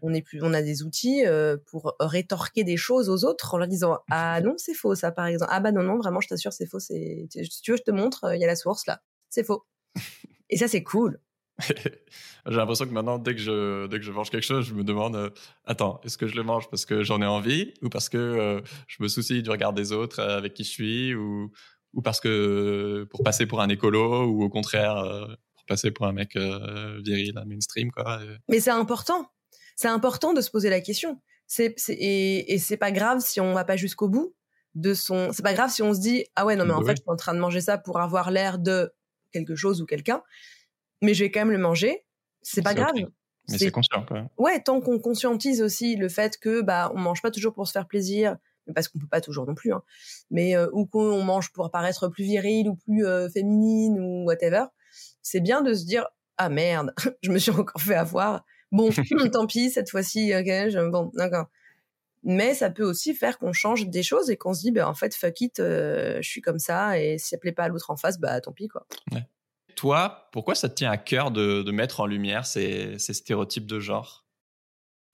On 0.00 0.14
est 0.14 0.22
plus, 0.22 0.40
on 0.44 0.54
a 0.54 0.62
des 0.62 0.84
outils 0.84 1.26
euh, 1.26 1.56
pour 1.66 1.96
rétorquer 1.98 2.62
des 2.62 2.76
choses 2.76 3.08
aux 3.08 3.24
autres 3.24 3.54
en 3.54 3.58
leur 3.58 3.66
disant 3.66 3.98
ah 4.12 4.40
non 4.42 4.54
c'est 4.58 4.74
faux 4.74 4.94
ça 4.94 5.10
par 5.10 5.26
exemple. 5.26 5.50
Ah 5.52 5.58
bah 5.58 5.72
non 5.72 5.82
non 5.82 5.98
vraiment 5.98 6.20
je 6.20 6.28
t'assure 6.28 6.52
c'est 6.52 6.66
faux 6.66 6.78
c'est 6.78 7.26
si 7.32 7.62
tu 7.62 7.72
veux 7.72 7.76
je 7.76 7.82
te 7.82 7.90
montre 7.90 8.24
euh, 8.24 8.36
il 8.36 8.40
y 8.40 8.44
a 8.44 8.46
la 8.46 8.54
source 8.54 8.86
là. 8.86 9.02
C'est 9.28 9.42
faux. 9.42 9.66
Et 10.50 10.56
ça 10.56 10.68
c'est 10.68 10.84
cool. 10.84 11.18
J'ai 11.68 12.54
l'impression 12.54 12.84
que 12.84 12.92
maintenant 12.92 13.18
dès 13.18 13.34
que 13.34 13.40
je 13.40 13.88
dès 13.88 13.98
que 13.98 14.04
je 14.04 14.12
mange 14.12 14.30
quelque 14.30 14.44
chose 14.44 14.66
je 14.66 14.74
me 14.74 14.84
demande 14.84 15.16
euh, 15.16 15.30
attends 15.64 16.00
est-ce 16.04 16.16
que 16.16 16.28
je 16.28 16.36
le 16.36 16.44
mange 16.44 16.70
parce 16.70 16.86
que 16.86 17.02
j'en 17.02 17.20
ai 17.22 17.26
envie 17.26 17.74
ou 17.82 17.88
parce 17.88 18.08
que 18.08 18.62
je 18.86 19.02
me 19.02 19.08
soucie 19.08 19.42
du 19.42 19.50
regard 19.50 19.72
des 19.72 19.90
autres 19.90 20.20
avec 20.20 20.54
qui 20.54 20.62
je 20.62 20.70
suis 20.70 21.14
ou 21.14 21.50
ou 21.96 22.02
parce 22.02 22.20
que 22.20 23.08
pour 23.10 23.24
passer 23.24 23.46
pour 23.46 23.60
un 23.60 23.68
écolo 23.68 24.26
ou 24.26 24.44
au 24.44 24.48
contraire 24.48 24.94
pour 25.56 25.64
passer 25.66 25.90
pour 25.90 26.06
un 26.06 26.12
mec 26.12 26.36
viril, 26.36 27.32
un 27.36 27.44
mainstream 27.44 27.90
quoi. 27.90 28.20
Mais 28.48 28.60
c'est 28.60 28.70
important 28.70 29.28
c'est 29.76 29.88
important 29.88 30.32
de 30.32 30.40
se 30.40 30.50
poser 30.50 30.70
la 30.70 30.80
question. 30.80 31.20
C'est, 31.46 31.76
et, 31.90 32.54
et 32.54 32.58
c'est 32.58 32.78
pas 32.78 32.90
grave 32.90 33.20
si 33.20 33.40
on 33.40 33.52
va 33.52 33.64
pas 33.64 33.76
jusqu'au 33.76 34.08
bout 34.08 34.34
de 34.74 34.94
son. 34.94 35.32
C'est 35.32 35.42
pas 35.42 35.54
grave 35.54 35.70
si 35.70 35.82
on 35.82 35.94
se 35.94 36.00
dit 36.00 36.24
ah 36.34 36.44
ouais 36.44 36.56
non 36.56 36.64
mais 36.64 36.72
en 36.72 36.82
fait 36.82 36.96
je 36.96 37.02
suis 37.02 37.10
en 37.10 37.16
train 37.16 37.34
de 37.34 37.38
manger 37.38 37.60
ça 37.60 37.78
pour 37.78 38.00
avoir 38.00 38.30
l'air 38.30 38.58
de 38.58 38.92
quelque 39.32 39.54
chose 39.54 39.80
ou 39.80 39.86
quelqu'un, 39.86 40.22
mais 41.02 41.14
je 41.14 41.24
vais 41.24 41.30
quand 41.30 41.40
même 41.40 41.52
le 41.52 41.58
manger. 41.58 42.04
C'est 42.42 42.62
pas 42.62 42.74
grave. 42.74 42.94
Mais 43.48 43.58
c'est 43.58 43.70
conscient 43.70 44.04
quoi. 44.04 44.28
Ouais, 44.38 44.60
tant 44.60 44.80
qu'on 44.80 44.98
conscientise 44.98 45.62
aussi 45.62 45.94
le 45.94 46.08
fait 46.08 46.36
que 46.38 46.62
bah 46.62 46.90
on 46.94 46.98
mange 46.98 47.22
pas 47.22 47.30
toujours 47.30 47.52
pour 47.52 47.68
se 47.68 47.72
faire 47.72 47.86
plaisir, 47.86 48.36
parce 48.74 48.88
qu'on 48.88 48.98
peut 48.98 49.06
pas 49.06 49.20
toujours 49.20 49.46
non 49.46 49.54
plus, 49.54 49.72
hein, 49.72 49.82
mais 50.30 50.56
euh, 50.56 50.68
ou 50.72 50.86
qu'on 50.86 51.22
mange 51.22 51.52
pour 51.52 51.70
paraître 51.70 52.08
plus 52.08 52.24
viril 52.24 52.68
ou 52.68 52.76
plus 52.76 53.06
euh, 53.06 53.28
féminine 53.28 53.98
ou 54.00 54.24
whatever. 54.24 54.64
C'est 55.22 55.40
bien 55.40 55.62
de 55.62 55.74
se 55.74 55.84
dire 55.84 56.06
ah 56.38 56.48
merde, 56.48 56.92
je 57.22 57.30
me 57.30 57.38
suis 57.38 57.50
encore 57.50 57.80
fait 57.80 57.94
avoir 57.94 58.44
Bon, 58.72 58.90
tant 59.32 59.46
pis, 59.46 59.70
cette 59.70 59.90
fois-ci, 59.90 60.32
ok, 60.34 60.90
bon, 60.90 61.10
d'accord. 61.14 61.46
Mais 62.24 62.54
ça 62.54 62.70
peut 62.70 62.82
aussi 62.82 63.14
faire 63.14 63.38
qu'on 63.38 63.52
change 63.52 63.86
des 63.86 64.02
choses 64.02 64.30
et 64.30 64.36
qu'on 64.36 64.52
se 64.52 64.60
dit, 64.60 64.72
ben 64.72 64.86
en 64.86 64.94
fait, 64.94 65.14
fuck 65.14 65.40
it, 65.40 65.60
euh, 65.60 66.18
je 66.20 66.28
suis 66.28 66.40
comme 66.40 66.58
ça, 66.58 66.98
et 66.98 67.18
si 67.18 67.28
ça 67.28 67.38
plaît 67.38 67.52
pas 67.52 67.64
à 67.64 67.68
l'autre 67.68 67.90
en 67.90 67.96
face, 67.96 68.18
bah 68.18 68.40
tant 68.40 68.52
pis, 68.52 68.68
quoi. 68.68 68.86
Toi, 69.76 70.28
pourquoi 70.32 70.54
ça 70.54 70.68
te 70.68 70.74
tient 70.74 70.90
à 70.90 70.96
cœur 70.96 71.30
de, 71.30 71.62
de 71.62 71.70
mettre 71.70 72.00
en 72.00 72.06
lumière 72.06 72.46
ces, 72.46 72.98
ces 72.98 73.12
stéréotypes 73.12 73.66
de 73.66 73.78
genre? 73.78 74.25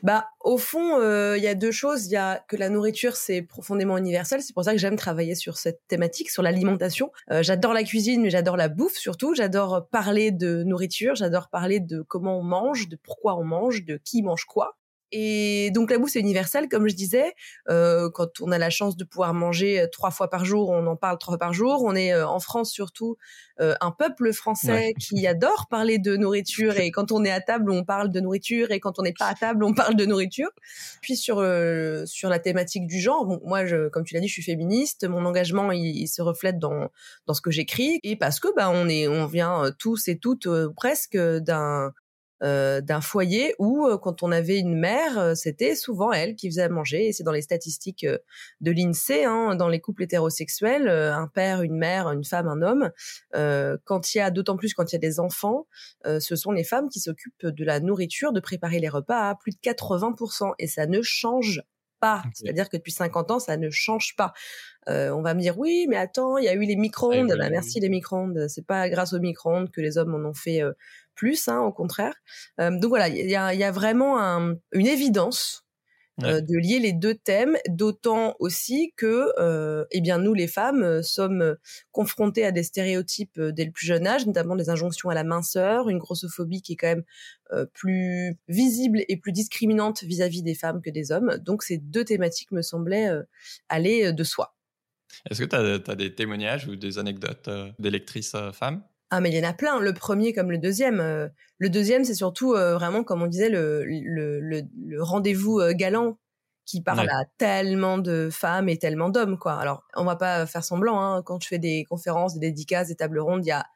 Bah, 0.03 0.31
au 0.41 0.59
fond, 0.59 0.99
euh, 1.01 1.37
il 1.37 1.45
y 1.45 1.49
a 1.49 1.55
deux 1.55 1.71
choses. 1.71 2.07
Il 2.07 2.13
y 2.13 2.17
a 2.17 2.45
que 2.49 2.57
la 2.57 2.69
nourriture, 2.69 3.17
c'est 3.17 3.43
profondément 3.43 3.97
universel. 3.97 4.43
C'est 4.43 4.53
pour 4.53 4.65
ça 4.65 4.73
que 4.73 4.79
j'aime 4.79 4.97
travailler 4.97 5.35
sur 5.35 5.59
cette 5.59 5.81
thématique, 5.87 6.31
sur 6.31 6.43
l'alimentation. 6.43 7.13
Euh, 7.31 7.43
j'adore 7.43 7.73
la 7.73 7.85
cuisine, 7.85 8.23
mais 8.23 8.31
j'adore 8.31 8.57
la 8.57 8.69
bouffe 8.69 8.97
surtout. 8.97 9.35
J'adore 9.35 9.89
parler 9.91 10.33
de 10.33 10.65
nourriture. 10.65 11.15
J'adore 11.15 11.49
parler 11.49 11.79
de 11.79 12.03
comment 12.03 12.39
on 12.39 12.43
mange, 12.43 12.89
de 12.89 12.97
pourquoi 12.97 13.37
on 13.37 13.45
mange, 13.45 13.85
de 13.85 14.01
qui 14.05 14.23
mange 14.23 14.45
quoi. 14.45 14.77
Et 15.13 15.71
donc 15.73 15.91
la 15.91 15.99
bouffe 15.99 16.11
c'est 16.11 16.21
universel, 16.21 16.69
comme 16.69 16.89
je 16.89 16.95
disais. 16.95 17.35
Euh, 17.69 18.11
quand 18.11 18.41
on 18.41 18.51
a 18.51 18.59
la 18.59 18.71
chance 18.71 18.97
de 18.97 19.05
pouvoir 19.05 19.35
manger 19.35 19.81
euh, 19.81 19.87
trois 19.87 20.11
fois 20.11 20.31
par 20.31 20.45
jour, 20.45 20.71
on 20.71 20.87
en 20.87 20.97
parle 20.97 21.19
trois 21.19 21.33
fois 21.33 21.39
par 21.39 21.53
jour. 21.53 21.83
On 21.85 21.95
est 21.95 22.15
euh, 22.15 22.27
en 22.27 22.41
France 22.41 22.73
surtout 22.73 23.17
euh, 23.61 23.75
un 23.83 23.91
peuple 23.91 24.33
français 24.33 24.95
qui 24.99 25.27
adore 25.27 25.67
parler 25.69 25.99
de 25.99 26.17
nourriture. 26.17 26.79
Et 26.79 26.91
quand 26.91 27.13
on 27.13 27.25
est 27.25 27.31
à 27.31 27.41
table, 27.41 27.71
on 27.71 27.85
parle 27.85 28.11
de 28.11 28.21
nourriture. 28.21 28.71
Et 28.71 28.81
quand 28.81 28.99
on 28.99 29.03
n'est 29.03 29.13
pas 29.13 29.27
à 29.27 29.35
table, 29.35 29.65
on 29.65 29.75
parle 29.75 29.97
de 29.97 30.07
nourriture. 30.07 30.51
Puis 31.03 31.17
sur 31.17 31.37
sur 32.07 32.29
la 32.29 32.39
thématique 32.39 32.87
du 32.87 32.99
genre, 32.99 33.41
moi, 33.45 33.67
je, 33.67 33.89
comme 33.89 34.05
tu 34.05 34.15
l'as 34.15 34.21
dit, 34.21 34.29
je 34.29 34.33
suis 34.33 34.43
féministe. 34.43 35.07
Mon 35.07 35.25
engagement, 35.27 35.73
il, 35.73 36.09
se 36.09 36.23
reflète 36.23 36.59
dans 36.59 36.91
dans 37.27 37.35
ce 37.35 37.43
que 37.43 37.51
j'écris. 37.51 38.01
Et 38.03 38.17
parce 38.17 38.41
que 38.41 38.49
bah 38.57 38.71
on 38.71 38.89
est, 38.89 39.09
on 39.09 39.27
vient 39.27 39.71
tous 39.79 40.09
et 40.09 40.19
toutes 40.19 40.49
presque 40.75 41.17
d'un 41.17 41.83
euh, 41.83 41.91
d'un 42.43 43.01
foyer 43.01 43.55
où 43.59 43.87
euh, 43.87 43.99
quand 43.99 44.23
on 44.23 44.33
avait 44.33 44.59
une 44.59 44.77
mère, 44.77 45.19
euh, 45.19 45.35
c'était 45.35 45.77
souvent 45.77 46.13
elle 46.13 46.35
qui 46.35 46.49
faisait 46.49 46.63
à 46.63 46.69
manger. 46.69 47.07
Et 47.09 47.13
c'est 47.13 47.23
dans 47.23 47.33
les 47.33 47.43
statistiques 47.43 48.07
de 48.61 48.71
l'INSEE, 48.71 49.25
hein, 49.25 49.55
dans 49.55 49.69
les 49.69 49.81
couples 49.81 50.03
hétérosexuels, 50.03 50.89
un 50.89 51.29
père, 51.29 51.63
une 51.63 51.77
mère, 51.77 52.09
une 52.11 52.25
femme, 52.25 52.49
un 52.49 52.63
homme. 52.63 52.91
quand 53.85 54.15
il 54.15 54.19
y 54.19 54.21
a, 54.21 54.31
d'autant 54.31 54.57
plus 54.57 54.75
quand 54.75 54.91
il 54.93 54.95
y 54.95 54.97
a 54.97 55.01
des 55.01 55.21
enfants, 55.21 55.67
ce 56.05 56.37
sont 56.37 56.53
les 56.53 56.65
femmes 56.65 56.89
qui 56.89 57.01
s'occupent 57.01 57.47
de 57.47 57.65
la 57.65 57.81
nourriture, 57.81 58.33
de 58.33 58.41
préparer 58.41 58.81
les 58.81 58.89
repas 58.89 59.29
à 59.29 59.35
plus 59.35 59.53
de 59.53 59.59
80%. 59.59 60.53
Et 60.59 60.67
ça 60.67 60.87
ne 60.87 61.01
change 61.03 61.63
pas. 62.03 62.25
C'est-à-dire 62.35 62.69
que 62.69 62.77
depuis 62.77 62.93
50 62.93 63.31
ans, 63.31 63.39
ça 63.39 63.57
ne 63.57 63.71
change 63.71 64.17
pas. 64.17 64.33
Euh, 64.89 65.11
on 65.11 65.23
va 65.23 65.35
me 65.35 65.41
dire 65.41 65.57
oui, 65.57 65.87
mais 65.89 65.97
attends, 65.97 66.37
il 66.37 66.45
y 66.45 66.49
a 66.49 66.55
eu 66.55 66.65
les 66.65 66.75
micro-ondes. 66.75 67.33
Bah, 67.39 67.49
merci 67.49 67.79
les 67.79 67.89
micro-ondes. 67.89 68.47
C'est 68.49 68.67
pas 68.67 68.89
grâce 68.89 69.13
aux 69.13 69.21
micro-ondes 69.21 69.71
que 69.71 69.81
les 69.81 69.99
hommes 69.99 70.15
en 70.15 70.29
ont 70.29 70.35
fait 70.35 70.61
euh, 70.61 70.73
plus, 71.15 71.49
hein, 71.49 71.61
au 71.61 71.73
contraire. 71.73 72.15
Euh, 72.61 72.71
donc 72.71 72.91
voilà, 72.91 73.09
il 73.09 73.29
y 73.29 73.37
a, 73.37 73.55
y 73.55 73.65
a, 73.65 73.71
vraiment 73.71 74.21
un, 74.21 74.57
une 74.73 74.87
évidence 74.87 75.65
euh, 76.23 76.41
de 76.41 76.57
lier 76.57 76.79
les 76.79 76.93
deux 76.93 77.15
thèmes, 77.15 77.57
d'autant 77.69 78.37
aussi 78.39 78.93
que, 78.97 79.33
euh, 79.39 79.85
eh 79.91 80.01
bien, 80.01 80.19
nous 80.19 80.35
les 80.35 80.47
femmes 80.47 81.03
sommes 81.03 81.57
confrontées 81.91 82.45
à 82.45 82.53
des 82.53 82.63
stéréotypes 82.63 83.41
dès 83.41 83.65
le 83.65 83.73
plus 83.73 83.87
jeune 83.87 84.07
âge, 84.07 84.27
notamment 84.27 84.55
des 84.55 84.69
injonctions 84.69 85.09
à 85.09 85.15
la 85.15 85.25
minceur, 85.25 85.89
une 85.89 85.99
grossophobie 85.99 86.63
qui 86.63 86.75
est 86.75 86.77
quand 86.77 86.89
même 86.89 87.05
plus 87.73 88.37
visible 88.49 89.03
et 89.09 89.17
plus 89.17 89.33
discriminante 89.33 90.05
vis-à-vis 90.05 90.43
des 90.43 90.55
femmes 90.55 90.81
que 90.81 90.91
des 90.91 91.13
hommes. 91.13 91.39
Donc 91.39 91.63
ces 91.63 91.79
deux 91.79 92.05
thématiques 92.05 92.53
me 92.53 92.63
semblaient 92.63 93.11
aller 93.69 94.13
de 94.13 94.25
soi. 94.25 94.55
Est-ce 95.29 95.43
que 95.43 95.81
tu 95.81 95.91
as, 95.91 95.95
des 95.97 96.15
témoignages 96.15 96.69
ou 96.69 96.77
des 96.77 96.99
anecdotes 96.99 97.51
d'électrices 97.79 98.37
femmes? 98.53 98.83
Ah, 99.15 99.21
mais 99.21 99.29
il 99.29 99.37
y 99.37 99.45
en 99.45 99.47
a 99.47 99.53
plein. 99.53 99.79
Le 99.79 99.93
premier 99.93 100.33
comme 100.33 100.51
le 100.51 100.57
deuxième. 100.57 100.99
Euh, 100.99 101.29
le 101.59 101.69
deuxième, 101.69 102.03
c'est 102.03 102.15
surtout 102.15 102.55
euh, 102.55 102.73
vraiment, 102.73 103.05
comme 103.05 103.21
on 103.21 103.27
disait, 103.27 103.51
le, 103.51 103.85
le, 103.85 104.41
le, 104.41 105.03
rendez-vous 105.03 105.61
euh, 105.61 105.75
galant 105.75 106.19
qui 106.65 106.81
parle 106.81 107.11
à 107.11 107.27
tellement 107.37 107.99
de 107.99 108.31
femmes 108.33 108.71
et 108.71 108.79
tellement 108.79 109.11
d'hommes, 109.11 109.39
quoi. 109.39 109.53
Alors, 109.61 109.85
on 109.97 110.05
va 110.05 110.17
pas 110.17 110.47
faire 110.47 110.65
semblant. 110.65 110.99
Hein. 110.99 111.23
Quand 111.27 111.43
je 111.43 111.47
fais 111.47 111.59
des 111.59 111.85
conférences, 111.91 112.39
des 112.39 112.49
dédicaces, 112.49 112.89
des 112.89 112.95
tables 112.95 113.19
rondes, 113.19 113.45
il 113.45 113.49
y 113.49 113.53
a 113.53 113.67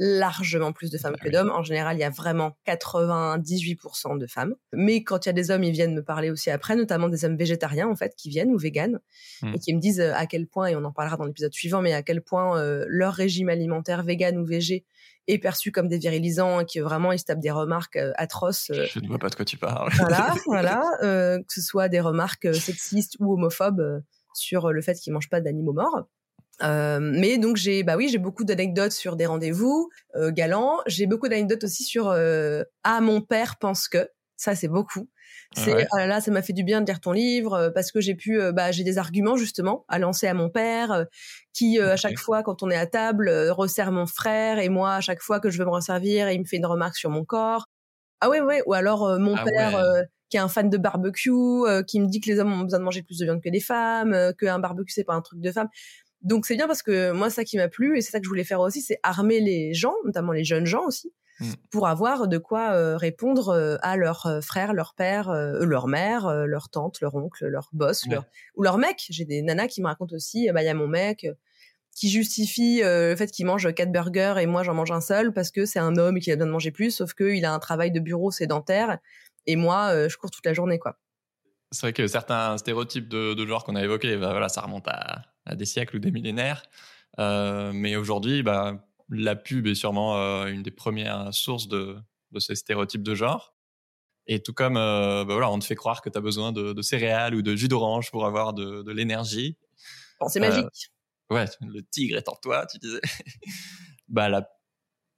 largement 0.00 0.72
plus 0.72 0.90
de 0.90 0.96
femmes 0.96 1.16
que 1.22 1.28
d'hommes. 1.28 1.50
En 1.50 1.62
général, 1.62 1.98
il 1.98 2.00
y 2.00 2.04
a 2.04 2.10
vraiment 2.10 2.56
98% 2.66 4.18
de 4.18 4.26
femmes. 4.26 4.54
Mais 4.72 5.04
quand 5.04 5.26
il 5.26 5.28
y 5.28 5.30
a 5.30 5.34
des 5.34 5.50
hommes, 5.50 5.62
ils 5.62 5.72
viennent 5.72 5.94
me 5.94 6.02
parler 6.02 6.30
aussi 6.30 6.50
après, 6.50 6.74
notamment 6.74 7.10
des 7.10 7.26
hommes 7.26 7.36
végétariens, 7.36 7.86
en 7.86 7.94
fait, 7.94 8.14
qui 8.16 8.30
viennent 8.30 8.50
ou 8.50 8.56
véganes, 8.56 8.98
mmh. 9.42 9.54
et 9.54 9.58
qui 9.58 9.74
me 9.74 9.80
disent 9.80 10.00
euh, 10.00 10.14
à 10.14 10.26
quel 10.26 10.46
point, 10.46 10.68
et 10.68 10.74
on 10.74 10.84
en 10.84 10.92
parlera 10.92 11.18
dans 11.18 11.26
l'épisode 11.26 11.52
suivant, 11.52 11.82
mais 11.82 11.92
à 11.92 12.02
quel 12.02 12.22
point 12.22 12.58
euh, 12.58 12.86
leur 12.88 13.12
régime 13.12 13.50
alimentaire 13.50 14.02
vegan 14.02 14.38
ou 14.38 14.46
végé 14.46 14.86
est 15.28 15.38
perçu 15.38 15.70
comme 15.70 15.86
des 15.86 15.98
virilisants 15.98 16.60
et 16.60 16.64
que 16.64 16.80
vraiment 16.80 17.12
ils 17.12 17.18
se 17.18 17.26
tapent 17.26 17.40
des 17.40 17.50
remarques 17.50 17.96
euh, 17.96 18.12
atroces. 18.16 18.72
Je 18.72 19.00
ne 19.00 19.06
vois 19.06 19.18
pas 19.18 19.28
de 19.28 19.34
quoi 19.34 19.44
tu 19.44 19.58
parles. 19.58 19.92
Voilà, 19.98 20.34
voilà, 20.46 20.82
que 21.02 21.52
ce 21.52 21.60
soit 21.60 21.90
des 21.90 22.00
remarques 22.00 22.54
sexistes 22.54 23.16
ou 23.20 23.34
homophobes 23.34 24.02
sur 24.32 24.72
le 24.72 24.80
fait 24.80 24.94
qu'ils 24.94 25.12
mangent 25.12 25.28
pas 25.28 25.42
d'animaux 25.42 25.74
morts. 25.74 26.06
Euh, 26.62 26.98
mais 27.00 27.38
donc 27.38 27.56
j'ai 27.56 27.82
bah 27.82 27.96
oui 27.96 28.08
j'ai 28.08 28.18
beaucoup 28.18 28.44
d'anecdotes 28.44 28.92
sur 28.92 29.16
des 29.16 29.26
rendez-vous 29.26 29.88
euh, 30.16 30.30
galants. 30.30 30.78
J'ai 30.86 31.06
beaucoup 31.06 31.28
d'anecdotes 31.28 31.64
aussi 31.64 31.84
sur 31.84 32.08
euh, 32.08 32.64
ah 32.84 33.00
mon 33.00 33.20
père 33.20 33.56
pense 33.58 33.88
que 33.88 34.08
ça 34.36 34.54
c'est 34.54 34.68
beaucoup. 34.68 35.08
C'est 35.54 35.86
ah 35.92 35.98
là 35.98 36.06
là 36.06 36.20
ça 36.20 36.30
m'a 36.30 36.42
fait 36.42 36.52
du 36.52 36.62
bien 36.62 36.80
de 36.80 36.86
lire 36.86 37.00
ton 37.00 37.12
livre 37.12 37.54
euh, 37.54 37.70
parce 37.70 37.92
que 37.92 38.00
j'ai 38.00 38.14
pu 38.14 38.40
euh, 38.40 38.52
bah 38.52 38.72
j'ai 38.72 38.84
des 38.84 38.98
arguments 38.98 39.36
justement 39.36 39.84
à 39.88 39.98
lancer 39.98 40.26
à 40.26 40.34
mon 40.34 40.48
père 40.50 41.06
qui 41.52 41.80
à 41.80 41.96
chaque 41.96 42.18
fois 42.18 42.42
quand 42.42 42.62
on 42.62 42.70
est 42.70 42.76
à 42.76 42.86
table 42.86 43.30
resserre 43.50 43.90
mon 43.90 44.06
frère 44.06 44.58
et 44.58 44.68
moi 44.68 44.94
à 44.94 45.00
chaque 45.00 45.22
fois 45.22 45.40
que 45.40 45.50
je 45.50 45.58
veux 45.58 45.64
me 45.64 45.70
resservir 45.70 46.30
il 46.30 46.40
me 46.40 46.44
fait 46.44 46.56
une 46.56 46.66
remarque 46.66 46.96
sur 46.96 47.10
mon 47.10 47.24
corps. 47.24 47.66
Ah 48.20 48.28
ouais 48.28 48.40
ouais 48.40 48.62
ou 48.66 48.74
alors 48.74 49.18
mon 49.18 49.34
ah 49.36 49.44
père 49.44 49.84
qui 50.28 50.36
est 50.36 50.40
un 50.40 50.48
fan 50.48 50.70
de 50.70 50.76
barbecue 50.76 51.30
qui 51.86 52.00
me 52.00 52.06
dit 52.06 52.20
que 52.20 52.30
les 52.30 52.38
hommes 52.38 52.52
ont 52.52 52.62
besoin 52.62 52.78
de 52.78 52.84
manger 52.84 53.02
plus 53.02 53.18
de 53.18 53.24
viande 53.24 53.42
que 53.42 53.48
les 53.48 53.60
femmes, 53.60 54.32
que 54.38 54.46
un 54.46 54.58
barbecue 54.58 54.92
c'est 54.92 55.04
pas 55.04 55.14
un 55.14 55.22
truc 55.22 55.40
de 55.40 55.50
femme. 55.50 55.68
Donc 56.22 56.44
c'est 56.44 56.56
bien 56.56 56.66
parce 56.66 56.82
que 56.82 57.12
moi 57.12 57.30
ça 57.30 57.44
qui 57.44 57.56
m'a 57.56 57.68
plu 57.68 57.96
et 57.96 58.02
c'est 58.02 58.10
ça 58.10 58.18
que 58.18 58.24
je 58.24 58.28
voulais 58.28 58.44
faire 58.44 58.60
aussi, 58.60 58.82
c'est 58.82 58.98
armer 59.02 59.40
les 59.40 59.72
gens, 59.72 59.94
notamment 60.04 60.32
les 60.32 60.44
jeunes 60.44 60.66
gens 60.66 60.84
aussi, 60.84 61.12
mm. 61.40 61.52
pour 61.70 61.88
avoir 61.88 62.28
de 62.28 62.36
quoi 62.36 62.72
euh, 62.72 62.96
répondre 62.96 63.48
euh, 63.50 63.76
à 63.80 63.96
leurs 63.96 64.26
euh, 64.26 64.40
frères, 64.42 64.74
leur 64.74 64.94
père, 64.94 65.32
leur 65.32 65.86
mère, 65.86 66.30
leur 66.46 66.68
tante, 66.68 67.00
leur 67.00 67.14
oncle, 67.14 67.46
leur 67.46 67.70
boss, 67.72 68.06
ou 68.56 68.62
leur 68.62 68.76
mec. 68.76 69.06
J'ai 69.08 69.24
des 69.24 69.40
nanas 69.40 69.68
qui 69.68 69.80
me 69.80 69.86
racontent 69.86 70.14
aussi, 70.14 70.50
bah 70.52 70.62
il 70.62 70.66
y 70.66 70.68
a 70.68 70.74
mon 70.74 70.88
mec 70.88 71.26
qui 71.92 72.08
justifie 72.08 72.80
le 72.82 73.16
fait 73.16 73.26
qu'il 73.26 73.46
mange 73.46 73.74
quatre 73.74 73.90
burgers 73.90 74.36
et 74.40 74.46
moi 74.46 74.62
j'en 74.62 74.74
mange 74.74 74.92
un 74.92 75.00
seul 75.00 75.32
parce 75.32 75.50
que 75.50 75.66
c'est 75.66 75.80
un 75.80 75.96
homme 75.96 76.16
et 76.16 76.20
qu'il 76.20 76.32
a 76.32 76.36
besoin 76.36 76.46
de 76.46 76.52
manger 76.52 76.70
plus, 76.70 76.92
sauf 76.92 77.14
qu'il 77.14 77.44
a 77.44 77.52
un 77.52 77.58
travail 77.58 77.90
de 77.90 77.98
bureau 77.98 78.30
sédentaire 78.30 78.98
et 79.46 79.56
moi 79.56 80.08
je 80.08 80.16
cours 80.16 80.30
toute 80.30 80.46
la 80.46 80.54
journée 80.54 80.78
quoi. 80.78 80.98
C'est 81.72 81.82
vrai 81.82 81.92
que 81.92 82.06
certains 82.06 82.58
stéréotypes 82.58 83.08
de, 83.08 83.34
de 83.34 83.46
genre 83.46 83.64
qu'on 83.64 83.76
a 83.76 83.84
évoqués, 83.84 84.16
bah, 84.16 84.30
voilà, 84.30 84.48
ça 84.48 84.60
remonte 84.60 84.88
à, 84.88 85.22
à 85.50 85.56
des 85.56 85.66
siècles 85.66 85.96
ou 85.96 85.98
des 85.98 86.10
millénaires. 86.10 86.62
Euh, 87.18 87.72
mais 87.74 87.96
aujourd'hui, 87.96 88.42
bah, 88.42 88.86
la 89.10 89.36
pub 89.36 89.66
est 89.66 89.74
sûrement 89.74 90.16
euh, 90.16 90.46
une 90.46 90.62
des 90.62 90.70
premières 90.70 91.34
sources 91.34 91.68
de, 91.68 91.96
de, 92.30 92.38
ces 92.38 92.54
stéréotypes 92.54 93.02
de 93.02 93.14
genre. 93.14 93.54
Et 94.26 94.40
tout 94.40 94.52
comme 94.52 94.76
euh, 94.76 95.24
bah 95.24 95.34
voilà, 95.34 95.50
on 95.50 95.58
te 95.58 95.64
fait 95.64 95.74
croire 95.74 96.02
que 96.02 96.08
tu 96.08 96.16
as 96.16 96.20
besoin 96.20 96.52
de, 96.52 96.72
de, 96.72 96.82
céréales 96.82 97.34
ou 97.34 97.42
de 97.42 97.56
jus 97.56 97.66
d'orange 97.66 98.10
pour 98.12 98.26
avoir 98.26 98.54
de, 98.54 98.82
de 98.82 98.92
l'énergie. 98.92 99.56
Bon, 100.20 100.28
c'est 100.28 100.40
magique. 100.40 100.92
Ouais, 101.30 101.46
le 101.60 101.80
tigre 101.82 102.16
est 102.16 102.28
en 102.28 102.36
toi, 102.36 102.66
tu 102.66 102.78
disais. 102.78 103.00
bah, 104.08 104.28
la, 104.28 104.48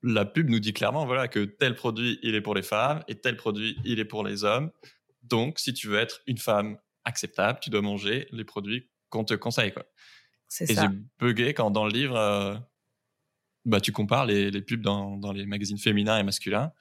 la 0.03 0.25
pub 0.25 0.49
nous 0.49 0.61
dit 0.61 0.73
clairement 0.73 1.05
voilà, 1.05 1.29
que 1.29 1.45
tel 1.45 1.75
produit, 1.75 2.19
il 2.23 2.35
est 2.35 2.41
pour 2.41 2.55
les 2.55 2.63
femmes 2.63 3.03
et 3.07 3.17
tel 3.17 3.37
produit, 3.37 3.77
il 3.85 3.99
est 3.99 4.05
pour 4.07 4.25
les 4.25 4.45
hommes. 4.45 4.71
Donc, 5.23 5.59
si 5.59 5.75
tu 5.75 5.89
veux 5.89 5.99
être 5.99 6.23
une 6.27 6.39
femme 6.39 6.79
acceptable, 7.05 7.59
tu 7.61 7.71
dois 7.71 7.83
manger 7.83 8.29
les 8.33 8.45
produits 8.45 8.89
qu'on 9.11 9.25
te 9.25 9.35
conseille. 9.35 9.73
Quoi. 9.73 9.85
C'est 10.53 10.71
Et 10.71 10.75
j'ai 10.75 10.89
bugué 11.19 11.55
quand 11.55 11.71
dans 11.71 11.87
le 11.87 11.93
livre, 11.93 12.15
euh, 12.15 12.55
bah, 13.65 13.81
tu 13.81 13.91
compares 13.91 14.27
les, 14.27 14.51
les 14.51 14.61
pubs 14.61 14.83
dans, 14.83 15.17
dans, 15.17 15.33
les 15.33 15.47
magazines 15.47 15.79
féminins 15.79 16.19
et 16.19 16.23
masculins. 16.23 16.73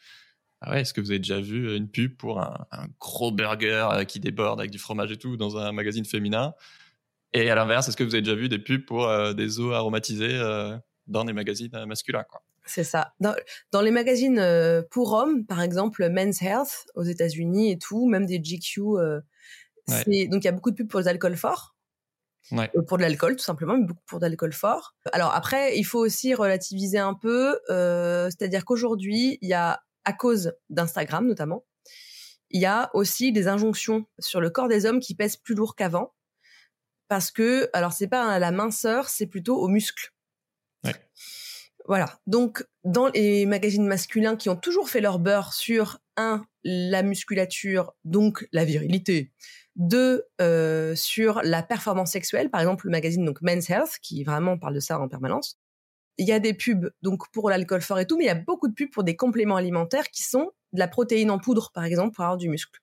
Ah 0.60 0.72
ouais, 0.72 0.82
est-ce 0.82 0.94
que 0.94 1.00
vous 1.00 1.12
avez 1.12 1.20
déjà 1.20 1.40
vu 1.40 1.74
une 1.78 1.90
pub 1.90 2.18
pour 2.18 2.42
un, 2.42 2.68
un, 2.74 2.88
gros 3.00 3.32
burger 3.32 3.88
euh, 3.94 4.04
qui 4.04 4.20
déborde 4.20 4.60
avec 4.60 4.72
du 4.72 4.78
fromage 4.78 5.14
et 5.14 5.18
tout 5.18 5.38
dans 5.38 5.56
un 5.56 5.72
magazine 5.72 6.04
féminin? 6.04 6.54
Et 7.32 7.50
à 7.50 7.56
l'inverse, 7.56 7.88
est-ce 7.88 7.96
que 7.96 8.04
vous 8.04 8.14
avez 8.14 8.22
déjà 8.22 8.36
vu 8.36 8.50
des 8.50 8.60
pubs 8.60 8.84
pour 8.84 9.08
euh, 9.08 9.32
des 9.32 9.62
eaux 9.62 9.72
aromatisées 9.72 10.38
dans 11.08 11.24
des 11.24 11.32
magazines 11.32 11.72
masculins 11.86 12.26
quoi? 12.30 12.44
C'est 12.66 12.84
ça. 12.84 13.14
Dans, 13.22 13.34
dans, 13.72 13.82
les 13.82 13.92
magazines 13.92 14.84
pour 14.92 15.14
hommes, 15.14 15.46
par 15.46 15.62
exemple 15.62 16.10
Men's 16.10 16.42
Health 16.42 16.88
aux 16.96 17.04
États-Unis 17.04 17.72
et 17.72 17.78
tout, 17.78 18.06
même 18.10 18.26
des 18.26 18.40
GQ, 18.40 18.82
donc 19.88 20.44
il 20.44 20.44
y 20.44 20.48
a 20.50 20.52
beaucoup 20.52 20.72
de 20.72 20.76
pubs 20.76 20.90
pour 20.90 21.00
les 21.00 21.08
alcools 21.08 21.38
forts. 21.38 21.71
Ouais. 22.52 22.70
Euh, 22.76 22.82
pour 22.82 22.98
de 22.98 23.04
l'alcool 23.04 23.36
tout 23.36 23.44
simplement, 23.44 23.78
mais 23.78 23.86
beaucoup 23.86 24.04
pour 24.06 24.20
de 24.20 24.26
l'alcool 24.26 24.54
fort. 24.54 24.96
Alors 25.14 25.34
après, 25.34 25.78
il 25.78 25.84
faut 25.84 26.00
aussi 26.00 26.34
relativiser 26.34 26.98
un 26.98 27.14
peu, 27.14 27.60
euh, 27.70 28.26
c'est-à-dire 28.26 28.66
qu'aujourd'hui, 28.66 29.38
il 29.42 29.50
y 29.50 29.54
a, 29.54 29.82
à 30.06 30.14
cause 30.14 30.54
d'Instagram 30.70 31.28
notamment, 31.28 31.66
il 32.50 32.62
y 32.62 32.66
a 32.66 32.90
aussi 32.94 33.32
des 33.32 33.48
injonctions 33.48 34.06
sur 34.20 34.42
le 34.42 34.50
corps 34.50 34.68
des 34.68 34.86
hommes 34.86 35.00
qui 35.00 35.16
pèsent 35.16 35.38
plus 35.38 35.56
lourd 35.56 35.76
qu'avant, 35.76 36.14
parce 37.08 37.32
que, 37.32 37.70
alors 37.74 37.94
c'est 37.94 38.08
pas 38.08 38.30
à 38.30 38.40
la 38.40 38.52
minceur, 38.52 39.10
c'est 39.10 39.28
plutôt 39.28 39.58
aux 39.58 39.68
muscles. 39.68 40.14
Ouais. 40.84 40.96
Voilà. 41.92 42.22
Donc, 42.26 42.66
dans 42.86 43.10
les 43.10 43.46
magazines 43.46 43.86
masculins 43.86 44.38
qui 44.38 44.48
ont 44.48 44.56
toujours 44.56 44.90
fait 44.90 45.02
leur 45.02 45.20
beurre 45.20 45.52
sur 45.52 46.00
un, 46.16 46.46
la 46.64 47.04
musculature, 47.04 47.92
donc 48.06 48.48
la 48.54 48.64
virilité, 48.64 49.34
deux 49.76 50.24
euh, 50.40 50.96
sur 50.96 51.42
la 51.44 51.64
performance 51.64 52.14
sexuelle, 52.14 52.50
par 52.50 52.62
exemple 52.62 52.86
le 52.86 52.92
magazine 52.92 53.26
donc 53.26 53.42
Men's 53.42 53.70
Health 53.70 53.98
qui 54.02 54.24
vraiment 54.24 54.58
parle 54.58 54.76
de 54.76 54.80
ça 54.80 55.02
en 55.02 55.10
permanence. 55.10 55.60
Il 56.18 56.26
y 56.26 56.32
a 56.32 56.40
des 56.40 56.54
pubs 56.54 56.92
donc 57.02 57.30
pour 57.34 57.50
l'alcool 57.50 57.82
fort 57.82 58.00
et 58.00 58.08
tout, 58.08 58.18
mais 58.18 58.24
il 58.24 58.28
y 58.28 58.30
a 58.30 58.36
beaucoup 58.36 58.70
de 58.70 58.74
pubs 58.74 58.90
pour 58.90 59.04
des 59.04 59.18
compléments 59.18 59.58
alimentaires 59.58 60.08
qui 60.12 60.24
sont 60.24 60.50
de 60.72 60.80
la 60.80 60.88
protéine 60.88 61.30
en 61.30 61.40
poudre 61.40 61.72
par 61.74 61.84
exemple 61.84 62.16
pour 62.16 62.24
avoir 62.24 62.38
du 62.38 62.48
muscle. 62.48 62.80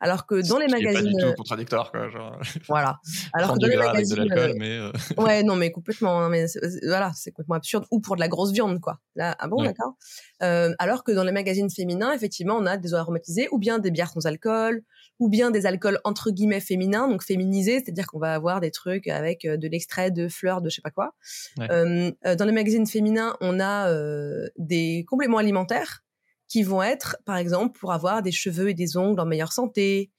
Alors 0.00 0.26
que 0.26 0.46
dans 0.48 0.58
les 0.58 0.68
magazines, 0.68 1.12
pas 1.12 1.26
du 1.26 1.30
tout 1.30 1.34
contradictoire 1.36 1.90
quoi. 1.90 2.08
Genre... 2.10 2.38
Voilà. 2.68 2.98
Alors 3.32 3.54
que 3.54 3.58
dans 3.58 3.66
les 3.66 3.76
magazines, 3.76 4.24
de 4.24 4.38
euh, 4.38 4.54
mais 4.56 4.78
euh, 4.78 4.92
ouais 5.18 5.42
non 5.42 5.56
mais 5.56 5.70
complètement. 5.70 6.28
Mais 6.28 6.46
voilà, 6.82 7.12
c'est 7.14 7.30
complètement 7.30 7.56
absurde. 7.56 7.84
Ou 7.90 8.00
pour 8.00 8.16
de 8.16 8.20
la 8.20 8.28
grosse 8.28 8.52
viande 8.52 8.80
quoi. 8.80 8.98
Là, 9.14 9.36
ah 9.38 9.48
bon 9.48 9.62
d'accord. 9.62 9.94
Euh, 10.42 10.74
alors 10.78 11.04
que 11.04 11.12
dans 11.12 11.24
les 11.24 11.32
magazines 11.32 11.70
féminins, 11.70 12.12
effectivement, 12.12 12.56
on 12.56 12.66
a 12.66 12.76
des 12.76 12.94
eaux 12.94 12.98
aromatisées 12.98 13.48
ou 13.52 13.58
bien 13.58 13.78
des 13.78 13.90
bières 13.90 14.10
sans 14.10 14.26
alcool 14.26 14.82
ou 15.18 15.28
bien 15.28 15.50
des 15.50 15.66
alcools 15.66 15.98
entre 16.04 16.30
guillemets 16.30 16.60
féminins, 16.60 17.08
donc 17.08 17.22
féminisés, 17.22 17.80
c'est-à-dire 17.82 18.06
qu'on 18.06 18.18
va 18.18 18.34
avoir 18.34 18.60
des 18.60 18.70
trucs 18.70 19.08
avec 19.08 19.44
euh, 19.44 19.56
de 19.56 19.68
l'extrait 19.68 20.10
de 20.10 20.28
fleurs 20.28 20.60
de 20.60 20.68
je 20.68 20.76
sais 20.76 20.82
pas 20.82 20.90
quoi. 20.90 21.14
Euh, 21.60 22.10
euh, 22.26 22.34
dans 22.34 22.44
les 22.44 22.52
magazines 22.52 22.86
féminins, 22.86 23.36
on 23.40 23.60
a 23.60 23.90
euh, 23.90 24.46
des 24.58 25.04
compléments 25.08 25.38
alimentaires 25.38 26.02
qui 26.48 26.62
vont 26.62 26.82
être, 26.82 27.16
par 27.24 27.36
exemple, 27.36 27.78
pour 27.78 27.92
avoir 27.92 28.22
des 28.22 28.32
cheveux 28.32 28.70
et 28.70 28.74
des 28.74 28.96
ongles 28.96 29.20
en 29.20 29.26
meilleure 29.26 29.52
santé, 29.52 30.10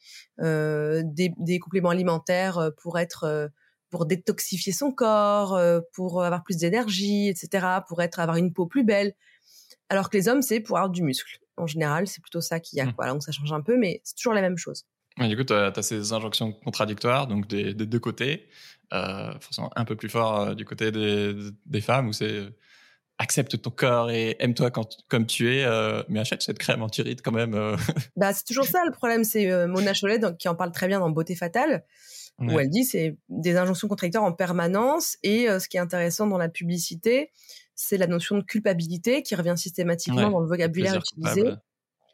euh, 0.41 1.01
des, 1.05 1.31
des, 1.37 1.59
compléments 1.59 1.89
alimentaires 1.89 2.71
pour 2.81 2.99
être 2.99 3.49
pour 3.89 4.05
détoxifier 4.05 4.73
son 4.73 4.91
corps, 4.91 5.57
pour 5.93 6.21
avoir 6.23 6.43
plus 6.43 6.57
d'énergie, 6.57 7.29
etc., 7.29 7.65
pour 7.87 8.01
être 8.01 8.19
avoir 8.19 8.35
une 8.35 8.51
peau 8.51 8.65
plus 8.65 8.83
belle. 8.83 9.13
Alors 9.87 10.09
que 10.09 10.17
les 10.17 10.27
hommes, 10.27 10.41
c'est 10.41 10.59
pour 10.59 10.77
avoir 10.77 10.89
du 10.89 11.03
muscle 11.03 11.39
en 11.57 11.67
général, 11.67 12.07
c'est 12.07 12.21
plutôt 12.21 12.41
ça 12.41 12.59
qu'il 12.59 12.77
y 12.77 12.81
a. 12.81 12.85
Mmh. 12.85 13.09
Donc 13.09 13.23
ça 13.23 13.31
change 13.31 13.51
un 13.51 13.61
peu, 13.61 13.77
mais 13.77 14.01
c'est 14.03 14.15
toujours 14.15 14.33
la 14.33 14.41
même 14.41 14.57
chose. 14.57 14.85
du 15.19 15.35
coup, 15.35 15.43
tu 15.43 15.53
as, 15.53 15.81
ces 15.81 16.13
injonctions 16.13 16.53
contradictoires, 16.53 17.27
donc 17.27 17.47
des, 17.47 17.73
deux 17.73 17.99
côtés, 17.99 18.47
euh, 18.93 19.33
forcément 19.39 19.71
un 19.75 19.85
peu 19.85 19.95
plus 19.95 20.09
fort 20.09 20.39
euh, 20.39 20.55
du 20.55 20.63
côté 20.63 20.91
des, 20.91 21.35
des 21.65 21.81
femmes, 21.81 22.07
où 22.07 22.13
c'est 22.13 22.47
accepte 23.19 23.61
ton 23.61 23.71
corps 23.71 24.11
et 24.11 24.35
aime-toi 24.39 24.71
comme 25.07 25.25
tu 25.25 25.55
es, 25.55 25.65
mais 26.07 26.19
achète 26.19 26.41
cette 26.41 26.59
crème 26.59 26.83
anti-rides 26.83 27.21
quand 27.23 27.31
même. 27.31 27.55
bah, 28.15 28.33
c'est 28.33 28.45
toujours 28.45 28.65
ça 28.65 28.83
le 28.85 28.91
problème. 28.91 29.23
C'est 29.23 29.67
Mona 29.67 29.93
Chollet 29.93 30.19
qui 30.37 30.47
en 30.47 30.55
parle 30.55 30.71
très 30.71 30.87
bien 30.87 30.99
dans 30.99 31.09
Beauté 31.09 31.35
fatale, 31.35 31.83
où 32.39 32.59
elle 32.59 32.69
dit 32.69 32.83
c'est 32.83 33.17
des 33.29 33.57
injonctions 33.57 33.87
contradictoires 33.87 34.23
en 34.23 34.33
permanence. 34.33 35.17
Et 35.23 35.47
ce 35.47 35.67
qui 35.67 35.77
est 35.77 35.79
intéressant 35.79 36.27
dans 36.27 36.37
la 36.37 36.49
publicité, 36.49 37.31
c'est 37.77 37.97
la 37.97 38.07
notion 38.07 38.37
de 38.37 38.43
culpabilité 38.43 39.23
qui 39.23 39.35
revient 39.35 39.55
systématiquement 39.55 40.29
dans 40.29 40.41
le 40.41 40.47
vocabulaire 40.47 40.95
utilisé. 40.95 41.55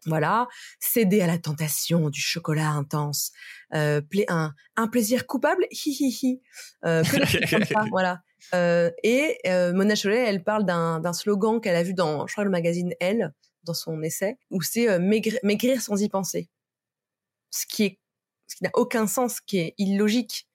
Voilà, 0.06 0.48
céder 0.80 1.22
à 1.22 1.28
la 1.28 1.38
tentation 1.38 2.10
du 2.10 2.20
chocolat 2.20 2.70
intense, 2.70 3.32
euh, 3.74 4.02
un, 4.28 4.54
un 4.76 4.88
plaisir 4.90 5.26
coupable, 5.26 5.66
hi 5.72 5.92
hi 5.92 6.10
hi, 6.10 6.42
euh, 6.84 7.04
voilà. 7.90 8.22
Euh, 8.54 8.92
et 9.04 9.38
euh, 9.48 9.74
Mona 9.74 9.96
Chollet, 9.96 10.26
elle 10.28 10.44
parle 10.44 10.66
d'un 10.66 11.14
slogan 11.14 11.60
qu'elle 11.60 11.76
a 11.76 11.84
vu 11.84 11.94
dans, 11.94 12.28
je 12.28 12.34
crois, 12.34 12.44
le 12.44 12.50
magazine 12.50 12.94
Elle, 13.00 13.34
dans 13.64 13.74
son 13.74 14.02
essai, 14.02 14.38
où 14.52 14.62
c'est 14.62 14.90
euh, 14.90 15.00
maigrir, 15.00 15.40
maigrir, 15.44 15.82
sans 15.82 16.02
y 16.02 16.10
penser. 16.10 16.50
Ce 17.52 17.66
qui 17.66 17.84
est, 17.84 18.00
ce 18.48 18.56
qui 18.56 18.64
n'a 18.64 18.72
aucun 18.74 19.08
sens, 19.08 19.42
qui 19.42 19.60
est 19.60 19.74
illogique, 19.78 20.48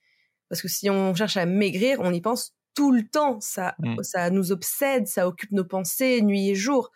parce 0.49 0.63
que 0.63 0.69
si 0.69 0.89
on 0.91 1.15
cherche 1.15 1.37
à 1.37 1.47
maigrir, 1.47 1.99
on 2.01 2.13
y 2.13 2.21
pense 2.21 2.55
tout 2.75 2.93
le 2.93 3.07
temps. 3.07 3.41
Ça, 3.41 3.75
mmh. 3.81 4.03
ça 4.03 4.31
nous 4.31 4.53
obsède, 4.53 5.07
ça 5.07 5.27
occupe 5.27 5.53
nos 5.53 5.65
pensées 5.65 6.23
nuit 6.23 6.51
et 6.51 6.55
jour. 6.55 6.91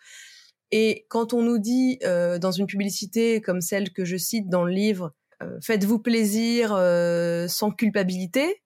Et 0.71 1.05
quand 1.09 1.33
on 1.33 1.43
nous 1.43 1.59
dit 1.59 1.99
euh, 2.03 2.39
dans 2.39 2.51
une 2.51 2.65
publicité 2.65 3.41
comme 3.41 3.61
celle 3.61 3.91
que 3.91 4.05
je 4.05 4.17
cite 4.17 4.49
dans 4.49 4.63
le 4.63 4.71
livre, 4.71 5.13
euh, 5.43 5.59
faites-vous 5.61 5.99
plaisir 5.99 6.73
euh, 6.73 7.47
sans 7.47 7.69
culpabilité, 7.69 8.63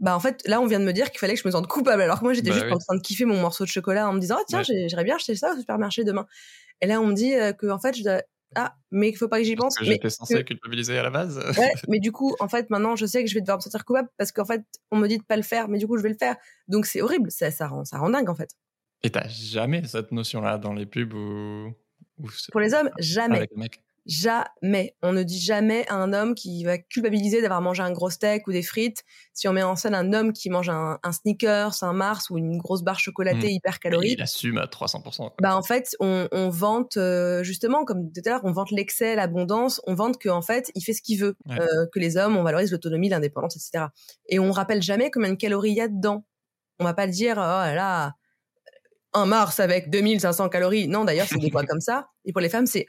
bah 0.00 0.16
en 0.16 0.20
fait 0.20 0.42
là 0.46 0.60
on 0.60 0.66
vient 0.66 0.80
de 0.80 0.84
me 0.84 0.92
dire 0.92 1.10
qu'il 1.10 1.20
fallait 1.20 1.34
que 1.34 1.40
je 1.40 1.46
me 1.46 1.52
sente 1.52 1.66
coupable 1.66 2.02
alors 2.02 2.18
que 2.18 2.24
moi 2.24 2.32
j'étais 2.32 2.50
bah 2.50 2.56
juste 2.56 2.72
en 2.72 2.78
train 2.78 2.96
de 2.96 3.02
kiffer 3.02 3.26
mon 3.26 3.40
morceau 3.40 3.64
de 3.64 3.68
chocolat 3.68 4.08
en 4.08 4.12
me 4.12 4.20
disant 4.20 4.36
ah 4.38 4.44
tiens 4.48 4.62
j'aimerais 4.62 5.04
bien 5.04 5.16
acheter 5.16 5.36
ça 5.36 5.52
au 5.52 5.58
supermarché 5.58 6.04
demain. 6.04 6.26
Et 6.80 6.86
là 6.86 7.00
on 7.00 7.06
me 7.06 7.14
dit 7.14 7.32
que 7.58 7.70
en 7.70 7.78
fait 7.78 7.96
je 7.96 8.02
dois 8.02 8.22
ah, 8.56 8.74
mais 8.90 9.10
il 9.10 9.16
faut 9.16 9.28
pas 9.28 9.38
que 9.38 9.44
j'y 9.44 9.54
pense. 9.54 9.76
Que 9.76 9.84
j'étais 9.84 10.10
censé 10.10 10.44
culpabiliser 10.44 10.98
à 10.98 11.02
la 11.02 11.10
base. 11.10 11.38
ouais, 11.58 11.72
mais 11.88 12.00
du 12.00 12.10
coup, 12.10 12.34
en 12.40 12.48
fait, 12.48 12.68
maintenant, 12.70 12.96
je 12.96 13.06
sais 13.06 13.22
que 13.22 13.30
je 13.30 13.34
vais 13.34 13.40
devoir 13.40 13.58
me 13.58 13.62
sentir 13.62 13.84
coupable 13.84 14.08
parce 14.16 14.32
qu'en 14.32 14.44
fait, 14.44 14.62
on 14.90 14.96
me 14.96 15.06
dit 15.06 15.18
de 15.18 15.22
pas 15.22 15.36
le 15.36 15.42
faire, 15.42 15.68
mais 15.68 15.78
du 15.78 15.86
coup, 15.86 15.96
je 15.96 16.02
vais 16.02 16.08
le 16.08 16.16
faire. 16.18 16.36
Donc, 16.66 16.86
c'est 16.86 17.00
horrible. 17.00 17.30
Ça, 17.30 17.50
ça 17.50 17.68
rend, 17.68 17.84
ça 17.84 17.98
rend 17.98 18.10
dingue, 18.10 18.28
en 18.28 18.34
fait. 18.34 18.50
Et 19.02 19.10
t'as 19.10 19.28
jamais 19.28 19.86
cette 19.86 20.10
notion-là 20.10 20.58
dans 20.58 20.72
les 20.72 20.86
pubs 20.86 21.14
ou, 21.14 21.72
Pour 22.50 22.60
les 22.60 22.74
hommes, 22.74 22.90
jamais. 22.98 23.36
Avec 23.36 23.50
les 23.52 23.56
mecs. 23.56 23.80
Jamais. 24.06 24.94
On 25.02 25.12
ne 25.12 25.22
dit 25.22 25.38
jamais 25.38 25.86
à 25.88 25.94
un 25.94 26.12
homme 26.12 26.34
qui 26.34 26.64
va 26.64 26.78
culpabiliser 26.78 27.42
d'avoir 27.42 27.60
mangé 27.60 27.82
un 27.82 27.92
gros 27.92 28.10
steak 28.10 28.46
ou 28.46 28.52
des 28.52 28.62
frites 28.62 29.04
si 29.34 29.46
on 29.46 29.52
met 29.52 29.62
en 29.62 29.76
scène 29.76 29.94
un 29.94 30.12
homme 30.12 30.32
qui 30.32 30.50
mange 30.50 30.68
un, 30.68 30.98
un 31.02 31.12
Snickers, 31.12 31.82
un 31.82 31.92
Mars 31.92 32.30
ou 32.30 32.38
une 32.38 32.58
grosse 32.58 32.82
barre 32.82 32.98
chocolatée 32.98 33.48
mmh. 33.48 33.56
hyper 33.56 33.78
calorique. 33.78 34.14
il 34.18 34.22
assume 34.22 34.58
à 34.58 34.66
300%. 34.66 35.32
Bah 35.40 35.56
en 35.56 35.62
fait, 35.62 35.96
on, 36.00 36.28
on 36.32 36.48
vante 36.48 36.96
euh, 36.96 37.42
justement, 37.42 37.84
comme 37.84 38.10
tout 38.12 38.20
à 38.24 38.30
l'heure, 38.30 38.40
on 38.44 38.52
vante 38.52 38.70
l'excès, 38.70 39.14
l'abondance, 39.14 39.80
on 39.86 39.94
vante 39.94 40.20
qu'en 40.20 40.42
fait, 40.42 40.70
il 40.74 40.82
fait 40.82 40.92
ce 40.92 41.02
qu'il 41.02 41.18
veut, 41.18 41.36
euh, 41.50 41.86
que 41.92 41.98
les 41.98 42.16
hommes, 42.16 42.36
on 42.36 42.42
valorise 42.42 42.72
l'autonomie, 42.72 43.08
l'indépendance, 43.08 43.56
etc. 43.56 43.86
Et 44.28 44.38
on 44.38 44.50
rappelle 44.50 44.82
jamais 44.82 45.10
combien 45.10 45.30
de 45.30 45.36
calories 45.36 45.70
il 45.70 45.76
y 45.76 45.80
a 45.80 45.88
dedans. 45.88 46.24
On 46.78 46.84
va 46.84 46.94
pas 46.94 47.06
dire, 47.06 47.34
oh 47.36 47.40
là 47.40 47.74
là, 47.74 48.14
un 49.12 49.26
Mars 49.26 49.60
avec 49.60 49.90
2500 49.90 50.48
calories. 50.48 50.88
Non, 50.88 51.04
d'ailleurs, 51.04 51.26
c'est 51.26 51.38
des 51.38 51.50
poids 51.50 51.64
comme 51.68 51.80
ça. 51.80 52.08
Et 52.24 52.32
pour 52.32 52.40
les 52.40 52.48
femmes, 52.48 52.66
c'est 52.66 52.86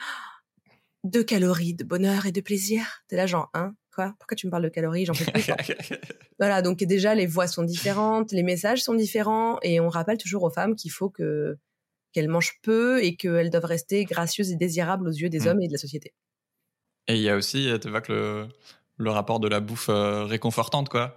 deux 1.04 1.24
calories 1.24 1.74
de 1.74 1.84
bonheur 1.84 2.26
et 2.26 2.32
de 2.32 2.42
plaisir. 2.42 3.04
T'es 3.08 3.16
là, 3.16 3.26
genre, 3.26 3.50
hein, 3.54 3.74
quoi? 3.94 4.14
Pourquoi 4.20 4.36
tu 4.36 4.48
me 4.48 4.52
parles 4.52 4.64
de 4.64 4.70
calories? 4.70 5.06
J'en 5.06 5.14
peux 5.14 5.26
plus. 5.26 5.48
voilà, 6.40 6.62
donc 6.62 6.80
déjà, 6.80 7.16
les 7.16 7.26
voix 7.26 7.48
sont 7.48 7.64
différentes, 7.64 8.32
les 8.32 8.44
messages 8.44 8.84
sont 8.84 8.94
différents, 8.94 9.60
et 9.62 9.80
on 9.80 9.90
rappelle 9.90 10.18
toujours 10.18 10.44
aux 10.44 10.52
femmes 10.52 10.76
qu'il 10.76 10.92
faut 10.92 11.10
que 11.10 11.58
qu'elles 12.14 12.28
mangent 12.28 12.60
peu 12.62 13.02
et 13.02 13.16
qu'elles 13.16 13.50
doivent 13.50 13.64
rester 13.64 14.04
gracieuses 14.04 14.52
et 14.52 14.58
désirables 14.58 15.08
aux 15.08 15.14
yeux 15.14 15.30
des 15.30 15.42
mmh. 15.42 15.48
hommes 15.48 15.62
et 15.62 15.68
de 15.68 15.72
la 15.72 15.78
société. 15.78 16.14
Et 17.08 17.16
il 17.16 17.22
y 17.22 17.30
a 17.30 17.38
aussi, 17.38 17.70
tu 17.82 17.90
vois 17.90 18.02
que 18.02 18.12
le, 18.12 18.48
le 18.98 19.12
rapport 19.12 19.40
de 19.40 19.48
la 19.48 19.62
bouffe 19.62 19.88
euh, 19.88 20.26
réconfortante, 20.26 20.90
quoi 20.90 21.16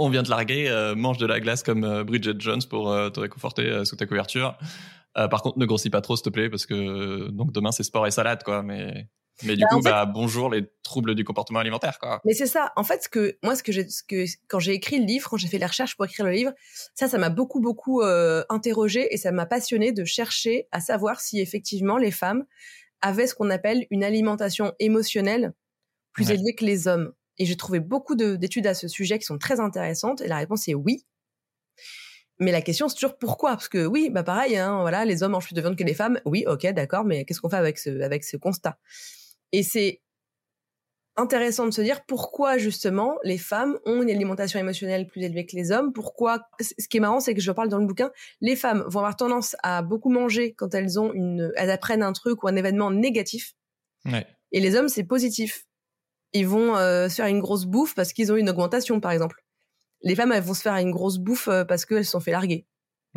on 0.00 0.08
vient 0.08 0.22
te 0.22 0.30
larguer, 0.30 0.68
euh, 0.68 0.94
mange 0.94 1.18
de 1.18 1.26
la 1.26 1.40
glace 1.40 1.62
comme 1.62 1.84
euh, 1.84 2.04
Bridget 2.04 2.34
Jones 2.38 2.62
pour 2.68 2.90
euh, 2.90 3.10
te 3.10 3.20
réconforter 3.20 3.84
sous 3.84 3.96
ta 3.96 4.06
couverture. 4.06 4.56
par 5.14 5.42
contre, 5.42 5.58
ne 5.58 5.66
grossis 5.66 5.90
pas 5.90 6.00
trop, 6.00 6.16
s'il 6.16 6.24
te 6.24 6.30
plaît, 6.30 6.48
parce 6.48 6.66
que 6.66 7.28
donc 7.30 7.52
demain 7.52 7.72
c'est 7.72 7.82
sport 7.82 8.06
et 8.06 8.10
salade, 8.10 8.42
quoi. 8.42 8.62
Mais 8.62 9.08
mais 9.44 9.56
du 9.56 9.62
bah, 9.62 9.68
coup, 9.70 9.80
bah, 9.80 10.06
bonjour 10.06 10.50
les 10.50 10.70
troubles 10.82 11.14
du 11.14 11.24
comportement 11.24 11.60
alimentaire, 11.60 11.98
quoi. 11.98 12.20
Mais 12.24 12.34
c'est 12.34 12.46
ça. 12.46 12.72
En 12.76 12.84
fait, 12.84 13.04
ce 13.04 13.08
que 13.08 13.38
moi, 13.42 13.56
ce 13.56 13.62
que 13.62 13.72
j'ai, 13.72 13.88
ce 13.88 14.02
que 14.02 14.24
quand 14.48 14.58
j'ai 14.58 14.72
écrit 14.72 14.98
le 14.98 15.06
livre, 15.06 15.28
quand 15.30 15.36
j'ai 15.36 15.48
fait 15.48 15.58
les 15.58 15.66
recherches 15.66 15.96
pour 15.96 16.04
écrire 16.04 16.26
le 16.26 16.32
livre, 16.32 16.52
ça, 16.94 17.08
ça 17.08 17.18
m'a 17.18 17.30
beaucoup, 17.30 17.60
beaucoup 17.60 18.02
interrogé 18.02 19.12
et 19.12 19.16
ça 19.16 19.32
m'a 19.32 19.46
passionné 19.46 19.92
de 19.92 20.04
chercher 20.04 20.68
à 20.72 20.80
savoir 20.80 21.20
si 21.20 21.40
effectivement 21.40 21.96
les 21.96 22.10
femmes 22.10 22.44
avaient 23.00 23.26
ce 23.26 23.34
qu'on 23.34 23.50
appelle 23.50 23.86
une 23.90 24.04
alimentation 24.04 24.72
émotionnelle 24.78 25.54
plus 26.12 26.30
élevée 26.30 26.54
que 26.54 26.64
les 26.64 26.88
hommes. 26.88 27.12
Et 27.38 27.46
j'ai 27.46 27.56
trouvé 27.56 27.80
beaucoup 27.80 28.14
d'études 28.14 28.66
à 28.66 28.74
ce 28.74 28.88
sujet 28.88 29.18
qui 29.18 29.24
sont 29.24 29.38
très 29.38 29.60
intéressantes. 29.60 30.20
Et 30.20 30.28
la 30.28 30.36
réponse 30.36 30.68
est 30.68 30.74
oui. 30.74 31.06
Mais 32.40 32.52
la 32.52 32.62
question, 32.62 32.88
c'est 32.88 32.94
toujours 32.96 33.18
pourquoi? 33.18 33.50
Parce 33.50 33.68
que 33.68 33.86
oui, 33.86 34.10
bah 34.10 34.22
pareil, 34.22 34.56
hein, 34.56 34.80
voilà, 34.80 35.04
les 35.04 35.22
hommes 35.22 35.32
mangent 35.32 35.46
plus 35.46 35.54
de 35.54 35.60
viande 35.60 35.76
que 35.76 35.84
les 35.84 35.94
femmes. 35.94 36.20
Oui, 36.24 36.44
ok, 36.46 36.66
d'accord, 36.72 37.04
mais 37.04 37.24
qu'est-ce 37.24 37.40
qu'on 37.40 37.50
fait 37.50 37.56
avec 37.56 37.78
ce, 37.78 38.00
avec 38.00 38.24
ce 38.24 38.36
constat? 38.36 38.78
Et 39.52 39.62
c'est 39.62 40.00
intéressant 41.16 41.66
de 41.66 41.70
se 41.70 41.82
dire 41.82 42.06
pourquoi 42.06 42.56
justement 42.56 43.18
les 43.24 43.36
femmes 43.36 43.78
ont 43.84 44.00
une 44.00 44.10
alimentation 44.10 44.58
émotionnelle 44.58 45.06
plus 45.06 45.22
élevée 45.22 45.44
que 45.44 45.54
les 45.54 45.70
hommes. 45.70 45.92
Pourquoi? 45.92 46.48
Ce 46.60 46.88
qui 46.88 46.96
est 46.96 47.00
marrant, 47.00 47.20
c'est 47.20 47.34
que 47.34 47.42
je 47.42 47.52
parle 47.52 47.68
dans 47.68 47.78
le 47.78 47.86
bouquin, 47.86 48.10
les 48.40 48.56
femmes 48.56 48.84
vont 48.86 49.00
avoir 49.00 49.16
tendance 49.16 49.54
à 49.62 49.82
beaucoup 49.82 50.10
manger 50.10 50.54
quand 50.54 50.74
elles 50.74 50.98
ont 50.98 51.12
une, 51.12 51.52
elles 51.56 51.70
apprennent 51.70 52.02
un 52.02 52.12
truc 52.12 52.42
ou 52.42 52.48
un 52.48 52.56
événement 52.56 52.90
négatif. 52.90 53.52
Ouais. 54.06 54.26
Et 54.52 54.60
les 54.60 54.76
hommes, 54.76 54.88
c'est 54.88 55.04
positif 55.04 55.66
ils 56.32 56.46
vont 56.46 56.76
euh, 56.76 57.08
se 57.08 57.16
faire 57.16 57.26
une 57.26 57.40
grosse 57.40 57.64
bouffe 57.64 57.94
parce 57.94 58.12
qu'ils 58.12 58.32
ont 58.32 58.36
une 58.36 58.48
augmentation, 58.48 59.00
par 59.00 59.10
exemple. 59.12 59.42
Les 60.02 60.14
femmes, 60.14 60.32
elles 60.32 60.42
vont 60.42 60.54
se 60.54 60.62
faire 60.62 60.74
une 60.76 60.90
grosse 60.90 61.18
bouffe 61.18 61.48
euh, 61.48 61.64
parce 61.64 61.84
qu'elles 61.84 62.04
se 62.04 62.12
sont 62.12 62.20
fait 62.20 62.30
larguer. 62.30 62.66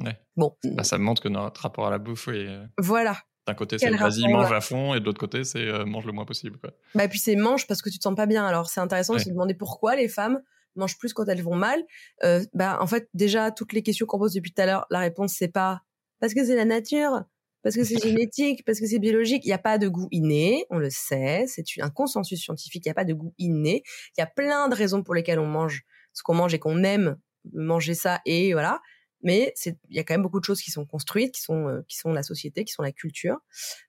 Ouais. 0.04 0.18
Bon. 0.36 0.56
Bah, 0.64 0.84
ça 0.84 0.98
montre 0.98 1.22
que 1.22 1.30
notre 1.30 1.62
rapport 1.62 1.88
à 1.88 1.92
la 1.92 2.00
bouffe 2.00 2.28
est. 2.28 2.48
Euh, 2.48 2.66
voilà. 2.78 3.18
D'un 3.48 3.54
côté, 3.56 3.78
c'est 3.78 3.90
vas-y, 3.90 4.32
mange 4.32 4.54
à 4.54 4.62
fond, 4.62 4.94
et 4.94 5.02
de 5.02 5.06
l'autre 5.06 5.20
côté, 5.20 5.44
c'est 5.44 5.86
mange 5.86 6.06
le 6.06 6.14
moins 6.14 6.24
possible. 6.24 6.58
Quoi. 6.60 6.72
Bah, 6.96 7.10
puis 7.10 7.20
c'est 7.20 7.36
mange 7.36 7.68
parce 7.68 7.82
que 7.82 7.90
tu 7.90 7.98
te 7.98 8.04
sens 8.04 8.16
pas 8.16 8.26
bien. 8.26 8.46
Alors, 8.46 8.70
c'est 8.70 8.80
intéressant 8.80 9.16
de 9.16 9.20
se 9.20 9.28
demander 9.28 9.54
pourquoi 9.54 9.98
les 9.98 10.08
femmes 10.08 10.42
mangent 10.76 10.98
plus 10.98 11.14
quand 11.14 11.26
elles 11.26 11.42
vont 11.42 11.56
mal. 11.56 11.84
Euh, 12.24 12.44
bah, 12.54 12.78
en 12.82 12.88
fait, 12.88 13.10
déjà, 13.14 13.52
toutes 13.52 13.74
les 13.74 13.84
questions 13.84 14.06
qu'on 14.06 14.20
pose 14.20 14.34
depuis 14.34 14.54
tout 14.54 14.62
à 14.62 14.66
l'heure, 14.66 14.86
la 14.90 15.00
réponse, 15.00 15.34
c'est 15.38 15.52
pas 15.52 15.82
parce 16.20 16.34
que 16.34 16.46
c'est 16.46 16.56
la 16.56 16.66
nature, 16.66 17.24
parce 17.64 17.76
que 17.76 17.84
c'est 17.84 17.98
génétique, 18.04 18.64
parce 18.66 18.80
que 18.80 18.88
c'est 18.88 19.00
biologique. 19.00 19.44
Il 19.46 19.50
n'y 19.50 19.54
a 19.54 19.60
pas 19.60 19.78
de 19.78 19.88
goût 19.88 20.08
inné, 20.12 20.66
on 20.70 20.78
le 20.78 20.90
sait, 20.90 21.46
c'est 21.48 21.64
un 21.80 21.90
consensus 21.90 22.42
scientifique, 22.42 22.86
il 22.86 22.90
n'y 22.90 22.92
a 22.92 22.96
pas 22.96 23.06
de 23.06 23.14
goût 23.14 23.34
inné. 23.38 23.84
Il 24.18 24.22
y 24.22 24.24
a 24.24 24.28
plein 24.28 24.70
de 24.70 24.76
raisons 24.76 25.04
pour 25.04 25.16
lesquelles 25.16 25.40
on 25.40 25.48
mange 25.48 25.84
ce 26.14 26.24
qu'on 26.24 26.34
mange 26.36 26.54
et 26.54 26.60
qu'on 26.60 26.84
aime 26.84 27.18
manger 27.54 27.94
ça, 27.94 28.22
et 28.26 28.54
voilà. 28.54 28.82
Mais 29.26 29.54
il 29.66 29.96
y 29.96 30.00
a 30.00 30.04
quand 30.04 30.16
même 30.16 30.22
beaucoup 30.22 30.42
de 30.42 30.46
choses 30.46 30.62
qui 30.62 30.70
sont 30.70 30.86
construites, 30.86 31.34
qui 31.34 31.42
sont 31.42 31.70
euh, 31.70 31.82
qui 31.88 31.98
sont 31.98 32.12
la 32.12 32.24
société, 32.24 32.66
qui 32.66 32.74
sont 32.74 32.82
la 32.82 32.92
culture, 32.92 33.38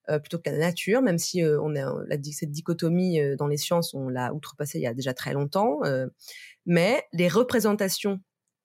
euh, 0.08 0.20
plutôt 0.20 0.38
que 0.38 0.48
la 0.48 0.58
nature. 0.58 1.02
Même 1.02 1.18
si 1.18 1.42
euh, 1.42 1.60
on 1.60 1.74
a 1.74 1.92
cette 2.32 2.52
dichotomie 2.52 3.18
dans 3.36 3.48
les 3.48 3.56
sciences, 3.56 3.94
on 3.94 4.08
l'a 4.08 4.32
outrepassée 4.32 4.78
il 4.78 4.82
y 4.82 4.86
a 4.86 4.94
déjà 4.94 5.12
très 5.12 5.32
longtemps. 5.32 5.80
mais 6.66 7.04
les 7.12 7.28
représentations 7.28 8.20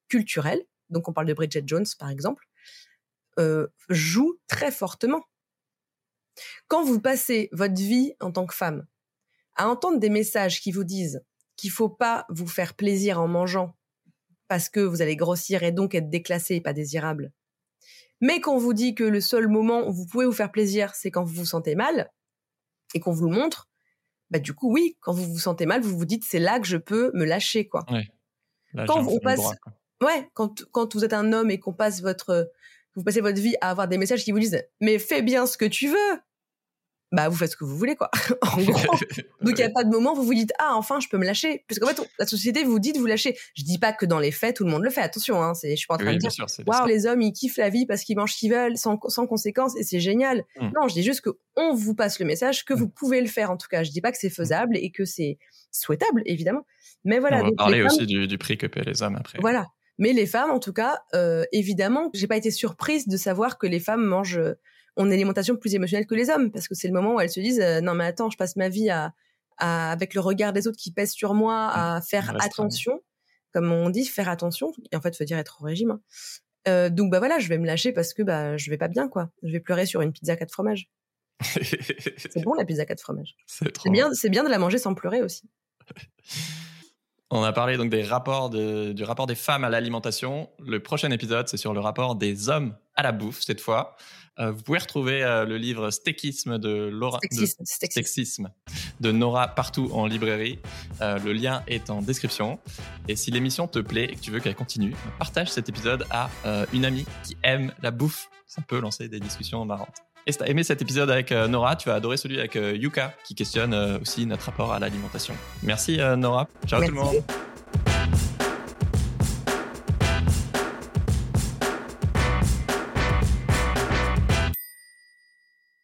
culturelles, 0.10 0.64
donc 0.90 1.08
on 1.10 1.14
parle 1.14 1.28
de 1.28 1.34
Bridget 1.34 1.64
Jones 1.66 1.86
par 1.98 2.10
exemple, 2.10 2.46
euh, 3.40 3.68
joue 3.88 4.38
très 4.48 4.70
fortement. 4.70 5.24
Quand 6.68 6.84
vous 6.84 7.00
passez 7.00 7.50
votre 7.54 7.76
vie 7.76 8.14
en 8.20 8.32
tant 8.32 8.46
que 8.46 8.54
femme 8.54 8.86
à 9.56 9.68
entendre 9.68 10.00
des 10.00 10.10
messages 10.10 10.62
qui 10.62 10.72
vous 10.72 10.84
disent 10.84 11.24
qu'il 11.60 11.72
faut 11.72 11.90
pas 11.90 12.26
vous 12.30 12.48
faire 12.48 12.74
plaisir 12.74 13.20
en 13.20 13.28
mangeant 13.28 13.76
parce 14.48 14.70
que 14.70 14.80
vous 14.80 15.02
allez 15.02 15.16
grossir 15.16 15.62
et 15.64 15.72
donc 15.72 15.94
être 15.94 16.10
déclassé 16.10 16.56
et 16.56 16.62
pas 16.62 16.74
désirable, 16.74 17.32
mais 18.22 18.42
qu'on 18.42 18.58
vous 18.58 18.74
dit 18.74 18.96
que 18.96 19.04
le 19.04 19.22
seul 19.22 19.48
moment 19.48 19.88
où 19.88 19.94
vous 19.94 20.06
pouvez 20.06 20.26
vous 20.26 20.32
faire 20.32 20.52
plaisir, 20.52 20.96
c'est 20.96 21.12
quand 21.12 21.24
vous 21.24 21.34
vous 21.36 21.46
sentez 21.46 21.76
mal 21.76 22.12
et 22.94 23.00
qu'on 23.00 23.12
vous 23.12 23.30
le 23.30 23.36
montre, 23.36 23.70
bah 24.30 24.40
du 24.40 24.54
coup 24.54 24.72
oui, 24.72 24.98
quand 25.02 25.14
vous 25.14 25.26
vous 25.26 25.40
sentez 25.40 25.66
mal, 25.66 25.82
vous 25.82 25.98
vous 25.98 26.06
dites 26.06 26.24
c'est 26.26 26.40
là 26.40 26.60
que 26.60 26.68
je 26.68 26.78
peux 26.78 27.12
me 27.14 27.26
lâcher 27.26 27.68
quoi. 27.68 27.86
quand 28.88 29.06
on 29.08 29.20
passe, 29.20 29.52
ouais, 30.02 30.30
quand 30.34 30.64
quand 30.72 30.96
vous 30.96 31.04
êtes 31.06 31.14
un 31.14 31.34
homme 31.34 31.52
et 31.52 31.60
qu'on 31.60 31.74
passe 31.74 32.02
votre 32.02 32.52
vous 32.96 33.04
passez 33.04 33.22
votre 33.22 33.40
vie 33.42 33.56
à 33.62 33.70
avoir 33.70 33.88
des 33.88 33.98
messages 33.98 34.24
qui 34.24 34.32
vous 34.32 34.40
disent 34.40 34.64
mais 34.82 35.00
fais 35.00 35.22
bien 35.22 35.46
ce 35.46 35.58
que 35.58 35.66
tu 35.66 35.88
veux 35.88 36.20
bah 37.12 37.28
vous 37.28 37.36
faites 37.36 37.52
ce 37.52 37.58
que 37.58 37.64
vous 37.64 37.78
voulez 37.78 37.96
quoi. 37.96 38.10
En 38.42 38.58
gros. 38.62 38.96
Donc 39.42 39.54
il 39.54 39.56
n'y 39.56 39.64
a 39.64 39.70
pas 39.70 39.84
de 39.84 39.90
moment 39.90 40.14
où 40.14 40.18
vous 40.18 40.24
vous 40.24 40.34
dites 40.34 40.54
ah 40.60 40.74
enfin 40.76 41.00
je 41.00 41.08
peux 41.08 41.18
me 41.18 41.26
lâcher. 41.26 41.66
Parce 41.68 41.80
qu'en 41.80 41.88
fait 41.88 42.00
la 42.20 42.26
société 42.26 42.64
vous 42.64 42.80
dit 42.80 42.94
de 42.94 43.00
vous 43.00 43.06
lâcher 43.06 43.38
je 43.56 43.64
dis 43.64 43.80
pas 43.80 43.94
que 43.94 44.06
dans 44.06 44.20
les 44.20 44.32
faits 44.32 44.58
tout 44.58 44.66
le 44.66 44.72
monde 44.72 44.84
le 44.84 44.90
fait. 44.90 45.02
Attention 45.02 45.42
hein 45.42 45.54
c'est 45.54 45.72
je 45.72 45.76
suis 45.76 45.88
pas 45.88 45.96
en 45.96 45.98
train 45.98 46.14
de 46.14 46.18
dire 46.18 46.32
waouh 46.68 46.88
les 46.88 47.06
hommes 47.06 47.22
ils 47.22 47.34
kiffent 47.34 47.58
la 47.58 47.70
vie 47.70 47.86
parce 47.86 48.04
qu'ils 48.04 48.18
mangent 48.18 48.34
ce 48.34 48.40
qu'ils 48.40 48.52
veulent 48.52 48.78
sans, 48.78 49.00
sans 49.08 49.28
conséquences 49.28 49.76
et 49.78 49.84
c'est 49.84 50.00
génial. 50.00 50.44
Mmh. 50.60 50.72
non 50.76 50.88
je 50.88 50.94
dis 50.94 51.04
juste 51.04 51.22
que 51.22 51.30
on 51.56 51.74
vous 51.74 51.96
passe 51.96 52.20
le 52.20 52.26
message 52.26 52.64
que 52.64 52.74
mmh. 52.74 52.78
vous 52.78 52.90
pouvez 52.90 53.22
le 53.22 53.28
faire 53.28 53.52
en 53.52 53.58
tout 53.58 53.68
cas. 53.68 53.84
Je 53.84 53.92
dis 53.92 54.02
pas 54.02 54.12
que 54.12 54.18
c'est 54.18 54.30
faisable 54.30 54.78
et 54.78 54.92
que 54.92 55.06
c'est 55.06 55.38
souhaitable 55.72 56.22
évidemment. 56.26 56.66
Mais 57.06 57.20
voilà 57.20 57.42
on 57.42 57.50
va 57.50 57.52
parler 57.56 57.82
aussi 57.82 58.06
du, 58.06 58.28
du, 58.28 58.38
prix 58.38 58.58
que 58.58 58.68
paient 58.68 58.84
les 58.84 59.02
hommes 59.02 59.16
après. 59.16 59.40
Voilà. 59.42 59.68
Mais 60.00 60.14
les 60.14 60.26
femmes, 60.26 60.50
en 60.50 60.60
tout 60.60 60.72
cas, 60.72 61.02
euh, 61.14 61.44
évidemment, 61.52 62.10
j'ai 62.14 62.26
pas 62.26 62.38
été 62.38 62.52
surprise 62.52 63.08
de 63.08 63.18
savoir 63.18 63.58
que 63.58 63.68
les 63.68 63.82
femmes 63.82 64.04
mangent 64.04 64.40
euh, 64.40 64.54
ont 65.00 65.06
une 65.06 65.14
alimentation 65.14 65.56
plus 65.56 65.74
émotionnelle 65.74 66.06
que 66.06 66.14
les 66.14 66.30
hommes, 66.30 66.52
parce 66.52 66.68
que 66.68 66.76
c'est 66.76 66.88
le 66.88 66.94
moment 66.94 67.16
où 67.16 67.20
elles 67.20 67.30
se 67.30 67.40
disent 67.40 67.62
euh, 67.62 67.82
non 67.82 67.96
mais 67.96 68.06
attends, 68.06 68.30
je 68.30 68.38
passe 68.38 68.56
ma 68.56 68.70
vie 68.70 68.90
à, 68.90 69.14
à 69.58 69.92
avec 69.92 70.14
le 70.14 70.22
regard 70.22 70.54
des 70.54 70.68
autres 70.68 70.78
qui 70.78 70.92
pèsent 70.92 71.14
sur 71.14 71.34
moi, 71.34 71.70
à 71.74 72.02
faire 72.02 72.36
attention, 72.40 73.02
comme 73.54 73.72
on 73.72 73.90
dit, 73.90 74.06
faire 74.06 74.30
attention. 74.30 74.72
Et 74.92 74.96
en 74.96 75.02
fait, 75.02 75.16
faut 75.16 75.24
dire 75.24 75.38
être 75.38 75.62
au 75.62 75.66
régime. 75.66 75.92
Hein. 75.92 76.02
Euh, 76.68 76.90
donc 76.90 77.10
bah 77.10 77.20
voilà, 77.20 77.40
je 77.40 77.48
vais 77.48 77.58
me 77.58 77.66
lâcher 77.66 77.94
parce 77.94 78.14
que 78.14 78.22
bah 78.22 78.58
je 78.58 78.70
vais 78.70 78.78
pas 78.78 78.90
bien 78.90 79.08
quoi. 79.08 79.32
Je 79.44 79.52
vais 79.52 79.62
pleurer 79.62 79.86
sur 79.86 80.02
une 80.02 80.12
pizza 80.12 80.36
4 80.36 80.52
fromages. 80.52 80.90
c'est 81.42 82.44
bon 82.44 82.54
la 82.54 82.66
pizza 82.66 82.86
4 82.86 83.00
fromages. 83.00 83.36
C'est 83.48 83.90
bien, 83.90 84.14
c'est 84.14 84.30
bien 84.30 84.44
de 84.44 84.50
la 84.50 84.60
manger 84.60 84.78
sans 84.78 84.94
pleurer 84.94 85.22
aussi. 85.22 85.50
On 87.32 87.44
a 87.44 87.54
parlé 87.54 87.78
donc 87.78 87.92
des 87.92 88.04
rapports 88.04 88.50
du 88.50 89.04
rapport 89.04 89.28
des 89.28 89.36
femmes 89.36 89.64
à 89.64 89.70
l'alimentation. 89.70 90.50
Le 90.60 90.82
prochain 90.82 91.12
épisode, 91.12 91.48
c'est 91.48 91.58
sur 91.58 91.74
le 91.74 91.80
rapport 91.80 92.16
des 92.16 92.50
hommes 92.50 92.76
à 92.96 93.04
la 93.04 93.12
bouffe 93.12 93.42
cette 93.42 93.62
fois. 93.62 93.96
Euh, 94.40 94.52
vous 94.52 94.64
pouvez 94.64 94.80
retrouver 94.80 95.24
euh, 95.24 95.46
le 95.46 95.58
livre 95.58 95.92
Stéquisme 95.92 96.58
de 96.58 96.90
Laura 96.92 97.20
Stéquisme, 97.64 98.52
de 99.00 99.12
Nora 99.12 99.50
partout 99.50 99.90
en 99.94 100.06
librairie. 100.06 100.60
Euh, 101.02 101.20
le 101.20 101.34
lien 101.34 101.64
est 101.68 101.90
en 101.90 102.02
description. 102.02 102.58
Et 103.08 103.16
si 103.16 103.32
l'émission 103.32 103.68
te 103.68 103.80
plaît 103.80 104.06
et 104.06 104.16
que 104.16 104.22
tu 104.22 104.32
veux 104.32 104.40
qu'elle 104.40 104.56
continue, 104.56 104.96
partage 105.20 105.52
cet 105.52 105.70
épisode 105.70 106.06
à 106.10 106.30
une 106.74 106.86
amie 106.86 107.06
qui 107.24 107.38
aime 107.44 107.74
la 107.82 107.92
bouffe. 107.92 108.30
Ça 108.48 108.62
peut 108.62 108.80
lancer 108.80 109.08
des 109.08 109.20
discussions 109.20 109.64
marrantes. 109.66 110.09
Et 110.30 110.32
si 110.32 110.38
tu 110.38 110.44
as 110.44 110.48
aimé 110.48 110.62
cet 110.62 110.80
épisode 110.80 111.10
avec 111.10 111.32
Nora, 111.32 111.76
tu 111.76 111.90
vas 111.90 111.96
adorer 111.96 112.16
celui 112.16 112.38
avec 112.38 112.54
Yuka 112.54 113.16
qui 113.26 113.34
questionne 113.34 113.74
aussi 114.00 114.28
notre 114.28 114.46
rapport 114.46 114.72
à 114.72 114.78
l'alimentation. 114.78 115.34
Merci 115.64 115.98
Nora. 116.18 116.48
Ciao 116.68 116.86
tout 116.86 116.92
le 116.92 116.98
monde. 116.98 117.24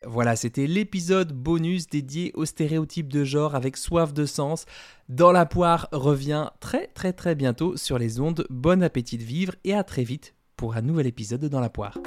Voilà, 0.05 0.35
c'était 0.35 0.67
l'épisode 0.67 1.33
bonus 1.33 1.87
dédié 1.87 2.31
aux 2.35 2.45
stéréotypes 2.45 3.11
de 3.11 3.23
genre 3.23 3.55
avec 3.55 3.77
soif 3.77 4.13
de 4.13 4.27
sens. 4.27 4.65
Dans 5.09 5.31
la 5.31 5.47
poire 5.47 5.87
revient 5.91 6.51
très 6.59 6.85
très 6.85 7.13
très 7.13 7.33
bientôt 7.33 7.77
sur 7.77 7.97
les 7.97 8.19
ondes. 8.19 8.45
Bon 8.51 8.83
appétit 8.83 9.17
de 9.17 9.23
vivre 9.23 9.55
et 9.63 9.73
à 9.73 9.83
très 9.83 10.03
vite 10.03 10.35
pour 10.55 10.75
un 10.75 10.83
nouvel 10.83 11.07
épisode 11.07 11.41
de 11.41 11.47
Dans 11.47 11.61
la 11.61 11.69
poire. 11.69 11.97